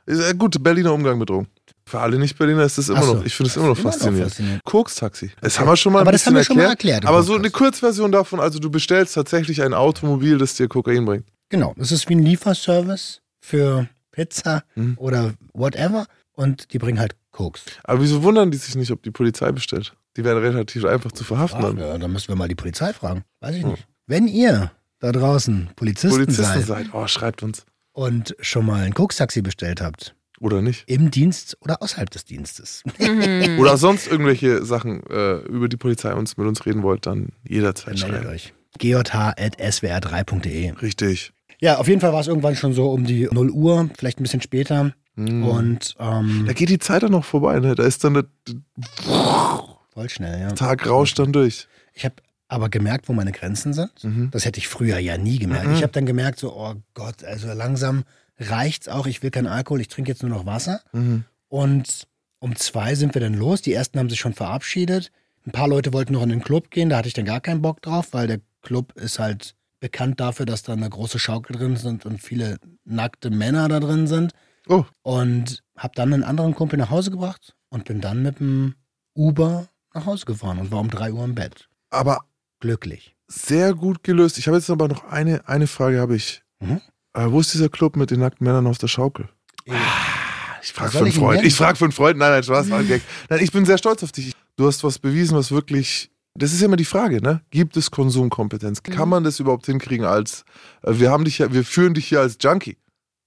Ein 0.08 0.38
gut, 0.38 0.62
Berliner 0.64 0.94
Umgang 0.94 1.18
mit 1.18 1.30
Drogen. 1.30 1.48
Für 1.86 2.00
alle 2.02 2.18
Nicht-Berliner 2.20 2.64
ist 2.64 2.78
das 2.78 2.90
immer 2.90 3.04
so. 3.04 3.14
noch, 3.16 3.26
ich 3.26 3.34
finde 3.36 3.50
es 3.50 3.56
immer 3.58 3.68
noch 3.68 3.78
faszinierend. 3.78 4.36
Koks-Taxi. 4.66 5.32
Das 5.42 5.58
haben 5.60 5.68
wir 5.68 5.78
schon 5.78 5.94
mal 5.94 6.02
Aber 6.02 6.12
das 6.12 6.26
haben 6.26 6.36
wir 6.36 6.44
schon 6.44 6.58
mal 6.58 6.64
erklärt. 6.64 7.04
erklärt 7.04 7.04
im 7.04 7.08
aber 7.10 7.24
so 7.24 7.36
eine. 7.36 7.50
Kurzversion 7.50 8.12
davon, 8.12 8.40
also 8.40 8.60
du 8.60 8.70
bestellst 8.70 9.16
tatsächlich 9.16 9.62
ein 9.62 9.74
Automobil, 9.74 10.38
das 10.38 10.56
dir 10.56 10.68
Kokain 10.68 11.06
bringt. 11.06 11.26
Genau, 11.50 11.74
es 11.78 11.92
ist 11.94 12.10
wie 12.10 12.16
ein 12.16 12.24
Lieferservice 12.24 13.22
für 13.40 13.88
Pizza 14.12 14.64
Mhm. 14.76 14.96
oder 14.98 15.34
whatever 15.54 16.08
und 16.34 16.74
die 16.74 16.78
bringen 16.78 17.00
halt 17.00 17.16
Koks. 17.32 17.62
Aber 17.84 18.02
wieso 18.02 18.22
wundern 18.24 18.52
die 18.52 18.58
sich 18.58 18.76
nicht, 18.76 18.92
ob 18.92 19.02
die 19.04 19.12
Polizei 19.12 19.52
bestellt? 19.52 19.94
Die 20.18 20.24
werden 20.26 20.40
relativ 20.44 20.84
einfach 20.86 21.12
zu 21.14 21.24
verhaften. 21.24 21.60
Ach, 21.64 21.68
dann. 21.70 21.78
ja, 21.78 21.98
dann 21.98 22.12
müssen 22.12 22.28
wir 22.30 22.36
mal 22.36 22.48
die 22.48 22.56
Polizei 22.56 22.92
fragen. 22.94 23.24
Weiß 23.40 23.56
ich 23.56 23.64
Hm. 23.64 23.72
nicht. 23.72 23.88
Wenn 24.08 24.28
ihr 24.28 24.72
da 25.00 25.12
draußen 25.12 25.70
Polizisten, 25.76 26.10
Polizisten 26.18 26.44
seid 26.44 26.66
seid, 26.66 26.88
oh, 26.94 27.08
schreibt 27.08 27.44
uns. 27.44 27.66
Und 27.98 28.36
schon 28.42 28.64
mal 28.68 28.84
ein 28.84 28.94
Koks-Taxi 28.94 29.42
bestellt 29.42 29.82
habt, 29.82 30.14
Oder 30.40 30.62
nicht. 30.62 30.84
im 30.88 31.10
Dienst 31.10 31.58
oder 31.62 31.82
außerhalb 31.82 32.10
des 32.12 32.26
Dienstes, 32.26 32.84
Mhm. 33.00 33.58
Oder 33.60 33.76
sonst 33.78 34.06
irgendwelche 34.08 34.64
Sachen 34.64 35.02
äh, 35.10 35.38
über 35.48 35.68
die 35.68 35.78
Polizei 35.78 36.14
uns 36.14 36.38
mit 36.38 36.46
uns 36.48 36.64
reden 36.68 36.84
wollt, 36.84 37.08
dann 37.08 37.30
jederzeit 37.48 38.00
dann 38.02 38.12
meldet 38.12 38.30
euch. 38.30 38.54
gjh.swr3.de 38.80 40.72
Richtig. 40.82 41.34
Ja, 41.60 41.78
auf 41.80 41.88
jeden 41.88 42.02
Fall 42.02 42.14
war 42.14 42.20
es 42.20 42.28
irgendwann 42.28 42.56
schon 42.56 42.74
so 42.74 42.92
um 42.92 43.04
die 43.06 43.28
0 43.32 43.50
Uhr, 43.50 43.90
vielleicht 43.98 44.20
ein 44.20 44.24
bisschen 44.24 44.42
später. 44.42 44.94
Mhm. 45.16 45.44
Und 45.44 45.96
ähm, 46.00 46.44
Da 46.46 46.54
geht 46.54 46.70
die 46.70 46.78
Zeit 46.78 47.02
dann 47.02 47.12
noch 47.12 47.26
vorbei, 47.26 47.60
ne? 47.60 47.74
Da 47.74 47.84
ist 47.84 48.04
dann 48.04 48.14
der 48.14 48.26
voll 49.94 50.10
schnell, 50.10 50.40
ja. 50.40 50.52
Tag 50.52 50.88
rauscht 50.88 51.18
dann 51.18 51.34
durch. 51.34 51.68
Ich 51.94 52.06
habe 52.06 52.16
aber 52.48 52.70
gemerkt, 52.70 53.10
wo 53.10 53.14
meine 53.14 53.32
Grenzen 53.32 53.74
sind. 53.74 54.04
Mhm. 54.04 54.30
Das 54.32 54.46
hätte 54.46 54.60
ich 54.60 54.68
früher 54.68 55.00
ja 55.00 55.18
nie 55.18 55.38
gemerkt. 55.40 55.68
Mhm. 55.68 55.74
Ich 55.76 55.84
habe 55.84 55.94
dann 55.94 56.06
gemerkt, 56.06 56.40
so, 56.40 56.54
oh 56.56 56.76
Gott, 56.94 57.24
also 57.24 57.48
langsam 57.54 58.04
reicht's 58.40 58.88
auch. 58.88 59.06
Ich 59.08 59.22
will 59.24 59.32
keinen 59.32 59.48
Alkohol, 59.48 59.82
ich 59.82 59.88
trinke 59.90 60.12
jetzt 60.12 60.22
nur 60.24 60.32
noch 60.32 60.46
Wasser. 60.46 60.82
Mhm. 60.94 61.26
Und 61.50 62.08
um 62.40 62.56
zwei 62.56 62.96
sind 62.96 63.14
wir 63.16 63.22
dann 63.22 63.34
los. 63.34 63.62
Die 63.62 63.74
ersten 63.74 64.00
haben 64.00 64.10
sich 64.10 64.20
schon 64.20 64.34
verabschiedet. 64.34 65.12
Ein 65.46 65.52
paar 65.52 65.68
Leute 65.68 65.94
wollten 65.94 66.14
noch 66.14 66.24
in 66.24 66.30
den 66.30 66.42
Club 66.44 66.70
gehen. 66.72 66.90
Da 66.90 66.98
hatte 66.98 67.08
ich 67.08 67.14
dann 67.14 67.26
gar 67.26 67.42
keinen 67.42 67.62
Bock 67.62 67.82
drauf, 67.82 68.10
weil 68.12 68.28
der 68.28 68.40
Club 68.62 68.94
ist 68.94 69.18
halt 69.20 69.56
bekannt 69.80 70.20
dafür, 70.20 70.46
dass 70.46 70.64
da 70.64 70.74
eine 70.74 70.90
große 70.90 71.20
Schaukel 71.20 71.56
drin 71.56 71.78
sind 71.78 72.06
und 72.06 72.22
viele 72.22 72.58
nackte 72.84 73.30
Männer 73.30 73.68
da 73.70 73.80
drin 73.80 74.08
sind. 74.08 74.34
Oh, 74.68 74.84
Und 75.04 75.64
habe 75.78 75.94
dann 75.96 76.14
einen 76.14 76.24
anderen 76.24 76.54
Kumpel 76.56 76.78
nach 76.78 76.90
Hause 76.90 77.12
gebracht 77.12 77.56
und 77.70 77.86
bin 77.86 78.02
dann 78.02 78.22
mit 78.24 78.40
dem 78.40 78.76
Uber 79.16 79.68
nach 79.94 80.06
Hause 80.06 80.26
gefahren 80.26 80.60
und 80.60 80.72
war 80.72 80.80
um 80.80 80.90
drei 80.90 81.12
Uhr 81.14 81.24
im 81.24 81.36
Bett. 81.36 81.70
aber 81.90 82.20
Glücklich. 82.60 83.16
sehr 83.28 83.74
gut 83.74 84.04
gelöst. 84.04 84.38
Ich 84.38 84.48
habe 84.48 84.58
jetzt 84.58 84.70
aber 84.70 84.88
noch 84.88 85.04
eine, 85.06 85.48
eine 85.48 85.68
Frage 85.68 86.00
habe 86.00 86.16
ich. 86.16 86.42
Mhm. 86.60 86.82
Äh, 87.14 87.26
wo 87.32 87.40
ist 87.40 87.54
dieser 87.54 87.70
Club 87.70 87.96
mit 87.96 88.10
den 88.12 88.20
nackten 88.20 88.46
Männern 88.46 88.68
auf 88.68 88.78
der 88.78 88.88
Schaukel? 88.88 89.28
Ich 90.62 90.74
frage 90.74 90.98
denn 90.98 91.12
Freund. 91.12 91.44
Ich 91.44 91.56
frage 91.56 91.78
für 91.78 91.86
einen 91.86 91.92
Freund. 91.92 92.18
Nein, 92.18 92.32
nein, 92.32 92.44
Spaß, 92.44 92.70
war 92.70 92.80
ein 92.80 92.88
Gag. 92.88 93.02
Nein, 93.30 93.40
ich 93.44 93.52
bin 93.52 93.66
sehr 93.66 93.78
stolz 93.78 94.04
auf 94.04 94.12
dich. 94.12 94.34
Du 94.56 94.68
hast 94.68 94.84
was 94.84 95.00
bewiesen, 95.00 95.38
was 95.38 95.52
wirklich. 95.52 96.10
Das 96.36 96.54
ist 96.54 96.60
ja 96.62 96.66
immer 96.68 96.76
die 96.76 96.86
Frage, 96.86 97.22
ne? 97.22 97.42
Gibt 97.50 97.78
es 97.78 97.90
Konsumkompetenz? 97.90 98.84
Kann 98.84 99.06
Mhm. 99.06 99.10
man 99.10 99.24
das 99.24 99.40
überhaupt 99.40 99.66
hinkriegen 99.66 100.06
als, 100.06 100.46
äh, 100.84 100.94
wir 101.00 101.10
haben 101.12 101.26
dich 101.26 101.40
ja, 101.40 101.52
wir 101.52 101.64
führen 101.64 101.94
dich 101.96 102.08
hier 102.08 102.20
als 102.22 102.38
Junkie. 102.40 102.78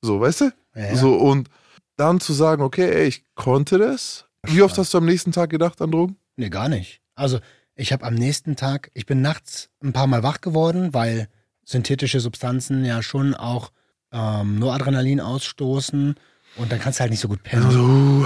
So, 0.02 0.20
weißt 0.20 0.42
du? 0.42 0.52
Ja. 0.76 0.94
So, 0.96 1.14
und 1.16 1.48
dann 1.96 2.20
zu 2.20 2.32
sagen, 2.32 2.62
okay, 2.62 2.88
ey, 2.90 3.06
ich 3.08 3.24
konnte 3.34 3.78
das. 3.78 4.26
Wie 4.46 4.62
oft 4.62 4.78
hast 4.78 4.94
du 4.94 4.98
am 4.98 5.04
nächsten 5.06 5.32
Tag 5.32 5.50
gedacht 5.50 5.80
an 5.82 5.90
Drogen? 5.90 6.16
Nee, 6.36 6.50
gar 6.50 6.68
nicht. 6.68 7.00
Also, 7.16 7.40
ich 7.80 7.92
habe 7.92 8.04
am 8.04 8.14
nächsten 8.14 8.56
Tag, 8.56 8.90
ich 8.94 9.06
bin 9.06 9.20
nachts 9.22 9.68
ein 9.82 9.92
paar 9.92 10.06
Mal 10.06 10.22
wach 10.22 10.40
geworden, 10.40 10.92
weil 10.92 11.28
synthetische 11.64 12.20
Substanzen 12.20 12.84
ja 12.84 13.02
schon 13.02 13.34
auch 13.34 13.70
ähm, 14.12 14.58
nur 14.58 14.74
Adrenalin 14.74 15.20
ausstoßen 15.20 16.14
und 16.56 16.72
dann 16.72 16.80
kannst 16.80 16.98
du 16.98 17.02
halt 17.02 17.10
nicht 17.12 17.20
so 17.20 17.28
gut 17.28 17.42
pennen. 17.44 17.64
Also, 17.64 17.80
uh, 17.80 18.24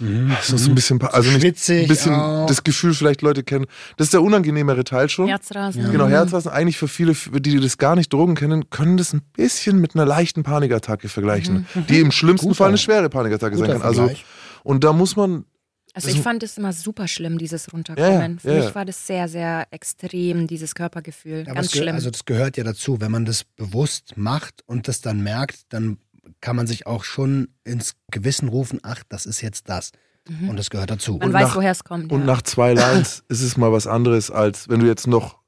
Mhm. 0.00 0.34
so 0.42 0.56
ist 0.56 0.66
ein 0.66 0.74
bisschen, 0.74 1.00
also 1.02 1.28
nicht 1.30 1.40
schwitzig 1.42 1.82
ein 1.82 1.88
bisschen 1.88 2.14
auch. 2.14 2.46
das 2.46 2.64
Gefühl, 2.64 2.94
vielleicht 2.94 3.20
Leute 3.20 3.42
kennen. 3.42 3.66
Das 3.98 4.06
ist 4.06 4.14
der 4.14 4.22
unangenehmere 4.22 4.82
Teil 4.82 5.10
schon. 5.10 5.28
Herzrasen. 5.28 5.82
Ja. 5.82 5.90
Genau, 5.90 6.06
Mhm. 6.06 6.10
Herzrasen. 6.12 6.50
Eigentlich 6.50 6.78
für 6.78 6.88
viele, 6.88 7.12
die 7.14 7.60
das 7.60 7.76
gar 7.76 7.96
nicht 7.96 8.10
Drogen 8.12 8.34
kennen, 8.34 8.70
können 8.70 8.96
das 8.96 9.12
ein 9.12 9.20
bisschen 9.34 9.78
mit 9.78 9.94
einer 9.94 10.06
leichten 10.06 10.42
Panikattacke 10.42 11.08
vergleichen, 11.10 11.66
die 11.90 12.00
im 12.00 12.10
schlimmsten 12.12 12.46
Guter- 12.48 12.56
Fall 12.56 12.68
eine 12.68 12.78
schwere 12.78 13.10
Panikattacke 13.10 13.56
sein 13.58 13.66
Guter 13.66 13.78
kann. 13.80 13.86
Also, 13.86 14.10
und 14.62 14.82
da 14.82 14.94
muss 14.94 15.16
man, 15.16 15.44
Also 15.94 16.06
Das- 16.08 16.16
ich 16.16 16.22
fand 16.22 16.42
es 16.42 16.56
immer 16.56 16.72
super 16.72 17.08
schlimm, 17.08 17.38
dieses 17.38 17.72
Runterkommen. 17.72 18.10
Ja, 18.12 18.20
ja, 18.28 18.36
Für 18.38 18.48
ja, 18.50 18.54
mich 18.56 18.64
ja. 18.66 18.74
war 18.74 18.84
das 18.84 19.06
sehr, 19.06 19.28
sehr 19.28 19.66
extrem, 19.70 20.46
dieses 20.46 20.74
Körpergefühl. 20.74 21.42
Aber 21.46 21.54
Ganz 21.54 21.72
schlimm. 21.72 21.94
Also 21.94 22.10
das 22.10 22.24
gehört 22.24 22.56
ja 22.56 22.64
dazu. 22.64 23.00
Wenn 23.00 23.10
man 23.10 23.24
das 23.24 23.44
bewusst 23.44 24.16
macht 24.16 24.62
und 24.66 24.86
das 24.88 25.00
dann 25.00 25.20
merkt, 25.22 25.72
dann 25.72 25.98
kann 26.40 26.54
man 26.56 26.66
sich 26.66 26.86
auch 26.86 27.02
schon 27.04 27.48
ins 27.64 27.94
Gewissen 28.10 28.48
rufen, 28.48 28.78
ach, 28.82 29.02
das 29.08 29.26
ist 29.26 29.40
jetzt 29.40 29.68
das. 29.68 29.90
Und 30.48 30.56
das 30.56 30.70
gehört 30.70 30.90
dazu. 30.90 31.14
Man 31.16 31.28
und 31.28 31.32
weiß, 31.32 31.56
woher 31.56 31.72
es 31.72 31.82
kommt. 31.82 32.12
und 32.12 32.20
ja. 32.20 32.26
nach 32.26 32.42
zwei 32.42 32.72
Lines 32.74 33.24
ist 33.28 33.42
es 33.42 33.56
mal 33.56 33.72
was 33.72 33.88
anderes, 33.88 34.30
als 34.30 34.68
wenn 34.68 34.78
du 34.78 34.86
jetzt 34.86 35.08
noch, 35.08 35.38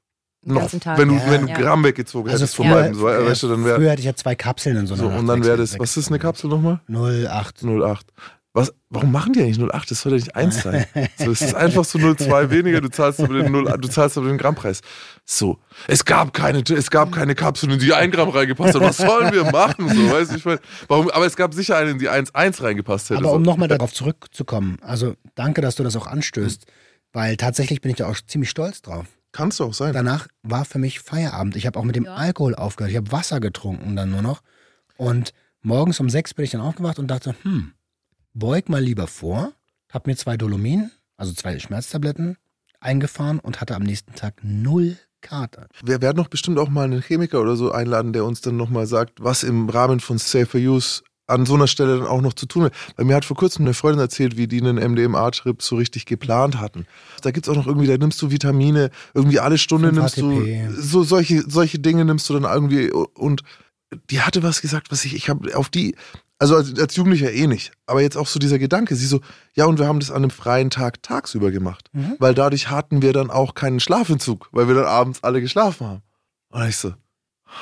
noch 0.43 0.69
wenn 0.73 1.07
du, 1.07 1.15
Ja. 1.15 1.31
wenn 1.31 1.41
du 1.43 1.47
Ja. 1.53 1.57
Gramm 1.57 1.85
weggezogen 1.85 2.29
also 2.29 2.41
hättest 2.43 2.55
von 2.57 2.65
früher, 2.65 2.75
beiden. 2.75 2.95
So, 2.95 3.07
äh, 3.07 3.25
weißt 3.25 3.43
du, 3.43 3.47
dann 3.49 3.63
wär, 3.63 3.75
früher 3.75 3.91
hatte 3.91 3.99
ich 4.01 4.05
ja 4.07 4.15
zwei 4.15 4.35
Kapseln 4.35 4.75
in 4.75 4.87
so 4.87 4.95
einer 4.95 5.03
so, 5.03 5.09
und 5.09 5.25
dann 5.27 5.45
wäre 5.45 5.55
das, 5.57 5.79
was 5.79 5.95
ist 5.95 6.09
eine 6.09 6.19
Kapsel 6.19 6.49
nochmal? 6.49 6.81
08. 6.89 7.63
08. 7.63 8.11
Was, 8.55 8.71
warum 8.89 9.11
machen 9.11 9.33
die 9.33 9.41
eigentlich 9.41 9.59
08? 9.59 9.89
Das 9.89 10.01
soll 10.01 10.11
ja 10.11 10.17
nicht 10.19 10.35
1 10.35 10.61
sein. 10.61 10.85
So, 11.17 11.31
es 11.31 11.41
ist 11.41 11.55
einfach 11.55 11.83
so 11.83 11.97
02 11.97 12.51
weniger, 12.51 12.81
du 12.81 12.89
zahlst 12.89 13.19
aber 13.19 13.33
den, 13.33 13.51
0, 13.51 13.65
du 13.79 13.87
zahlst 13.87 14.15
aber 14.15 14.27
den 14.27 14.37
Grammpreis. 14.37 14.81
So, 15.25 15.57
es 15.87 16.05
gab 16.05 16.33
keine, 16.33 16.61
es 16.61 16.91
gab 16.91 17.11
keine 17.11 17.33
Kapsel, 17.33 17.71
in 17.71 17.79
die 17.79 17.93
ein 17.93 18.11
Gramm 18.11 18.29
reingepasst 18.29 18.75
hat. 18.75 18.81
Was 18.81 18.97
sollen 18.97 19.33
wir 19.33 19.45
machen? 19.51 19.89
So, 19.89 20.11
weißt 20.11 20.31
du, 20.33 20.35
ich 20.37 20.45
mein, 20.45 20.59
warum, 20.87 21.09
aber 21.09 21.25
es 21.25 21.35
gab 21.35 21.55
sicher 21.55 21.77
eine, 21.77 21.91
in 21.91 21.97
die 21.97 22.09
1,1 22.11 22.61
reingepasst 22.61 23.09
hätte. 23.09 23.19
Aber 23.21 23.29
so. 23.29 23.35
um 23.35 23.41
nochmal 23.41 23.67
darauf 23.69 23.91
zurückzukommen, 23.91 24.77
also 24.81 25.15
danke, 25.33 25.61
dass 25.61 25.73
du 25.75 25.83
das 25.83 25.95
auch 25.95 26.05
anstößt, 26.05 26.67
weil 27.11 27.37
tatsächlich 27.37 27.81
bin 27.81 27.89
ich 27.89 27.97
da 27.97 28.07
auch 28.07 28.17
ziemlich 28.27 28.51
stolz 28.51 28.83
drauf. 28.83 29.07
Kannst 29.31 29.59
du 29.59 29.63
auch 29.63 29.73
sein. 29.73 29.93
Danach 29.93 30.27
war 30.43 30.63
für 30.63 30.77
mich 30.77 30.99
Feierabend. 30.99 31.55
Ich 31.55 31.65
habe 31.65 31.79
auch 31.79 31.83
mit 31.83 31.95
dem 31.95 32.05
Ja. 32.05 32.13
Alkohol 32.13 32.53
aufgehört. 32.53 32.91
Ich 32.91 32.97
habe 32.97 33.11
Wasser 33.11 33.39
getrunken 33.39 33.95
dann 33.95 34.11
nur 34.11 34.21
noch. 34.21 34.41
Und 34.95 35.33
morgens 35.63 35.99
um 35.99 36.07
sechs 36.07 36.35
bin 36.35 36.45
ich 36.45 36.51
dann 36.51 36.61
aufgewacht 36.61 36.99
und 36.99 37.07
dachte, 37.07 37.33
hm, 37.41 37.71
beug 38.33 38.69
mal 38.69 38.81
lieber 38.81 39.07
vor. 39.07 39.53
Hab 39.91 40.07
mir 40.07 40.15
zwei 40.15 40.37
Dolomin, 40.37 40.91
also 41.17 41.33
zwei 41.33 41.57
Schmerztabletten, 41.59 42.37
eingefahren 42.79 43.39
und 43.39 43.61
hatte 43.61 43.75
am 43.75 43.83
nächsten 43.83 44.15
Tag 44.15 44.41
null 44.43 44.97
Kater. 45.21 45.67
Wir 45.83 46.01
werden 46.01 46.17
doch 46.17 46.27
bestimmt 46.27 46.59
auch 46.59 46.69
mal 46.69 46.83
einen 46.83 47.01
Chemiker 47.01 47.41
oder 47.41 47.55
so 47.55 47.71
einladen, 47.71 48.13
der 48.13 48.25
uns 48.25 48.41
dann 48.41 48.57
nochmal 48.57 48.85
sagt, 48.85 49.23
was 49.23 49.43
im 49.43 49.69
Rahmen 49.69 49.99
von 49.99 50.17
Safer 50.17 50.59
Use 50.59 51.01
an 51.27 51.45
so 51.45 51.55
einer 51.55 51.67
Stelle 51.67 51.99
dann 51.99 52.07
auch 52.07 52.21
noch 52.21 52.33
zu 52.33 52.45
tun 52.45 52.65
hat. 52.65 52.73
Bei 52.97 53.03
mir 53.05 53.15
hat 53.15 53.23
vor 53.23 53.37
kurzem 53.37 53.63
eine 53.63 53.73
Freundin 53.73 54.01
erzählt, 54.01 54.35
wie 54.35 54.47
die 54.47 54.61
einen 54.61 54.75
MDMA-Trip 54.75 55.61
so 55.61 55.77
richtig 55.77 56.05
geplant 56.05 56.59
hatten. 56.59 56.85
Da 57.21 57.31
gibt's 57.31 57.47
auch 57.47 57.55
noch 57.55 57.65
irgendwie, 57.65 57.87
da 57.87 57.97
nimmst 57.97 58.21
du 58.21 58.29
Vitamine, 58.29 58.91
irgendwie 59.13 59.39
alle 59.39 59.57
Stunde 59.57 59.93
5 59.93 59.99
nimmst 59.99 60.15
HTP. 60.15 60.67
du, 60.75 60.81
so 60.81 61.03
solche, 61.03 61.49
solche 61.49 61.79
Dinge 61.79 62.03
nimmst 62.03 62.29
du 62.29 62.33
dann 62.33 62.43
irgendwie 62.43 62.91
und 62.91 63.43
die 64.09 64.21
hatte 64.21 64.43
was 64.43 64.61
gesagt, 64.61 64.91
was 64.91 65.05
ich, 65.05 65.15
ich 65.15 65.29
habe 65.29 65.55
auf 65.55 65.69
die, 65.69 65.95
also 66.43 66.57
als, 66.57 66.77
als 66.77 66.93
Jugendlicher 66.97 67.31
eh 67.31 67.47
nicht, 67.47 67.71
aber 67.85 68.01
jetzt 68.01 68.17
auch 68.17 68.27
so 68.27 68.37
dieser 68.37 68.59
Gedanke, 68.59 68.95
sie 68.95 69.07
so, 69.07 69.21
ja 69.55 69.63
und 69.65 69.79
wir 69.79 69.87
haben 69.87 70.01
das 70.01 70.11
an 70.11 70.17
einem 70.17 70.29
freien 70.29 70.69
Tag 70.69 71.01
tagsüber 71.01 71.51
gemacht, 71.51 71.89
Mhm. 71.93 72.17
weil 72.19 72.33
dadurch 72.33 72.69
hatten 72.69 73.01
wir 73.01 73.13
dann 73.13 73.31
auch 73.31 73.53
keinen 73.55 73.79
Schlafentzug, 73.79 74.49
weil 74.51 74.67
wir 74.67 74.75
dann 74.75 74.85
abends 74.85 75.23
alle 75.23 75.39
geschlafen 75.39 75.87
haben. 75.87 76.01
Und 76.49 76.67
ich 76.67 76.75
so, 76.75 76.93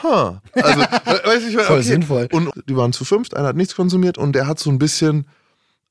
huh. 0.02 0.38
Also, 0.54 0.80
weiß 1.26 1.44
ich, 1.48 1.56
Voll 1.58 1.78
okay. 1.78 1.82
sinnvoll. 1.84 2.28
Und 2.32 2.50
die 2.68 2.76
waren 2.76 2.92
zu 2.92 3.06
fünft, 3.06 3.38
einer 3.38 3.50
hat 3.50 3.56
nichts 3.56 3.76
konsumiert 3.76 4.18
und 4.18 4.34
der 4.34 4.48
hat 4.48 4.58
so 4.58 4.72
ein 4.72 4.80
bisschen, 4.80 5.28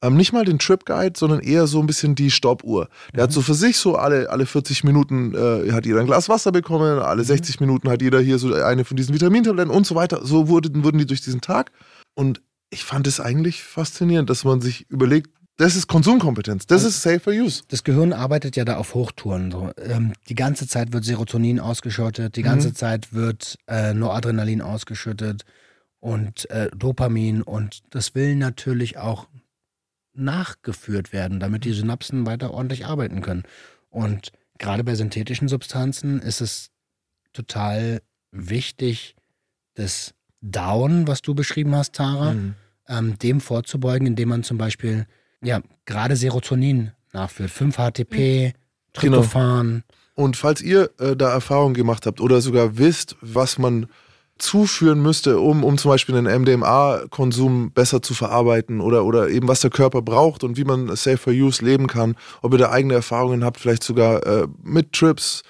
ähm, 0.02 0.16
nicht 0.16 0.32
mal 0.32 0.44
den 0.44 0.58
Trip 0.58 0.84
Guide, 0.84 1.12
sondern 1.16 1.38
eher 1.40 1.68
so 1.68 1.78
ein 1.78 1.86
bisschen 1.86 2.16
die 2.16 2.32
Stoppuhr. 2.32 2.88
Der 3.14 3.22
hat 3.22 3.32
so 3.32 3.40
für 3.40 3.54
sich 3.54 3.76
so 3.76 3.94
alle, 3.94 4.30
alle 4.30 4.46
40 4.46 4.82
Minuten 4.82 5.32
äh, 5.34 5.70
hat 5.70 5.86
jeder 5.86 6.00
ein 6.00 6.06
Glas 6.06 6.28
Wasser 6.28 6.50
bekommen, 6.50 6.98
alle 6.98 7.22
60 7.22 7.60
Minuten 7.60 7.88
hat 7.88 8.02
jeder 8.02 8.18
hier 8.20 8.38
so 8.38 8.52
eine 8.52 8.84
von 8.84 8.96
diesen 8.96 9.14
Vitamintabletten 9.14 9.70
und 9.72 9.86
so 9.86 9.94
weiter. 9.94 10.20
So 10.24 10.48
wurden, 10.48 10.82
wurden 10.82 10.98
die 10.98 11.06
durch 11.06 11.20
diesen 11.20 11.40
Tag. 11.40 11.70
Und 12.14 12.42
ich 12.70 12.84
fand 12.84 13.06
es 13.06 13.20
eigentlich 13.20 13.62
faszinierend, 13.62 14.30
dass 14.30 14.44
man 14.44 14.60
sich 14.60 14.88
überlegt, 14.90 15.30
das 15.56 15.76
ist 15.76 15.88
Konsumkompetenz, 15.88 16.66
das 16.66 16.84
ist 16.84 17.02
safer 17.02 17.32
use. 17.32 17.64
Das 17.68 17.84
Gehirn 17.84 18.14
arbeitet 18.14 18.56
ja 18.56 18.64
da 18.64 18.78
auf 18.78 18.94
Hochtouren. 18.94 19.50
So. 19.50 19.70
Ähm, 19.76 20.14
die 20.30 20.34
ganze 20.34 20.66
Zeit 20.66 20.94
wird 20.94 21.04
Serotonin 21.04 21.60
ausgeschüttet, 21.60 22.36
die 22.36 22.42
ganze 22.42 22.72
Zeit 22.72 23.12
wird 23.12 23.58
äh, 23.66 23.92
Noradrenalin 23.92 24.62
ausgeschüttet 24.62 25.44
und 25.98 26.48
äh, 26.48 26.70
Dopamin 26.74 27.42
und 27.42 27.80
das 27.90 28.14
will 28.14 28.36
natürlich 28.36 28.96
auch 28.96 29.28
nachgeführt 30.14 31.12
werden, 31.12 31.40
damit 31.40 31.64
die 31.64 31.72
Synapsen 31.72 32.24
weiter 32.24 32.52
ordentlich 32.52 32.86
arbeiten 32.86 33.20
können. 33.20 33.42
Und 33.90 34.32
gerade 34.58 34.82
bei 34.82 34.94
synthetischen 34.94 35.48
Substanzen 35.48 36.20
ist 36.20 36.40
es 36.40 36.70
total 37.32 38.00
wichtig, 38.30 39.14
das 39.74 40.14
Down, 40.42 41.06
was 41.06 41.22
du 41.22 41.34
beschrieben 41.34 41.74
hast, 41.74 41.94
Tara, 41.94 42.32
Mhm. 42.32 42.54
ähm, 42.88 43.18
dem 43.18 43.40
vorzubeugen, 43.40 44.06
indem 44.06 44.30
man 44.30 44.42
zum 44.42 44.58
Beispiel 44.58 45.06
ja 45.42 45.60
gerade 45.84 46.16
Serotonin 46.16 46.92
nachführt. 47.12 47.50
5-HTP, 47.50 48.52
Genau. 49.00 49.18
Tryptophan. 49.18 49.84
Und 50.14 50.36
falls 50.36 50.60
ihr 50.60 50.90
äh, 50.98 51.16
da 51.16 51.30
Erfahrungen 51.30 51.74
gemacht 51.74 52.06
habt 52.06 52.20
oder 52.20 52.40
sogar 52.40 52.76
wisst, 52.78 53.16
was 53.20 53.58
man 53.58 53.86
zuführen 54.38 55.00
müsste, 55.02 55.38
um, 55.38 55.62
um 55.64 55.76
zum 55.78 55.90
Beispiel 55.90 56.14
den 56.14 56.24
MDMA-Konsum 56.26 57.72
besser 57.72 58.02
zu 58.02 58.14
verarbeiten 58.14 58.80
oder, 58.80 59.04
oder 59.04 59.28
eben 59.28 59.48
was 59.48 59.60
der 59.60 59.70
Körper 59.70 60.02
braucht 60.02 60.44
und 60.44 60.56
wie 60.56 60.64
man 60.64 60.94
safer 60.96 61.30
use 61.30 61.64
leben 61.64 61.86
kann, 61.86 62.16
ob 62.42 62.52
ihr 62.52 62.58
da 62.58 62.70
eigene 62.70 62.94
Erfahrungen 62.94 63.44
habt, 63.44 63.60
vielleicht 63.60 63.84
sogar 63.84 64.24
äh, 64.26 64.46
mit 64.62 64.92
Trips, 64.92 65.42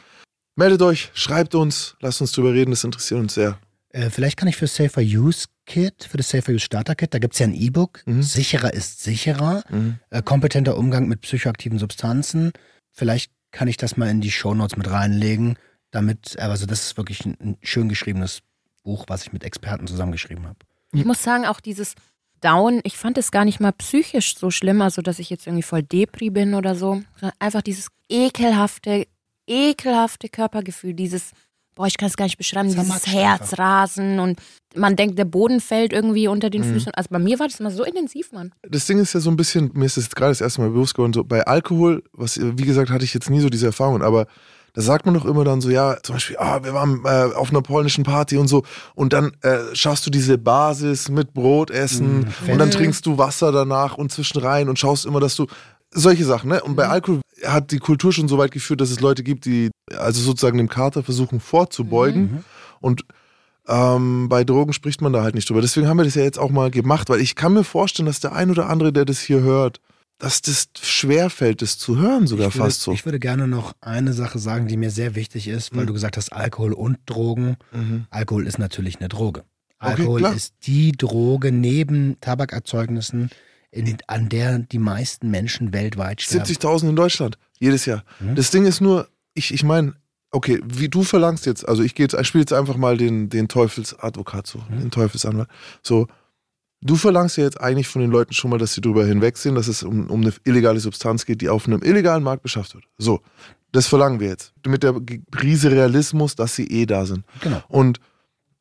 meldet 0.56 0.82
euch, 0.82 1.10
schreibt 1.14 1.54
uns, 1.54 1.96
lasst 2.00 2.20
uns 2.20 2.32
drüber 2.32 2.52
reden, 2.52 2.70
das 2.72 2.84
interessiert 2.84 3.20
uns 3.20 3.34
sehr. 3.34 3.58
Äh, 3.92 4.10
vielleicht 4.10 4.36
kann 4.36 4.48
ich 4.48 4.56
für 4.56 4.66
Safer 4.66 5.02
Use 5.02 5.46
Kit, 5.66 6.04
für 6.04 6.16
das 6.16 6.30
Safer 6.30 6.52
Use 6.52 6.64
Starter 6.64 6.94
Kit, 6.94 7.12
da 7.14 7.18
gibt 7.18 7.34
es 7.34 7.40
ja 7.40 7.46
ein 7.46 7.54
E-Book. 7.54 8.02
Mhm. 8.06 8.22
Sicherer 8.22 8.72
ist 8.72 9.02
sicherer. 9.02 9.64
Äh, 10.10 10.22
kompetenter 10.22 10.76
Umgang 10.76 11.08
mit 11.08 11.20
psychoaktiven 11.22 11.78
Substanzen. 11.78 12.52
Vielleicht 12.92 13.32
kann 13.50 13.68
ich 13.68 13.76
das 13.76 13.96
mal 13.96 14.08
in 14.08 14.20
die 14.20 14.30
Shownotes 14.30 14.76
mit 14.76 14.90
reinlegen, 14.90 15.56
damit, 15.90 16.38
also 16.38 16.66
das 16.66 16.86
ist 16.86 16.96
wirklich 16.96 17.24
ein, 17.24 17.36
ein 17.40 17.58
schön 17.62 17.88
geschriebenes 17.88 18.42
Buch, 18.82 19.04
was 19.08 19.22
ich 19.22 19.32
mit 19.32 19.44
Experten 19.44 19.86
zusammengeschrieben 19.86 20.46
habe. 20.46 20.58
Ich 20.92 21.04
muss 21.04 21.22
sagen, 21.22 21.46
auch 21.46 21.60
dieses 21.60 21.94
Down, 22.40 22.80
ich 22.84 22.96
fand 22.96 23.18
es 23.18 23.30
gar 23.30 23.44
nicht 23.44 23.60
mal 23.60 23.72
psychisch 23.72 24.36
so 24.36 24.50
schlimm, 24.50 24.80
also 24.80 25.02
dass 25.02 25.18
ich 25.18 25.30
jetzt 25.30 25.46
irgendwie 25.46 25.62
voll 25.62 25.82
Depri 25.82 26.30
bin 26.30 26.54
oder 26.54 26.74
so. 26.74 27.02
sondern 27.20 27.36
Einfach 27.38 27.62
dieses 27.62 27.88
ekelhafte, 28.08 29.06
ekelhafte 29.46 30.28
Körpergefühl, 30.28 30.94
dieses, 30.94 31.32
boah, 31.80 31.86
ich 31.86 31.96
kann 31.96 32.08
es 32.10 32.16
gar 32.18 32.26
nicht 32.26 32.36
beschreiben, 32.36 32.68
dieses 32.68 32.84
Zermatscht 32.84 33.06
Herzrasen 33.06 34.20
und 34.20 34.38
man 34.74 34.96
denkt, 34.96 35.18
der 35.18 35.24
Boden 35.24 35.60
fällt 35.60 35.94
irgendwie 35.94 36.28
unter 36.28 36.50
den 36.50 36.60
Mhm. 36.60 36.74
Füßen. 36.74 36.92
Also 36.92 37.08
bei 37.10 37.18
mir 37.18 37.38
war 37.38 37.48
das 37.48 37.58
immer 37.58 37.70
so 37.70 37.84
intensiv, 37.84 38.32
Mann. 38.32 38.52
Das 38.68 38.84
Ding 38.84 38.98
ist 38.98 39.14
ja 39.14 39.20
so 39.20 39.30
ein 39.30 39.36
bisschen, 39.36 39.70
mir 39.72 39.86
ist 39.86 39.96
es 39.96 40.04
jetzt 40.04 40.16
gerade 40.16 40.30
das 40.30 40.42
erste 40.42 40.60
Mal 40.60 40.68
bewusst 40.68 40.94
geworden, 40.94 41.14
so 41.14 41.24
bei 41.24 41.42
Alkohol, 41.46 42.02
was, 42.12 42.38
wie 42.38 42.66
gesagt, 42.66 42.90
hatte 42.90 43.04
ich 43.04 43.14
jetzt 43.14 43.30
nie 43.30 43.40
so 43.40 43.48
diese 43.48 43.64
Erfahrungen, 43.64 44.02
aber 44.02 44.26
da 44.74 44.82
sagt 44.82 45.06
man 45.06 45.14
doch 45.14 45.24
immer 45.24 45.42
dann 45.42 45.62
so, 45.62 45.70
ja, 45.70 45.96
zum 46.02 46.16
Beispiel, 46.16 46.36
ah, 46.38 46.62
wir 46.62 46.74
waren 46.74 47.00
äh, 47.06 47.34
auf 47.34 47.48
einer 47.48 47.62
polnischen 47.62 48.04
Party 48.04 48.36
und 48.36 48.46
so 48.48 48.62
und 48.94 49.14
dann 49.14 49.32
äh, 49.40 49.56
schaffst 49.72 50.06
du 50.06 50.10
diese 50.10 50.36
Basis 50.36 51.08
mit 51.08 51.32
Brot 51.32 51.70
essen 51.70 52.26
und 52.46 52.58
dann 52.58 52.70
trinkst 52.70 53.06
du 53.06 53.16
Wasser 53.16 53.52
danach 53.52 53.96
und 53.96 54.12
zwischenrein 54.12 54.68
und 54.68 54.78
schaust 54.78 55.06
immer, 55.06 55.18
dass 55.18 55.34
du 55.34 55.46
solche 55.92 56.24
Sachen, 56.24 56.48
ne? 56.50 56.62
Und 56.62 56.76
bei 56.76 56.88
Alkohol 56.88 57.20
hat 57.44 57.70
die 57.72 57.78
Kultur 57.78 58.12
schon 58.12 58.28
so 58.28 58.38
weit 58.38 58.50
geführt, 58.52 58.80
dass 58.80 58.90
es 58.90 59.00
Leute 59.00 59.22
gibt, 59.22 59.44
die 59.44 59.70
also 59.96 60.20
sozusagen 60.20 60.58
dem 60.58 60.68
Kater 60.68 61.02
versuchen 61.02 61.40
vorzubeugen 61.40 62.44
und 62.80 63.02
ähm, 63.68 64.28
bei 64.28 64.42
Drogen 64.44 64.72
spricht 64.72 65.00
man 65.00 65.12
da 65.12 65.22
halt 65.22 65.34
nicht 65.34 65.48
drüber. 65.48 65.60
Deswegen 65.60 65.86
haben 65.86 65.96
wir 65.98 66.04
das 66.04 66.14
ja 66.14 66.22
jetzt 66.22 66.38
auch 66.38 66.50
mal 66.50 66.70
gemacht, 66.70 67.08
weil 67.08 67.20
ich 67.20 67.34
kann 67.34 67.52
mir 67.54 67.64
vorstellen, 67.64 68.06
dass 68.06 68.20
der 68.20 68.32
ein 68.34 68.50
oder 68.50 68.68
andere, 68.68 68.92
der 68.92 69.04
das 69.04 69.20
hier 69.20 69.40
hört, 69.40 69.80
dass 70.18 70.42
das 70.42 70.68
schwer 70.82 71.30
fällt, 71.30 71.62
das 71.62 71.78
zu 71.78 71.96
hören, 71.98 72.26
sogar 72.26 72.46
würde, 72.54 72.58
fast 72.58 72.82
so. 72.82 72.92
Ich 72.92 73.04
würde 73.04 73.18
gerne 73.18 73.46
noch 73.48 73.72
eine 73.80 74.12
Sache 74.12 74.38
sagen, 74.38 74.66
die 74.66 74.76
mir 74.76 74.90
sehr 74.90 75.14
wichtig 75.14 75.48
ist, 75.48 75.74
weil 75.74 75.84
Mhm. 75.84 75.88
du 75.88 75.92
gesagt 75.94 76.16
hast, 76.16 76.32
Alkohol 76.32 76.72
und 76.72 76.98
Drogen. 77.06 77.56
Mhm. 77.72 78.06
Alkohol 78.10 78.46
ist 78.46 78.58
natürlich 78.58 78.98
eine 79.00 79.08
Droge. 79.08 79.44
Okay, 79.78 79.92
Alkohol 80.02 80.20
klar. 80.20 80.34
ist 80.34 80.54
die 80.66 80.92
Droge 80.92 81.52
neben 81.52 82.16
Tabakerzeugnissen, 82.20 83.30
in, 83.70 83.96
an 84.06 84.28
der 84.28 84.58
die 84.58 84.78
meisten 84.78 85.30
Menschen 85.30 85.72
weltweit 85.72 86.20
sterben. 86.22 86.44
70.000 86.44 86.88
in 86.90 86.96
Deutschland, 86.96 87.38
jedes 87.58 87.86
Jahr. 87.86 88.04
Mhm. 88.20 88.34
Das 88.34 88.50
Ding 88.50 88.64
ist 88.66 88.80
nur, 88.80 89.08
ich, 89.34 89.52
ich 89.54 89.62
meine, 89.62 89.94
okay, 90.32 90.60
wie 90.64 90.88
du 90.88 91.02
verlangst 91.02 91.46
jetzt, 91.46 91.68
also 91.68 91.82
ich 91.82 91.98
ich 91.98 92.26
spiele 92.26 92.42
jetzt 92.42 92.52
einfach 92.52 92.76
mal 92.76 92.96
den, 92.96 93.28
den 93.28 93.48
Teufelsadvokat 93.48 94.46
so, 94.46 94.58
Mhm. 94.68 94.80
den 94.80 94.90
Teufelsanwalt. 94.90 95.48
So, 95.82 96.06
du 96.82 96.96
verlangst 96.96 97.36
ja 97.36 97.44
jetzt 97.44 97.60
eigentlich 97.60 97.88
von 97.88 98.00
den 98.02 98.10
Leuten 98.10 98.32
schon 98.32 98.50
mal, 98.50 98.58
dass 98.58 98.74
sie 98.74 98.80
drüber 98.80 99.04
hinwegsehen, 99.04 99.54
dass 99.54 99.68
es 99.68 99.82
um, 99.82 100.08
um 100.10 100.20
eine 100.22 100.32
illegale 100.44 100.80
Substanz 100.80 101.24
geht, 101.26 101.40
die 101.40 101.48
auf 101.48 101.66
einem 101.66 101.82
illegalen 101.82 102.22
Markt 102.22 102.42
beschafft 102.42 102.74
wird. 102.74 102.84
So, 102.98 103.20
das 103.72 103.86
verlangen 103.86 104.18
wir 104.18 104.28
jetzt. 104.28 104.52
Mit 104.66 104.82
der 104.82 104.94
Prise 105.30 105.70
Realismus, 105.70 106.34
dass 106.34 106.56
sie 106.56 106.66
eh 106.66 106.86
da 106.86 107.06
sind. 107.06 107.24
Genau. 107.40 107.62
Und 107.68 108.00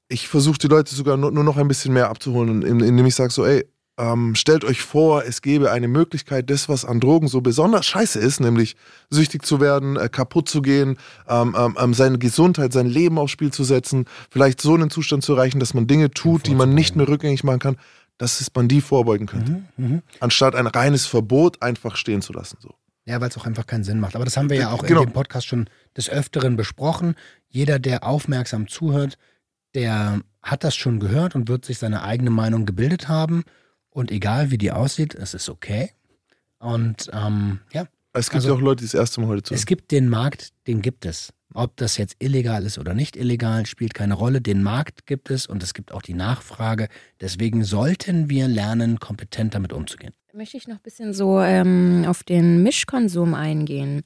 ich 0.07 0.27
versuche 0.27 0.57
die 0.59 0.67
Leute 0.67 0.93
sogar 0.93 1.17
nur, 1.17 1.31
nur 1.31 1.43
noch 1.43 1.57
ein 1.57 1.67
bisschen 1.67 1.93
mehr 1.93 2.09
abzuholen, 2.09 2.61
in- 2.63 2.79
indem 2.79 3.05
ich 3.05 3.15
sage 3.15 3.31
so, 3.31 3.45
ey, 3.45 3.65
ähm, 3.99 4.33
stellt 4.35 4.63
euch 4.63 4.81
vor, 4.81 5.23
es 5.25 5.41
gäbe 5.41 5.71
eine 5.71 5.87
Möglichkeit, 5.87 6.49
das, 6.49 6.69
was 6.69 6.85
an 6.85 6.99
Drogen 6.99 7.27
so 7.27 7.41
besonders 7.41 7.85
scheiße 7.85 8.17
ist, 8.19 8.39
nämlich 8.39 8.75
süchtig 9.09 9.45
zu 9.45 9.59
werden, 9.59 9.97
äh, 9.97 10.07
kaputt 10.09 10.47
zu 10.47 10.61
gehen, 10.61 10.97
ähm, 11.27 11.55
ähm, 11.57 11.77
ähm, 11.79 11.93
seine 11.93 12.17
Gesundheit, 12.17 12.71
sein 12.73 12.87
Leben 12.87 13.17
aufs 13.19 13.31
Spiel 13.33 13.51
zu 13.51 13.63
setzen, 13.63 14.05
vielleicht 14.31 14.61
so 14.61 14.73
einen 14.73 14.89
Zustand 14.89 15.23
zu 15.23 15.33
erreichen, 15.33 15.59
dass 15.59 15.73
man 15.73 15.85
Dinge 15.85 16.09
tut, 16.11 16.47
die 16.47 16.55
man 16.55 16.73
nicht 16.73 16.95
mehr 16.95 17.07
rückgängig 17.07 17.43
machen 17.43 17.59
kann, 17.59 17.77
dass 18.17 18.41
es 18.41 18.49
man 18.55 18.67
die 18.67 18.81
vorbeugen 18.81 19.27
könnte. 19.27 19.63
Mhm. 19.77 20.01
Anstatt 20.19 20.55
ein 20.55 20.67
reines 20.67 21.05
Verbot 21.05 21.61
einfach 21.61 21.95
stehen 21.95 22.21
zu 22.21 22.33
lassen. 22.33 22.57
So. 22.61 22.75
Ja, 23.05 23.19
weil 23.21 23.29
es 23.29 23.37
auch 23.37 23.45
einfach 23.45 23.65
keinen 23.65 23.83
Sinn 23.83 23.99
macht. 23.99 24.15
Aber 24.15 24.25
das 24.25 24.37
haben 24.37 24.49
wir 24.49 24.57
ja 24.57 24.71
auch 24.71 24.83
Genau. 24.85 25.01
in 25.01 25.09
dem 25.09 25.13
Podcast 25.13 25.47
schon 25.47 25.69
des 25.97 26.09
Öfteren 26.09 26.55
besprochen. 26.55 27.15
Jeder, 27.47 27.79
der 27.79 28.03
aufmerksam 28.03 28.67
zuhört, 28.67 29.17
der 29.73 30.21
hat 30.41 30.63
das 30.63 30.75
schon 30.75 30.99
gehört 30.99 31.35
und 31.35 31.47
wird 31.47 31.65
sich 31.65 31.79
seine 31.79 32.03
eigene 32.03 32.29
Meinung 32.29 32.65
gebildet 32.65 33.07
haben. 33.07 33.43
Und 33.91 34.11
egal 34.11 34.51
wie 34.51 34.57
die 34.57 34.71
aussieht, 34.71 35.15
es 35.15 35.33
ist 35.33 35.49
okay. 35.49 35.91
Und 36.59 37.09
ähm, 37.13 37.59
ja, 37.71 37.87
Es 38.13 38.27
gibt 38.29 38.37
Also- 38.37 38.49
ja 38.49 38.55
auch 38.55 38.61
Leute, 38.61 38.77
die 38.83 38.85
das 38.85 38.93
erste 38.95 39.21
Mal 39.21 39.27
heute 39.27 39.43
zuhören. 39.43 39.59
es 39.59 39.65
gibt 39.65 39.91
den 39.91 40.09
Markt, 40.09 40.49
den 40.67 40.81
gibt 40.81 41.05
es. 41.05 41.31
Ob 41.53 41.75
das 41.77 41.97
jetzt 41.97 42.15
illegal 42.19 42.63
ist 42.65 42.77
oder 42.77 42.93
nicht 42.93 43.15
illegal, 43.15 43.65
spielt 43.65 43.93
keine 43.95 44.13
Rolle. 44.15 44.39
Den 44.41 44.61
Markt 44.63 45.05
gibt 45.07 45.31
es 45.31 45.47
und 45.47 45.63
es 45.63 45.73
gibt 45.73 45.91
auch 45.91 46.01
die 46.03 46.13
Nachfrage. 46.13 46.89
Deswegen 47.21 47.63
sollten 47.63 48.29
wir 48.29 48.47
lernen, 48.47 48.99
kompetent 48.99 49.55
damit 49.55 49.73
umzugehen. 49.73 50.13
Möchte 50.33 50.57
ich 50.57 50.67
noch 50.67 50.75
ein 50.77 50.81
bisschen 50.83 51.13
so 51.13 51.39
ähm, 51.41 52.05
auf 52.07 52.23
den 52.23 52.61
Mischkonsum 52.61 53.33
eingehen. 53.33 54.03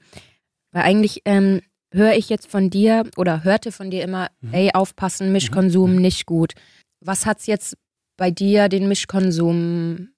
Weil 0.72 0.84
eigentlich 0.84 1.22
ähm, 1.26 1.62
höre 1.94 2.14
ich 2.16 2.30
jetzt 2.30 2.48
von 2.48 2.70
dir 2.70 3.04
oder 3.18 3.44
hörte 3.44 3.72
von 3.74 3.92
dir 3.92 4.04
immer, 4.04 4.30
ey, 4.54 4.72
aufpassen, 4.74 5.32
Mischkonsum 5.34 5.96
nicht 5.98 6.26
gut. 6.26 6.54
Was 7.02 7.26
hat's 7.26 7.46
jetzt 7.46 7.76
bei 8.18 8.32
dir 8.32 8.70
den 8.70 8.88
Mischkonsum 8.88 10.10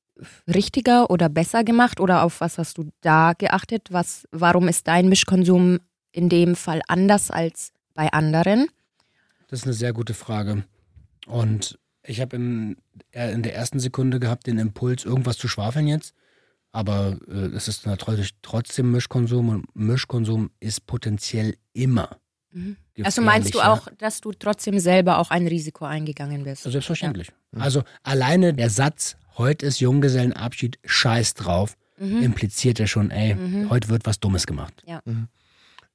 richtiger 0.48 1.10
oder 1.10 1.30
besser 1.30 1.64
gemacht 1.64 2.00
oder 2.00 2.24
auf 2.24 2.42
was 2.42 2.58
hast 2.58 2.78
du 2.78 2.90
da 3.02 3.34
geachtet? 3.34 3.90
Was, 3.92 4.28
warum 4.32 4.68
ist 4.68 4.88
dein 4.88 5.10
Mischkonsum 5.10 5.80
in 6.12 6.30
dem 6.30 6.56
Fall 6.56 6.82
anders 6.88 7.32
als 7.32 7.74
bei 7.94 8.12
anderen? 8.12 8.68
Das 9.48 9.60
ist 9.60 9.66
eine 9.66 9.74
sehr 9.74 9.94
gute 9.94 10.14
Frage. 10.14 10.64
Und 11.28 11.78
ich 12.04 12.22
habe 12.22 12.36
in, 12.36 12.78
äh, 13.12 13.32
in 13.32 13.44
der 13.44 13.56
ersten 13.56 13.80
Sekunde 13.80 14.20
gehabt 14.20 14.48
den 14.48 14.58
Impuls, 14.58 15.06
irgendwas 15.06 15.38
zu 15.38 15.48
schwafeln 15.48 15.88
jetzt. 15.88 16.14
Aber 16.72 17.18
äh, 17.28 17.48
es 17.56 17.68
ist 17.68 17.86
natürlich 17.86 18.32
trotzdem 18.42 18.92
Mischkonsum 18.92 19.50
und 19.50 19.76
Mischkonsum 19.76 20.52
ist 20.60 20.86
potenziell 20.86 21.56
immer. 21.74 22.20
Also 23.04 23.22
meinst 23.22 23.54
du 23.54 23.60
auch, 23.62 23.88
dass 23.98 24.22
du 24.22 24.32
trotzdem 24.32 24.80
selber 24.80 25.18
auch 25.20 25.30
ein 25.30 25.48
Risiko 25.48 25.86
eingegangen 25.86 26.44
bist? 26.44 26.64
Selbstverständlich. 26.64 27.32
Also 27.58 27.84
alleine 28.04 28.54
der 28.54 28.70
Satz, 28.70 29.18
heute 29.38 29.66
ist 29.66 29.80
Junggesellenabschied, 29.80 30.80
scheiß 30.86 31.34
drauf, 31.34 31.76
Mhm. 31.98 32.22
impliziert 32.24 32.78
ja 32.80 32.88
schon, 32.88 33.10
ey, 33.10 33.38
heute 33.70 33.88
wird 33.90 34.06
was 34.06 34.20
Dummes 34.20 34.46
gemacht. 34.48 34.84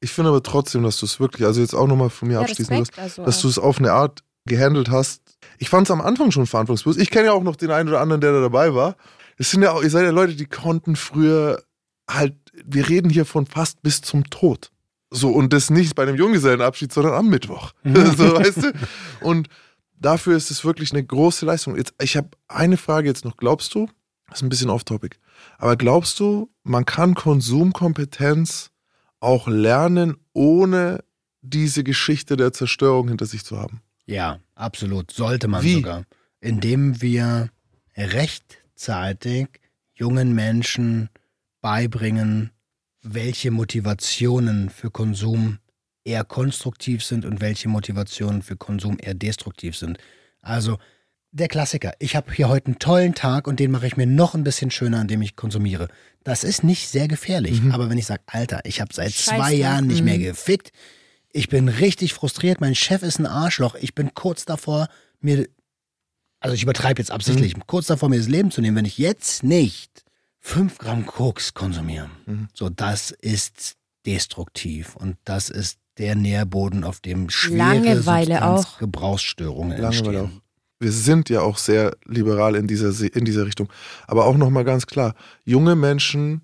Ich 0.00 0.10
finde 0.12 0.30
aber 0.30 0.42
trotzdem, 0.42 0.82
dass 0.82 0.98
du 0.98 1.04
es 1.06 1.20
wirklich, 1.20 1.46
also 1.46 1.60
jetzt 1.60 1.74
auch 1.74 1.86
nochmal 1.86 2.08
von 2.08 2.28
mir 2.28 2.34
Ja, 2.34 2.40
abschließen 2.40 2.78
dass, 2.78 2.98
also 2.98 3.24
dass 3.24 3.40
du 3.42 3.48
es 3.48 3.58
auf 3.58 3.78
eine 3.78 3.92
Art 3.92 4.22
gehandelt 4.46 4.88
hast. 4.90 5.20
Ich 5.58 5.68
fand 5.68 5.86
es 5.86 5.90
am 5.90 6.00
Anfang 6.00 6.30
schon 6.30 6.46
verantwortungsbewusst. 6.46 6.98
Ich 6.98 7.10
kenne 7.10 7.26
ja 7.26 7.32
auch 7.32 7.42
noch 7.42 7.56
den 7.56 7.70
einen 7.70 7.88
oder 7.90 8.00
anderen, 8.00 8.22
der 8.22 8.32
da 8.32 8.40
dabei 8.40 8.74
war. 8.74 8.96
Es 9.36 9.50
sind 9.50 9.62
ja 9.62 9.72
auch, 9.72 9.82
ihr 9.82 9.90
seid 9.90 10.04
ja 10.04 10.10
Leute, 10.10 10.34
die 10.34 10.46
konnten 10.46 10.96
früher 10.96 11.62
halt, 12.08 12.34
wir 12.64 12.88
reden 12.88 13.10
hier 13.10 13.26
von 13.26 13.44
fast 13.46 13.82
bis 13.82 14.00
zum 14.00 14.24
Tod. 14.30 14.70
So, 15.10 15.30
und 15.30 15.52
das 15.52 15.70
nicht 15.70 15.94
bei 15.94 16.04
einem 16.04 16.16
Junggesellenabschied, 16.16 16.92
sondern 16.92 17.14
am 17.14 17.28
Mittwoch. 17.28 17.72
so, 17.84 18.36
weißt 18.36 18.62
du? 18.62 18.72
Und 19.20 19.48
dafür 19.98 20.36
ist 20.36 20.50
es 20.50 20.64
wirklich 20.64 20.92
eine 20.92 21.04
große 21.04 21.44
Leistung. 21.44 21.76
Jetzt, 21.76 21.94
ich 22.00 22.16
habe 22.16 22.30
eine 22.48 22.76
Frage 22.76 23.08
jetzt 23.08 23.24
noch. 23.24 23.36
Glaubst 23.36 23.74
du, 23.74 23.88
das 24.28 24.38
ist 24.38 24.42
ein 24.42 24.48
bisschen 24.48 24.70
off-topic, 24.70 25.16
aber 25.58 25.76
glaubst 25.76 26.20
du, 26.20 26.50
man 26.62 26.84
kann 26.84 27.14
Konsumkompetenz 27.14 28.70
auch 29.18 29.48
lernen, 29.48 30.16
ohne 30.32 31.02
diese 31.42 31.84
Geschichte 31.84 32.36
der 32.36 32.52
Zerstörung 32.52 33.08
hinter 33.08 33.26
sich 33.26 33.44
zu 33.44 33.58
haben? 33.58 33.82
Ja, 34.06 34.40
absolut. 34.54 35.10
Sollte 35.10 35.48
man 35.48 35.62
Wie? 35.62 35.74
sogar. 35.74 36.04
Indem 36.40 37.02
wir 37.02 37.50
rechtzeitig 37.96 39.48
jungen 39.94 40.34
Menschen 40.34 41.10
beibringen, 41.60 42.50
welche 43.02 43.50
Motivationen 43.50 44.70
für 44.70 44.90
Konsum 44.90 45.58
eher 46.04 46.24
konstruktiv 46.24 47.04
sind 47.04 47.24
und 47.24 47.40
welche 47.40 47.68
Motivationen 47.68 48.42
für 48.42 48.56
Konsum 48.56 48.96
eher 49.00 49.14
destruktiv 49.14 49.76
sind. 49.76 49.98
Also 50.40 50.78
der 51.32 51.48
Klassiker, 51.48 51.92
ich 51.98 52.16
habe 52.16 52.32
hier 52.32 52.48
heute 52.48 52.66
einen 52.66 52.78
tollen 52.78 53.14
Tag 53.14 53.46
und 53.46 53.60
den 53.60 53.70
mache 53.70 53.86
ich 53.86 53.96
mir 53.96 54.06
noch 54.06 54.34
ein 54.34 54.42
bisschen 54.42 54.70
schöner, 54.70 55.00
indem 55.00 55.22
ich 55.22 55.36
konsumiere. 55.36 55.88
Das 56.24 56.42
ist 56.42 56.64
nicht 56.64 56.88
sehr 56.88 57.06
gefährlich, 57.06 57.60
Mhm. 57.62 57.72
aber 57.72 57.88
wenn 57.88 57.98
ich 57.98 58.06
sage, 58.06 58.22
Alter, 58.26 58.60
ich 58.64 58.80
habe 58.80 58.92
seit 58.92 59.12
Scheiß 59.12 59.36
zwei. 59.36 59.54
Jahren 59.54 59.86
nicht 59.86 60.02
mehr 60.02 60.18
Mhm. 60.18 60.22
gefickt, 60.22 60.72
ich 61.32 61.48
bin 61.48 61.68
richtig 61.68 62.14
frustriert, 62.14 62.60
mein 62.60 62.74
Chef 62.74 63.02
ist 63.02 63.20
ein 63.20 63.26
Arschloch, 63.26 63.76
ich 63.76 63.94
bin 63.94 64.12
kurz 64.14 64.44
davor, 64.44 64.88
mir, 65.20 65.46
also 66.40 66.54
ich 66.56 66.62
übertreibe 66.64 67.00
jetzt 67.00 67.12
absichtlich, 67.12 67.56
Mhm. 67.56 67.62
kurz 67.66 67.86
davor, 67.86 68.08
mir 68.08 68.18
das 68.18 68.26
Leben 68.28 68.50
zu 68.50 68.60
nehmen, 68.60 68.76
wenn 68.76 68.84
ich 68.84 68.98
jetzt 68.98 69.44
nicht 69.44 70.04
fünf 70.40 70.78
Gramm 70.78 71.06
Koks 71.06 71.54
konsumiere. 71.54 72.10
Mhm. 72.26 72.48
So, 72.54 72.68
das 72.68 73.10
ist 73.12 73.76
destruktiv 74.06 74.96
und 74.96 75.16
das 75.24 75.50
ist 75.50 75.78
der 75.98 76.14
Nährboden, 76.14 76.82
auf 76.84 77.00
dem 77.00 77.28
schwere 77.30 77.58
Langeweile 77.58 78.44
auch. 78.46 78.78
Gebrauchsstörungen 78.78 79.78
Langeweile 79.78 80.18
entstehen. 80.18 80.38
auch. 80.38 80.42
Wir 80.82 80.92
sind 80.92 81.28
ja 81.28 81.42
auch 81.42 81.58
sehr 81.58 81.94
liberal 82.06 82.54
in 82.56 82.66
dieser, 82.66 82.92
Se- 82.92 83.08
in 83.08 83.26
dieser 83.26 83.44
Richtung. 83.44 83.70
Aber 84.06 84.24
auch 84.24 84.36
nochmal 84.38 84.64
ganz 84.64 84.86
klar, 84.86 85.14
junge 85.44 85.76
Menschen 85.76 86.42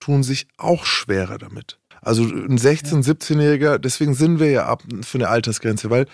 tun 0.00 0.24
sich 0.24 0.48
auch 0.58 0.84
schwerer 0.84 1.38
damit. 1.38 1.78
Also 2.02 2.24
ein 2.24 2.58
16-, 2.58 3.04
17-Jähriger, 3.04 3.78
deswegen 3.78 4.14
sind 4.14 4.40
wir 4.40 4.50
ja 4.50 4.66
ab 4.66 4.82
für 5.02 5.18
eine 5.18 5.28
Altersgrenze, 5.28 5.88
weil 5.88 6.06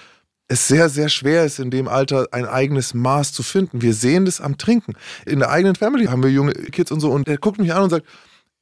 es 0.53 0.69
sehr, 0.69 0.89
sehr 0.89 1.09
schwer 1.09 1.45
ist, 1.45 1.59
in 1.59 1.71
dem 1.71 1.89
Alter 1.89 2.29
ein 2.33 2.47
eigenes 2.47 2.95
Maß 2.95 3.33
zu 3.33 3.43
finden. 3.43 3.83
Wir 3.83 3.95
sehen 3.95 4.25
das 4.25 4.41
am 4.41 4.59
Trinken. 4.59 4.95
In 5.27 5.39
der 5.41 5.51
eigenen 5.51 5.75
Family 5.75 6.07
haben 6.07 6.23
wir 6.23 6.31
junge 6.31 6.53
Kids 6.53 6.91
und 6.93 7.01
so 7.01 7.11
und 7.11 7.27
der 7.29 7.39
guckt 7.39 7.59
mich 7.59 7.73
an 7.75 7.83
und 7.85 7.91
sagt, 7.91 8.07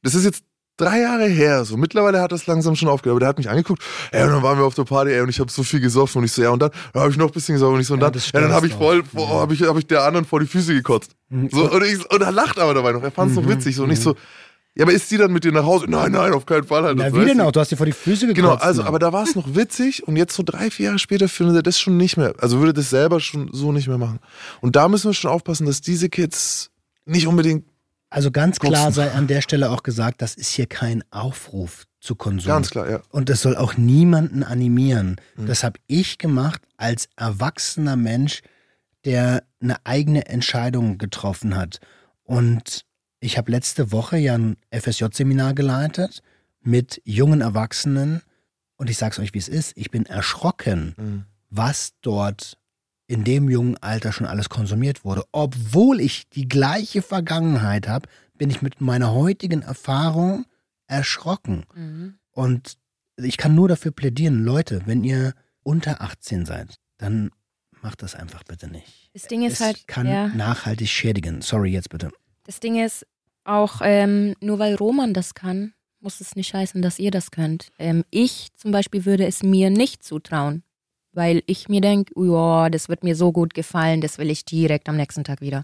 das 0.02 0.14
ist 0.14 0.24
jetzt 0.24 0.44
drei 0.76 1.00
Jahre 1.00 1.26
her, 1.26 1.66
so 1.66 1.76
mittlerweile 1.76 2.22
hat 2.22 2.32
das 2.32 2.46
langsam 2.46 2.74
schon 2.74 2.88
aufgehört, 2.88 3.12
aber 3.16 3.20
der 3.20 3.28
hat 3.28 3.36
mich 3.36 3.50
angeguckt, 3.50 3.82
ey, 4.12 4.22
und 4.24 4.30
dann 4.30 4.42
waren 4.42 4.56
wir 4.56 4.64
auf 4.64 4.74
der 4.74 4.84
Party, 4.84 5.10
ey, 5.12 5.20
und 5.20 5.28
ich 5.28 5.38
habe 5.38 5.50
so 5.50 5.62
viel 5.62 5.78
gesoffen 5.80 6.20
und 6.20 6.24
ich 6.24 6.32
so, 6.32 6.40
ja, 6.40 6.48
und 6.48 6.60
dann 6.62 6.70
ja, 6.94 7.02
habe 7.02 7.10
ich 7.10 7.18
noch 7.18 7.26
ein 7.26 7.32
bisschen 7.32 7.54
gesoffen 7.56 7.74
und 7.74 7.80
ich 7.82 7.86
so, 7.86 7.92
und 7.94 8.00
Ja, 8.00 8.06
dann, 8.06 8.14
das 8.14 8.32
ja, 8.32 8.40
dann 8.40 8.52
habe 8.52 8.66
ich 8.66 8.72
voll, 8.72 9.02
auch. 9.02 9.06
vor, 9.06 9.40
habe 9.42 9.52
ich, 9.52 9.60
hab 9.62 9.76
ich 9.76 9.86
der 9.86 10.04
anderen 10.04 10.24
vor 10.24 10.40
die 10.40 10.46
Füße 10.46 10.72
gekotzt. 10.72 11.10
So, 11.50 11.70
und, 11.70 11.84
ich, 11.84 12.10
und 12.10 12.22
er 12.22 12.32
lacht 12.32 12.58
aber 12.58 12.72
dabei 12.72 12.92
noch, 12.92 13.02
er 13.02 13.10
fand 13.10 13.30
es 13.30 13.36
Mhm. 13.36 13.42
noch 13.42 13.50
witzig, 13.50 13.76
so, 13.76 13.84
und 13.84 13.90
ich 13.90 14.00
so, 14.00 14.14
ja, 14.76 14.84
aber 14.84 14.92
ist 14.92 15.10
die 15.10 15.16
dann 15.16 15.32
mit 15.32 15.44
dir 15.44 15.52
nach 15.52 15.64
Hause? 15.64 15.86
Nein, 15.88 16.12
nein, 16.12 16.32
auf 16.32 16.46
keinen 16.46 16.64
Fall. 16.64 16.84
Halt, 16.84 16.96
Na, 16.96 17.12
wie 17.12 17.24
denn 17.24 17.40
auch? 17.40 17.50
Du 17.52 17.60
hast 17.60 17.70
dir 17.72 17.76
vor 17.76 17.86
die 17.86 17.92
Füße 17.92 18.26
gekotzt. 18.26 18.36
Genau, 18.36 18.54
also, 18.54 18.84
aber 18.84 18.98
da 18.98 19.12
war 19.12 19.24
es 19.24 19.34
noch 19.34 19.54
witzig 19.54 20.06
und 20.06 20.16
jetzt 20.16 20.34
so 20.34 20.42
drei, 20.44 20.70
vier 20.70 20.86
Jahre 20.86 20.98
später 20.98 21.28
findet 21.28 21.56
er 21.56 21.62
das 21.62 21.78
schon 21.80 21.96
nicht 21.96 22.16
mehr. 22.16 22.34
Also 22.38 22.58
würde 22.60 22.72
das 22.72 22.88
selber 22.90 23.20
schon 23.20 23.50
so 23.52 23.72
nicht 23.72 23.88
mehr 23.88 23.98
machen. 23.98 24.20
Und 24.60 24.76
da 24.76 24.88
müssen 24.88 25.10
wir 25.10 25.14
schon 25.14 25.30
aufpassen, 25.30 25.66
dass 25.66 25.80
diese 25.80 26.08
Kids 26.08 26.70
nicht 27.04 27.26
unbedingt 27.26 27.64
Also 28.10 28.30
ganz 28.30 28.60
klar 28.60 28.92
sei 28.92 29.10
an 29.10 29.26
der 29.26 29.40
Stelle 29.42 29.70
auch 29.70 29.82
gesagt, 29.82 30.22
das 30.22 30.34
ist 30.34 30.50
hier 30.50 30.66
kein 30.66 31.02
Aufruf 31.10 31.84
zu 32.00 32.14
Konsum. 32.14 32.48
ganz 32.48 32.70
klar, 32.70 32.88
ja. 32.88 33.00
Und 33.10 33.28
das 33.28 33.42
soll 33.42 33.56
auch 33.56 33.76
niemanden 33.76 34.42
animieren. 34.42 35.16
Mhm. 35.36 35.46
Das 35.46 35.64
habe 35.64 35.78
ich 35.88 36.16
gemacht 36.16 36.62
als 36.76 37.08
erwachsener 37.16 37.96
Mensch, 37.96 38.40
der 39.04 39.42
eine 39.60 39.76
eigene 39.84 40.26
Entscheidung 40.26 40.96
getroffen 40.96 41.56
hat. 41.56 41.80
Und 42.22 42.84
ich 43.20 43.38
habe 43.38 43.50
letzte 43.50 43.92
Woche 43.92 44.16
ja 44.16 44.34
ein 44.36 44.56
FSJ-Seminar 44.70 45.54
geleitet 45.54 46.22
mit 46.62 47.00
jungen 47.04 47.40
Erwachsenen. 47.40 48.22
Und 48.76 48.88
ich 48.90 48.96
sage 48.96 49.12
es 49.12 49.18
euch, 49.18 49.34
wie 49.34 49.38
es 49.38 49.48
ist. 49.48 49.72
Ich 49.76 49.90
bin 49.90 50.06
erschrocken, 50.06 50.94
Mhm. 50.96 51.24
was 51.50 51.92
dort 52.00 52.56
in 53.06 53.24
dem 53.24 53.50
jungen 53.50 53.76
Alter 53.78 54.12
schon 54.12 54.26
alles 54.26 54.48
konsumiert 54.48 55.04
wurde. 55.04 55.24
Obwohl 55.32 56.00
ich 56.00 56.28
die 56.30 56.48
gleiche 56.48 57.02
Vergangenheit 57.02 57.88
habe, 57.88 58.08
bin 58.38 58.48
ich 58.50 58.62
mit 58.62 58.80
meiner 58.80 59.12
heutigen 59.12 59.62
Erfahrung 59.62 60.46
erschrocken. 60.86 61.64
Mhm. 61.74 62.14
Und 62.32 62.78
ich 63.16 63.36
kann 63.36 63.54
nur 63.54 63.68
dafür 63.68 63.90
plädieren, 63.92 64.44
Leute, 64.44 64.82
wenn 64.86 65.04
ihr 65.04 65.34
unter 65.62 66.00
18 66.00 66.46
seid, 66.46 66.76
dann 66.98 67.30
macht 67.82 68.02
das 68.02 68.14
einfach 68.14 68.44
bitte 68.44 68.68
nicht. 68.68 69.10
Das 69.12 69.24
Ding 69.24 69.42
ist 69.44 69.54
es 69.54 69.60
halt, 69.60 69.86
kann 69.88 70.06
ja, 70.06 70.28
nachhaltig 70.28 70.88
schädigen. 70.88 71.42
Sorry, 71.42 71.70
jetzt 71.72 71.90
bitte. 71.90 72.10
Das 72.50 72.58
Ding 72.58 72.84
ist 72.84 73.06
auch, 73.44 73.80
ähm, 73.80 74.34
nur 74.40 74.58
weil 74.58 74.74
Roman 74.74 75.14
das 75.14 75.34
kann, 75.34 75.72
muss 76.00 76.20
es 76.20 76.34
nicht 76.34 76.52
heißen, 76.52 76.82
dass 76.82 76.98
ihr 76.98 77.12
das 77.12 77.30
könnt. 77.30 77.70
Ähm, 77.78 78.04
ich 78.10 78.48
zum 78.56 78.72
Beispiel 78.72 79.04
würde 79.04 79.24
es 79.24 79.44
mir 79.44 79.70
nicht 79.70 80.02
zutrauen, 80.02 80.64
weil 81.12 81.44
ich 81.46 81.68
mir 81.68 81.80
denke, 81.80 82.12
ja, 82.16 82.68
das 82.68 82.88
wird 82.88 83.04
mir 83.04 83.14
so 83.14 83.30
gut 83.30 83.54
gefallen, 83.54 84.00
das 84.00 84.18
will 84.18 84.30
ich 84.30 84.44
direkt 84.44 84.88
am 84.88 84.96
nächsten 84.96 85.22
Tag 85.22 85.40
wieder. 85.40 85.62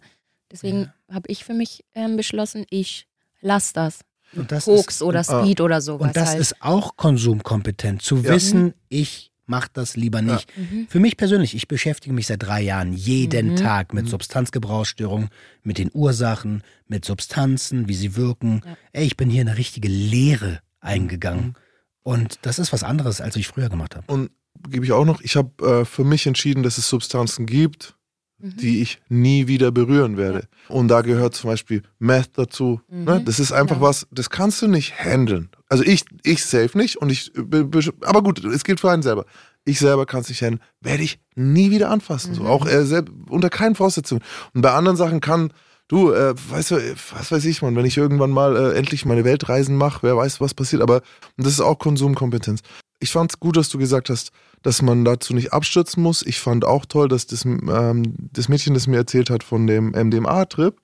Deswegen 0.53 0.93
habe 1.11 1.25
ich 1.27 1.45
für 1.45 1.55
mich 1.55 1.85
ähm, 1.97 2.17
beschlossen, 2.17 2.65
ich 2.71 3.09
lass 3.41 3.73
das. 3.73 4.03
Und 4.33 4.53
das 4.53 4.67
Koks 4.67 4.97
ist, 4.97 5.03
oder 5.03 5.21
ah. 5.21 5.25
Speed 5.25 5.61
oder 5.61 5.81
sowas. 5.81 6.07
und 6.07 6.17
das 6.17 6.29
halt. 6.31 6.41
ist 6.41 6.63
auch 6.63 6.97
konsumkompetent, 6.97 8.01
zu 8.01 8.19
Ja. 8.19 8.35
wissen, 8.35 8.75
ich 8.89 9.33
mache 9.47 9.71
das 9.73 9.97
lieber 9.97 10.23
nicht. 10.23 10.49
Mhm. 10.57 10.87
Für 10.89 11.01
mich 11.01 11.17
persönlich, 11.17 11.55
ich 11.55 11.69
beschäftige 11.69 12.15
mich 12.15 12.27
seit 12.27 12.43
drei 12.43 12.61
Jahren 12.63 12.93
jeden 12.93 13.53
Mhm. 13.53 13.57
Tag 13.57 13.95
mit 13.95 14.09
Substanzgebrauchsstörungen, 14.09 15.29
mit 15.63 15.79
den 15.79 15.91
Ursachen, 15.93 16.63
mit 16.89 17.05
Substanzen, 17.05 17.89
wie 17.89 17.95
sie 17.95 18.17
wirken. 18.17 18.63
Ja. 18.65 18.77
Ey, 18.93 19.07
ich 19.07 19.17
bin 19.17 19.31
hier 19.31 19.43
in 19.43 19.49
eine 19.49 19.59
richtige 19.59 19.89
Lehre 19.89 20.61
eingegangen. 20.81 21.55
Und 22.03 22.39
das 22.43 22.59
ist 22.59 22.73
was 22.73 22.83
anderes, 22.85 23.21
als 23.21 23.37
ich 23.37 23.49
früher 23.49 23.69
gemacht 23.69 23.97
habe. 23.97 24.13
Und 24.13 24.31
gebe 24.69 24.85
ich 24.85 24.93
auch 24.93 25.05
noch, 25.05 25.21
ich 25.21 25.37
habe 25.37 25.81
äh, 25.81 25.85
für 25.85 26.05
mich 26.05 26.27
entschieden, 26.27 26.63
dass 26.63 26.79
es 26.79 26.89
Substanzen 26.89 27.47
gibt, 27.47 27.96
Mhm. 28.39 28.57
die 28.59 28.83
ich 28.83 29.01
nie 29.09 29.47
wieder 29.47 29.73
berühren 29.73 30.17
werde. 30.19 30.47
Und 30.69 30.89
da 30.89 31.01
gehört 31.01 31.35
zum 31.35 31.49
Beispiel 31.51 31.83
Meth 31.99 32.31
dazu. 32.35 32.81
Mhm. 32.89 33.05
Ne? 33.05 33.23
Das 33.25 33.41
ist 33.41 33.51
einfach 33.53 33.77
Genau. 33.77 33.89
was, 33.89 34.07
das 34.11 34.29
kannst 34.29 34.61
du 34.61 34.69
nicht 34.69 34.99
handeln. 35.03 35.49
Also 35.71 35.85
ich, 35.85 36.05
ich 36.23 36.45
safe 36.45 36.77
nicht 36.77 36.97
und 36.99 37.11
ich, 37.11 37.33
be- 37.35 37.65
be- 37.65 37.93
aber 38.03 38.23
gut, 38.23 38.45
es 38.45 38.63
gilt 38.65 38.81
für 38.81 38.91
einen 38.91 39.03
selber. 39.03 39.25
Ich 39.65 39.79
selber 39.79 40.05
kann 40.07 40.21
es 40.21 40.29
nicht 40.29 40.43
handeln, 40.43 40.61
werde 40.83 41.03
ich 41.03 41.19
nie 41.35 41.71
wieder 41.71 41.91
anfassen. 41.91 42.35
So, 42.35 42.43
Mhm. 42.43 42.47
auch 42.49 42.67
äh, 42.67 42.85
selb, 42.85 43.11
unter 43.31 43.49
keinen 43.49 43.75
Voraussetzungen. 43.75 44.23
Und 44.53 44.61
bei 44.63 44.73
anderen 44.73 44.97
Sachen 44.99 45.21
kann, 45.21 45.51
du, 45.89 46.13
äh, 46.13 46.35
weißt 46.51 46.73
du, 46.73 46.77
was 47.17 47.33
weiß 47.33 47.45
ich, 47.47 47.63
man, 47.63 47.75
wenn 47.75 47.87
ich 47.87 47.97
irgendwann 47.97 48.31
mal 48.31 48.55
äh, 48.55 48.77
endlich 48.77 49.07
meine 49.07 49.25
Weltreisen 49.25 49.77
mache, 49.77 50.01
wer 50.03 50.17
weiß, 50.17 50.41
was 50.43 50.53
passiert. 50.53 50.83
Aber 50.83 51.01
das 51.39 51.49
ist 51.55 51.61
auch 51.61 51.79
Konsumkompetenz. 51.79 52.61
Ich 53.01 53.11
fand 53.11 53.31
es 53.33 53.41
gut, 53.41 53.57
dass 53.57 53.69
du 53.71 53.79
gesagt 53.79 54.09
hast, 54.11 54.31
dass 54.63 54.83
man 54.83 55.05
dazu 55.05 55.35
nicht 55.35 55.53
abstürzen 55.53 56.03
muss. 56.03 56.23
Ich 56.23 56.41
fand 56.41 56.65
auch 56.65 56.87
toll, 56.87 57.09
dass 57.09 57.27
das, 57.27 57.45
ähm, 57.45 58.15
das 58.33 58.49
Mädchen, 58.49 58.75
das 58.75 58.87
mir 58.87 58.97
erzählt 58.97 59.31
hat 59.31 59.43
von 59.45 59.67
dem 59.67 59.93
MDMA-Trip, 59.93 60.77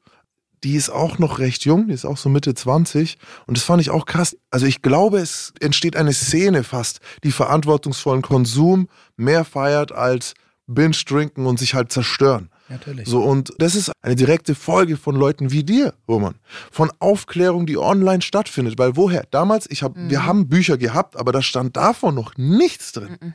die 0.65 0.77
ist 0.77 0.91
auch 0.91 1.19
noch 1.19 1.39
recht 1.39 1.65
jung, 1.65 1.89
die 1.89 1.95
ist 1.95 2.05
auch 2.05 2.17
so 2.17 2.29
Mitte 2.29 2.55
20. 2.55 3.19
Und 3.47 3.57
das 3.57 3.65
fand 3.65 3.83
ich 3.83 3.91
auch 3.91 4.07
krass. 4.07 4.37
Also 4.51 4.67
ich 4.67 4.83
glaube, 4.83 5.19
es 5.19 5.53
entsteht 5.61 5.97
eine 5.97 6.13
Szene 6.13 6.63
fast, 6.63 7.01
die 7.25 7.33
verantwortungsvollen 7.33 8.23
Konsum 8.23 8.89
mehr 9.17 9.45
feiert 9.45 9.93
als 9.93 10.35
Binge-Drinken 10.67 11.47
und 11.47 11.59
sich 11.59 11.75
halt 11.75 11.93
zerstören. 11.93 12.49
Natürlich. 12.69 13.09
So, 13.09 13.21
und 13.21 13.53
das 13.59 13.75
ist 13.75 13.93
eine 14.01 14.17
direkte 14.17 14.55
Folge 14.55 14.97
von 14.97 15.15
Leuten 15.15 15.51
wie 15.51 15.65
dir, 15.65 15.95
Roman. 16.09 16.37
Von 16.71 16.91
Aufklärung, 17.01 17.67
die 17.67 17.77
online 17.77 18.23
stattfindet. 18.23 18.79
Weil 18.79 18.97
woher? 18.97 19.27
Damals, 19.31 19.69
ich 19.69 19.83
hab, 19.83 19.95
wir 19.97 20.25
haben 20.25 20.49
Bücher 20.49 20.79
gehabt, 20.79 21.17
aber 21.17 21.33
da 21.33 21.43
stand 21.43 21.77
davon 21.77 22.15
noch 22.15 22.33
nichts 22.37 22.93
drin. 22.93 23.35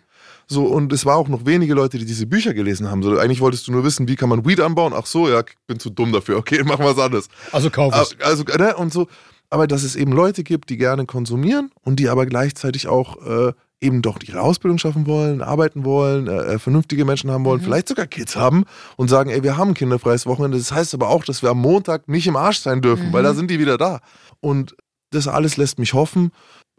So, 0.49 0.65
und 0.65 0.93
es 0.93 1.05
war 1.05 1.17
auch 1.17 1.27
noch 1.27 1.45
wenige 1.45 1.73
Leute, 1.73 1.97
die 1.97 2.05
diese 2.05 2.25
Bücher 2.25 2.53
gelesen 2.53 2.89
haben. 2.89 3.03
So, 3.03 3.17
eigentlich 3.17 3.41
wolltest 3.41 3.67
du 3.67 3.73
nur 3.73 3.83
wissen, 3.83 4.07
wie 4.07 4.15
kann 4.15 4.29
man 4.29 4.45
Weed 4.45 4.61
anbauen? 4.61 4.93
Ach 4.95 5.05
so, 5.05 5.27
ja, 5.29 5.43
bin 5.67 5.79
zu 5.79 5.89
dumm 5.89 6.13
dafür. 6.13 6.37
Okay, 6.37 6.63
machen 6.65 6.85
wir 6.85 6.95
was 6.95 7.03
anderes. 7.03 7.27
Also 7.51 7.69
kauf 7.69 7.93
Ah, 7.93 8.03
es. 8.03 8.15
Also, 8.21 8.43
ne, 8.43 8.75
und 8.75 8.93
so. 8.93 9.07
Aber 9.49 9.67
dass 9.67 9.83
es 9.83 9.95
eben 9.95 10.11
Leute 10.11 10.43
gibt, 10.43 10.69
die 10.69 10.77
gerne 10.77 11.05
konsumieren 11.05 11.71
und 11.81 11.99
die 11.99 12.09
aber 12.09 12.25
gleichzeitig 12.25 12.87
auch 12.87 13.17
äh, 13.25 13.53
eben 13.79 14.01
doch 14.01 14.19
ihre 14.25 14.41
Ausbildung 14.41 14.77
schaffen 14.77 15.05
wollen, 15.05 15.41
arbeiten 15.41 15.85
wollen, 15.85 16.27
äh, 16.27 16.53
äh, 16.55 16.59
vernünftige 16.59 17.05
Menschen 17.05 17.29
haben 17.31 17.45
wollen, 17.45 17.61
vielleicht 17.61 17.87
sogar 17.87 18.07
Kids 18.07 18.35
haben 18.35 18.65
und 18.95 19.09
sagen, 19.09 19.29
ey, 19.29 19.43
wir 19.43 19.55
haben 19.55 19.69
ein 19.69 19.73
kinderfreies 19.73 20.25
Wochenende. 20.25 20.57
Das 20.57 20.71
heißt 20.71 20.93
aber 20.93 21.09
auch, 21.09 21.23
dass 21.23 21.43
wir 21.43 21.49
am 21.51 21.59
Montag 21.59 22.07
nicht 22.07 22.27
im 22.27 22.35
Arsch 22.35 22.59
sein 22.59 22.81
dürfen, 22.81 23.13
weil 23.13 23.23
da 23.23 23.33
sind 23.33 23.51
die 23.51 23.59
wieder 23.59 23.77
da. 23.77 23.99
Und 24.41 24.75
das 25.11 25.27
alles 25.27 25.55
lässt 25.57 25.79
mich 25.79 25.93
hoffen, 25.93 26.31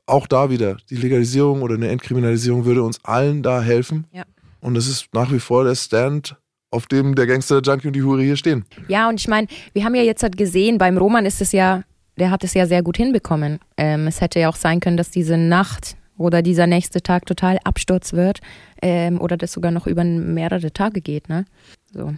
auch 0.08 0.26
da 0.26 0.50
wieder, 0.50 0.76
die 0.90 0.96
Legalisierung 0.96 1.62
oder 1.62 1.74
eine 1.74 1.88
Entkriminalisierung 1.88 2.64
würde 2.64 2.82
uns 2.82 3.04
allen 3.04 3.42
da 3.42 3.62
helfen. 3.62 4.06
Ja. 4.12 4.24
Und 4.60 4.74
das 4.74 4.86
ist 4.88 5.08
nach 5.12 5.30
wie 5.32 5.38
vor 5.38 5.64
der 5.64 5.74
Stand, 5.74 6.36
auf 6.70 6.86
dem 6.86 7.14
der 7.14 7.26
Gangster, 7.26 7.60
der 7.60 7.72
Junkie 7.72 7.88
und 7.88 7.94
die 7.94 8.02
Hure 8.02 8.22
hier 8.22 8.36
stehen. 8.36 8.64
Ja, 8.88 9.08
und 9.08 9.20
ich 9.20 9.28
meine, 9.28 9.46
wir 9.72 9.84
haben 9.84 9.94
ja 9.94 10.02
jetzt 10.02 10.22
halt 10.22 10.36
gesehen, 10.36 10.78
beim 10.78 10.98
Roman 10.98 11.26
ist 11.26 11.40
es 11.40 11.52
ja, 11.52 11.82
der 12.18 12.30
hat 12.30 12.44
es 12.44 12.54
ja 12.54 12.66
sehr 12.66 12.82
gut 12.82 12.96
hinbekommen. 12.96 13.60
Ähm, 13.76 14.06
es 14.06 14.20
hätte 14.20 14.40
ja 14.40 14.48
auch 14.48 14.56
sein 14.56 14.80
können, 14.80 14.96
dass 14.96 15.10
diese 15.10 15.36
Nacht, 15.36 15.96
oder 16.18 16.42
dieser 16.42 16.66
nächste 16.66 17.00
Tag 17.00 17.24
total 17.24 17.58
Absturz 17.64 18.12
wird 18.12 18.40
ähm, 18.82 19.20
oder 19.20 19.36
das 19.36 19.52
sogar 19.52 19.70
noch 19.70 19.86
über 19.86 20.04
mehrere 20.04 20.72
Tage 20.72 21.00
geht. 21.00 21.28
Ne? 21.28 21.46
So. 21.92 22.12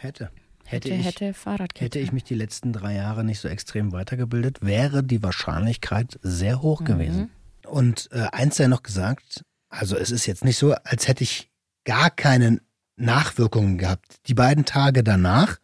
Hätte. 0.00 0.30
Hätte, 0.70 0.90
Hätte 0.90 1.00
ich, 1.00 1.06
hätte 1.06 1.34
Fahrradkette. 1.34 1.84
hätte 1.84 1.98
ich 1.98 2.12
mich 2.12 2.24
die 2.24 2.34
letzten 2.34 2.74
drei 2.74 2.94
Jahre 2.94 3.24
nicht 3.24 3.40
so 3.40 3.48
extrem 3.48 3.90
weitergebildet, 3.92 4.58
wäre 4.60 5.02
die 5.02 5.22
Wahrscheinlichkeit 5.22 6.18
sehr 6.20 6.60
hoch 6.60 6.84
gewesen. 6.84 7.30
Und 7.66 8.10
äh, 8.12 8.26
eins 8.32 8.56
sei 8.56 8.66
noch 8.66 8.82
gesagt, 8.82 9.44
also 9.70 9.96
es 9.96 10.10
ist 10.10 10.26
jetzt 10.26 10.44
nicht 10.44 10.58
so, 10.58 10.74
als 10.84 11.08
hätte 11.08 11.24
ich 11.24 11.50
gar 11.84 12.10
keine 12.10 12.60
Nachwirkungen 12.96 13.78
gehabt. 13.78 14.16
Die 14.26 14.34
beiden 14.34 14.66
Tage 14.66 15.02
danach, 15.02 15.56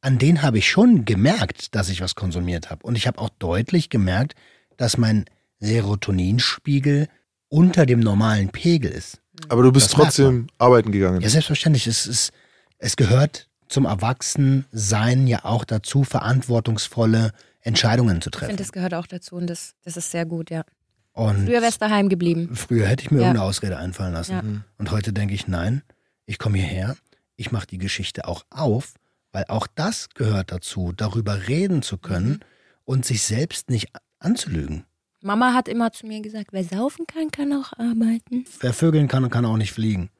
an 0.00 0.18
denen 0.18 0.42
habe 0.42 0.58
ich 0.58 0.68
schon 0.68 1.04
gemerkt, 1.04 1.76
dass 1.76 1.88
ich 1.88 2.00
was 2.00 2.16
konsumiert 2.16 2.70
habe. 2.70 2.84
Und 2.84 2.96
ich 2.96 3.06
habe 3.06 3.18
auch 3.20 3.30
deutlich 3.38 3.90
gemerkt, 3.90 4.34
dass 4.76 4.98
mein 4.98 5.24
Serotoninspiegel 5.60 7.08
unter 7.48 7.86
dem 7.86 8.00
normalen 8.00 8.48
Pegel 8.48 8.90
ist. 8.90 9.20
Aber 9.48 9.62
du 9.62 9.70
bist 9.70 9.86
Das 9.86 9.92
trotzdem 9.92 10.48
arbeiten 10.58 10.90
gegangen. 10.90 11.20
Ja, 11.20 11.28
selbstverständlich. 11.28 11.86
Es, 11.86 12.06
ist, 12.06 12.32
es 12.78 12.96
gehört 12.96 13.48
zum 13.72 13.86
Erwachsensein 13.86 15.26
ja 15.26 15.44
auch 15.44 15.64
dazu, 15.64 16.04
verantwortungsvolle 16.04 17.32
Entscheidungen 17.60 18.20
zu 18.20 18.28
Ich 18.28 18.32
treffen. 18.32 18.46
finde, 18.50 18.62
das 18.62 18.72
gehört 18.72 18.94
auch 18.94 19.06
dazu 19.06 19.36
und 19.36 19.46
das, 19.48 19.74
das 19.84 19.96
ist 19.96 20.10
sehr 20.10 20.26
gut, 20.26 20.50
ja. 20.50 20.64
Und 21.12 21.46
Früher 21.46 21.60
wärst 21.62 21.80
du 21.82 21.86
daheim 21.86 22.08
geblieben. 22.08 22.54
früher 22.54 22.86
hätte 22.86 23.02
ich 23.04 23.10
mir 23.10 23.18
Ja. 23.20 23.26
irgendeine 23.28 23.46
Ausrede 23.48 23.76
einfallen 23.76 24.12
lassen. 24.14 24.32
Ja. 24.32 24.42
Und 24.78 24.90
heute 24.90 25.12
denke 25.12 25.34
ich, 25.34 25.46
nein, 25.46 25.82
ich 26.26 26.38
komme 26.38 26.58
hierher, 26.58 26.96
ich 27.36 27.52
mache 27.52 27.66
die 27.66 27.78
Geschichte 27.78 28.26
auch 28.26 28.44
auf, 28.50 28.94
weil 29.32 29.44
auch 29.48 29.66
das 29.74 30.08
gehört 30.14 30.52
dazu, 30.52 30.92
darüber 30.96 31.48
reden 31.48 31.82
zu 31.82 31.98
können 31.98 32.30
Mhm. 32.30 32.40
und 32.84 33.04
sich 33.04 33.22
selbst 33.22 33.68
nicht 33.70 33.88
anzulügen. 34.18 34.84
Mama 35.22 35.54
hat 35.54 35.68
immer 35.68 35.92
zu 35.92 36.06
mir 36.06 36.20
gesagt, 36.20 36.48
wer 36.52 36.64
saufen 36.64 37.06
kann, 37.06 37.30
kann 37.30 37.52
auch 37.52 37.72
arbeiten. 37.78 38.44
Wer 38.60 38.72
vögeln 38.72 39.06
kann, 39.08 39.28
kann 39.30 39.44
auch 39.44 39.56
nicht 39.56 39.72
fliegen. 39.72 40.10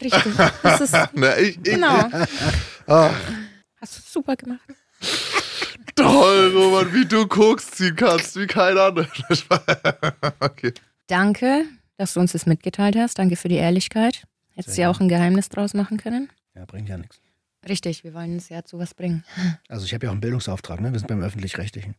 Richtig. 0.00 0.34
Das 0.62 0.80
ist, 0.80 0.94
Na, 1.12 1.36
ich, 1.38 1.56
ich, 1.56 1.62
genau. 1.62 2.08
Ah, 2.86 3.10
Hast 3.80 3.98
du 3.98 4.02
super 4.02 4.36
gemacht. 4.36 4.60
toll, 5.96 6.52
Roman, 6.54 6.92
wie 6.94 7.04
du 7.04 7.26
Koks 7.26 7.70
ziehen 7.72 7.96
kannst, 7.96 8.36
wie 8.36 8.46
kein 8.46 8.78
anderer. 8.78 9.08
okay. 10.40 10.72
Danke, 11.06 11.64
dass 11.96 12.14
du 12.14 12.20
uns 12.20 12.32
das 12.32 12.46
mitgeteilt 12.46 12.96
hast. 12.96 13.18
Danke 13.18 13.36
für 13.36 13.48
die 13.48 13.56
Ehrlichkeit. 13.56 14.24
Hättest 14.54 14.76
Sehr 14.76 14.84
ja 14.84 14.90
auch 14.90 15.00
ein 15.00 15.08
Geheimnis 15.08 15.48
draus 15.48 15.74
machen 15.74 15.96
können. 15.96 16.30
Ja, 16.54 16.64
bringt 16.64 16.88
ja 16.88 16.96
nichts. 16.96 17.20
Richtig, 17.68 18.04
wir 18.04 18.12
wollen 18.14 18.34
uns 18.34 18.48
ja 18.48 18.64
zu 18.64 18.78
was 18.78 18.94
bringen. 18.94 19.24
Also 19.68 19.84
ich 19.84 19.94
habe 19.94 20.06
ja 20.06 20.10
auch 20.10 20.14
einen 20.14 20.20
Bildungsauftrag, 20.20 20.80
ne? 20.80 20.92
Wir 20.92 20.98
sind 20.98 21.08
beim 21.08 21.22
Öffentlich-Rechtlichen. 21.22 21.94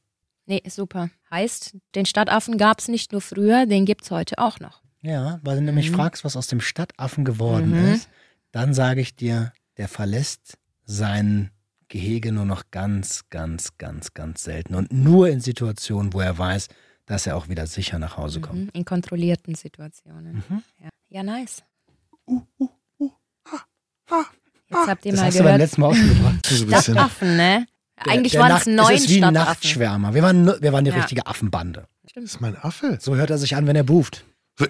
Nee, 0.46 0.62
super. 0.68 1.10
Heißt, 1.32 1.76
den 1.96 2.06
Stadtaffen 2.06 2.58
gab 2.58 2.80
es 2.80 2.90
nicht 2.90 3.14
nur 3.14 3.22
früher, 3.22 3.66
den 3.66 3.86
gibt 3.86 4.04
es 4.04 4.12
heute 4.12 4.38
auch 4.40 4.60
noch. 4.60 4.83
Ja, 5.04 5.40
weil 5.44 5.58
du 5.58 5.62
nämlich 5.62 5.92
Mhm. 5.92 5.96
fragst, 5.96 6.24
was 6.24 6.36
aus 6.38 6.48
dem 6.48 6.62
Stadtaffen 6.62 7.26
geworden 7.26 7.72
Mhm. 7.72 7.94
ist, 7.94 8.10
dann 8.52 8.74
sage 8.74 9.02
ich 9.02 9.16
dir, 9.16 9.52
der 9.78 9.88
verlässt 9.88 10.58
sein 10.86 11.52
Gehege 11.90 12.32
nur 12.32 12.46
noch 12.46 12.64
ganz, 12.72 13.30
ganz, 13.30 13.78
ganz, 13.78 14.14
ganz 14.14 14.44
selten. 14.44 14.74
Und 14.76 14.92
nur 14.92 15.30
in 15.30 15.42
Situationen, 15.42 16.14
wo 16.14 16.22
er 16.22 16.38
weiß, 16.38 16.70
dass 17.06 17.28
er 17.28 17.36
auch 17.36 17.50
wieder 17.50 17.68
sicher 17.68 18.00
nach 18.00 18.18
Hause 18.18 18.40
kommt. 18.42 18.60
Mhm. 18.62 18.70
In 18.74 18.86
kontrollierten 18.86 19.56
Situationen. 19.56 20.44
Mhm. 20.48 20.64
Ja. 20.82 20.90
ja, 21.10 21.24
nice. 21.24 21.64
Jetzt 24.70 24.88
habt 24.88 25.06
ihr 25.06 25.12
Das 25.12 25.20
mal 25.22 25.28
hast 25.28 25.34
du 25.36 25.40
beim 25.40 25.46
gehört. 25.46 25.60
letzten 25.60 25.82
Mal 25.82 25.88
auch 25.88 25.96
schon 25.96 26.10
gebracht. 26.10 26.42
Bisschen. 26.44 26.82
Stadtaffen, 26.82 27.38
ne? 27.38 27.66
Eigentlich 27.98 28.32
Der 28.34 28.42
waren 28.42 28.50
Nacht- 28.50 28.62
es 28.68 28.74
neun 28.74 28.94
Es 28.96 29.02
ist 29.02 29.10
wie 29.10 29.18
Stadtaffen. 29.18 29.34
Nachtschwärmer. 29.50 30.14
Wir 30.14 30.24
waren, 30.24 30.46
wir 30.62 30.74
waren 30.74 30.84
die 30.86 30.92
Ja. 30.92 30.98
richtige 30.98 31.28
Affenbande. 31.28 31.86
Das 32.16 32.24
ist 32.24 32.42
mein 32.42 32.56
Affe. 32.56 32.98
So 33.00 33.16
hört 33.16 33.30
er 33.30 33.38
sich 33.38 33.56
an, 33.56 33.68
wenn 33.68 33.76
er 33.76 33.84
buft. 33.84 34.26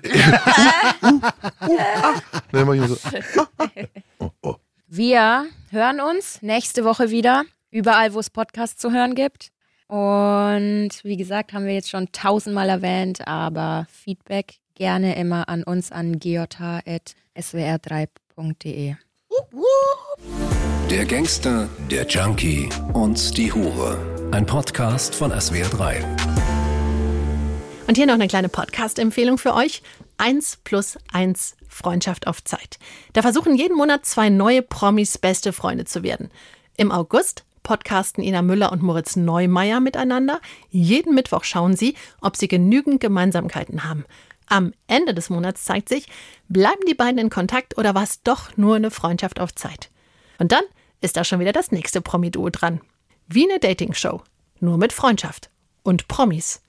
Wir 4.88 5.46
hören 5.72 6.00
uns 6.00 6.42
nächste 6.42 6.86
Woche 6.86 7.10
wieder, 7.10 7.44
überall, 7.72 8.14
wo 8.14 8.20
es 8.20 8.30
Podcasts 8.30 8.80
zu 8.80 8.92
hören 8.92 9.16
gibt. 9.16 9.50
Und 9.88 10.92
wie 11.04 11.18
gesagt, 11.18 11.52
haben 11.54 11.66
wir 11.66 11.74
jetzt 11.74 11.90
schon 11.90 12.12
tausendmal 12.12 12.70
erwähnt, 12.70 13.28
aber 13.28 13.88
Feedback 13.92 14.60
gerne 14.76 15.16
immer 15.18 15.50
an 15.50 15.64
uns 15.64 15.92
an 15.92 16.20
geota.swr3.de. 16.20 18.96
Der 20.90 21.06
Gangster, 21.06 21.70
der 21.92 22.08
Junkie 22.08 22.70
und 22.94 23.38
die 23.38 23.52
Hure. 23.52 24.30
Ein 24.32 24.46
Podcast 24.46 25.16
von 25.16 25.32
SWR3. 25.32 25.96
Und 27.88 27.98
hier 27.98 28.06
noch 28.06 28.14
eine 28.14 28.28
kleine 28.28 28.50
Podcast-Empfehlung 28.50 29.38
für 29.38 29.54
euch. 29.54 29.84
1 30.18 30.60
plus 30.64 30.98
1 31.12 31.56
Freundschaft 31.68 32.28
auf 32.28 32.44
Zeit. 32.44 32.80
Da 33.12 33.22
versuchen 33.22 33.56
jeden 33.56 33.76
Monat 33.76 34.06
zwei 34.06 34.30
neue 34.30 34.62
Promis 34.62 35.18
beste 35.18 35.52
Freunde 35.52 35.86
zu 35.86 36.02
werden. 36.02 36.32
Im 36.78 36.92
August 36.92 37.44
podcasten 37.62 38.24
Ina 38.24 38.42
Müller 38.42 38.72
und 38.72 38.82
Moritz 38.82 39.16
Neumeier 39.16 39.80
miteinander. 39.80 40.40
Jeden 40.70 41.16
Mittwoch 41.16 41.44
schauen 41.44 41.76
sie, 41.76 41.96
ob 42.22 42.38
sie 42.38 42.48
genügend 42.48 43.00
Gemeinsamkeiten 43.02 43.84
haben. 43.84 44.06
Am 44.48 44.74
Ende 44.88 45.14
des 45.14 45.30
Monats 45.30 45.64
zeigt 45.64 45.90
sich, 45.90 46.08
bleiben 46.48 46.82
die 46.88 46.94
beiden 46.94 47.18
in 47.18 47.30
Kontakt 47.30 47.78
oder 47.78 47.96
war 47.96 48.04
es 48.04 48.22
doch 48.24 48.56
nur 48.58 48.76
eine 48.76 48.92
Freundschaft 48.92 49.40
auf 49.40 49.56
Zeit? 49.56 49.90
Und 50.38 50.52
dann 50.52 50.64
ist 51.02 51.18
da 51.18 51.24
schon 51.24 51.40
wieder 51.40 51.54
das 51.54 51.72
nächste 51.72 52.02
Promi-Duo 52.02 52.50
dran. 52.50 52.82
Wie 53.28 53.50
eine 53.50 53.60
Dating-Show. 53.60 54.22
Nur 54.60 54.78
mit 54.78 54.94
Freundschaft. 54.94 55.50
Und 55.84 56.08
Promis. 56.08 56.63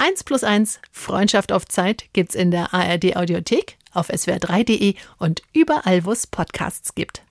1 0.00 0.24
plus 0.24 0.44
1 0.44 0.80
Freundschaft 0.90 1.52
auf 1.52 1.66
Zeit 1.66 2.06
gibt's 2.14 2.34
in 2.34 2.50
der 2.50 2.72
ARD 2.72 3.16
Audiothek, 3.16 3.76
auf 3.92 4.08
swr3.de 4.08 4.94
und 5.18 5.42
überall, 5.52 6.06
wo 6.06 6.12
es 6.12 6.26
Podcasts 6.26 6.94
gibt. 6.94 7.22